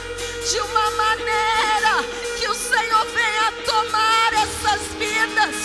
de 0.49 0.59
uma 0.61 0.91
maneira 0.91 2.03
que 2.39 2.47
o 2.47 2.55
Senhor 2.55 3.05
venha 3.07 3.51
tomar 3.65 4.33
essas 4.33 4.81
vidas, 4.93 5.55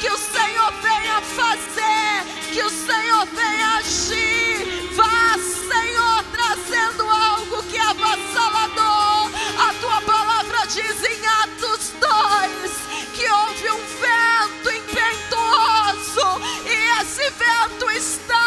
que 0.00 0.10
o 0.10 0.18
Senhor 0.18 0.72
venha 0.82 1.20
fazer, 1.20 2.24
que 2.52 2.60
o 2.60 2.70
Senhor 2.70 3.26
venha 3.26 3.76
agir. 3.76 4.94
Vá, 4.96 5.38
Senhor, 5.38 6.24
trazendo 6.32 7.08
algo 7.08 7.62
que 7.64 7.76
é 7.76 7.82
avassalador. 7.82 9.30
A 9.56 9.74
tua 9.80 10.00
palavra 10.00 10.66
diz 10.66 11.04
em 11.04 11.26
Atos 11.42 11.92
2 12.00 12.72
que 13.14 13.30
houve 13.30 13.70
um 13.70 13.80
vento 14.02 14.70
impetuoso 14.72 16.40
e 16.66 17.00
esse 17.00 17.30
vento 17.30 17.90
está 17.92 18.43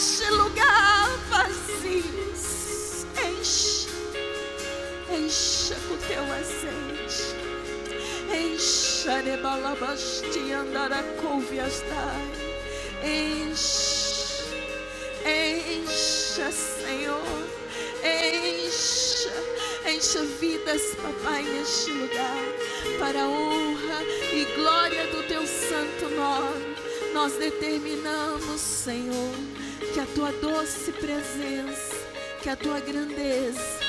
neste 0.00 0.30
lugar 0.30 1.10
vazios. 1.28 3.04
Enche, 3.22 3.86
encha 5.12 5.76
com 5.86 5.96
teu 6.08 6.22
azeite. 6.32 7.36
Encha, 8.32 9.20
rebalabasti, 9.20 10.52
andaracouviastai. 10.54 12.32
Enche, 13.04 14.42
encha, 15.26 16.50
Senhor, 16.50 17.46
encha, 18.02 19.34
encha 19.86 20.22
vidas, 20.40 20.82
papai, 20.96 21.42
neste 21.42 21.90
lugar, 21.90 22.44
para 22.98 23.24
a 23.24 23.28
honra 23.28 24.02
e 24.32 24.46
glória 24.56 25.06
do 25.08 25.22
teu 25.24 25.46
santo 25.46 26.08
nome. 26.16 26.70
Nós 27.12 27.32
determinamos, 27.34 28.60
Senhor, 28.60 29.34
que 29.80 30.00
a 30.00 30.06
tua 30.14 30.32
doce 30.32 30.92
presença, 30.92 31.96
que 32.42 32.48
a 32.48 32.56
tua 32.56 32.80
grandeza, 32.80 33.80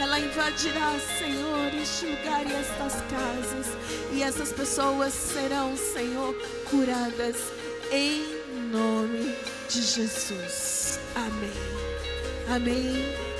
ela 0.00 0.18
invadirá, 0.20 0.94
Senhor, 1.18 1.74
este 1.80 2.06
lugar 2.06 2.44
e 2.46 2.52
estas 2.52 2.94
casas, 3.02 3.66
e 4.12 4.22
essas 4.22 4.52
pessoas 4.52 5.12
serão, 5.12 5.76
Senhor, 5.76 6.34
curadas 6.68 7.36
em 7.90 8.22
nome 8.70 9.34
de 9.68 9.82
Jesus. 9.82 11.00
Amém. 11.14 11.52
Amém 12.48 13.35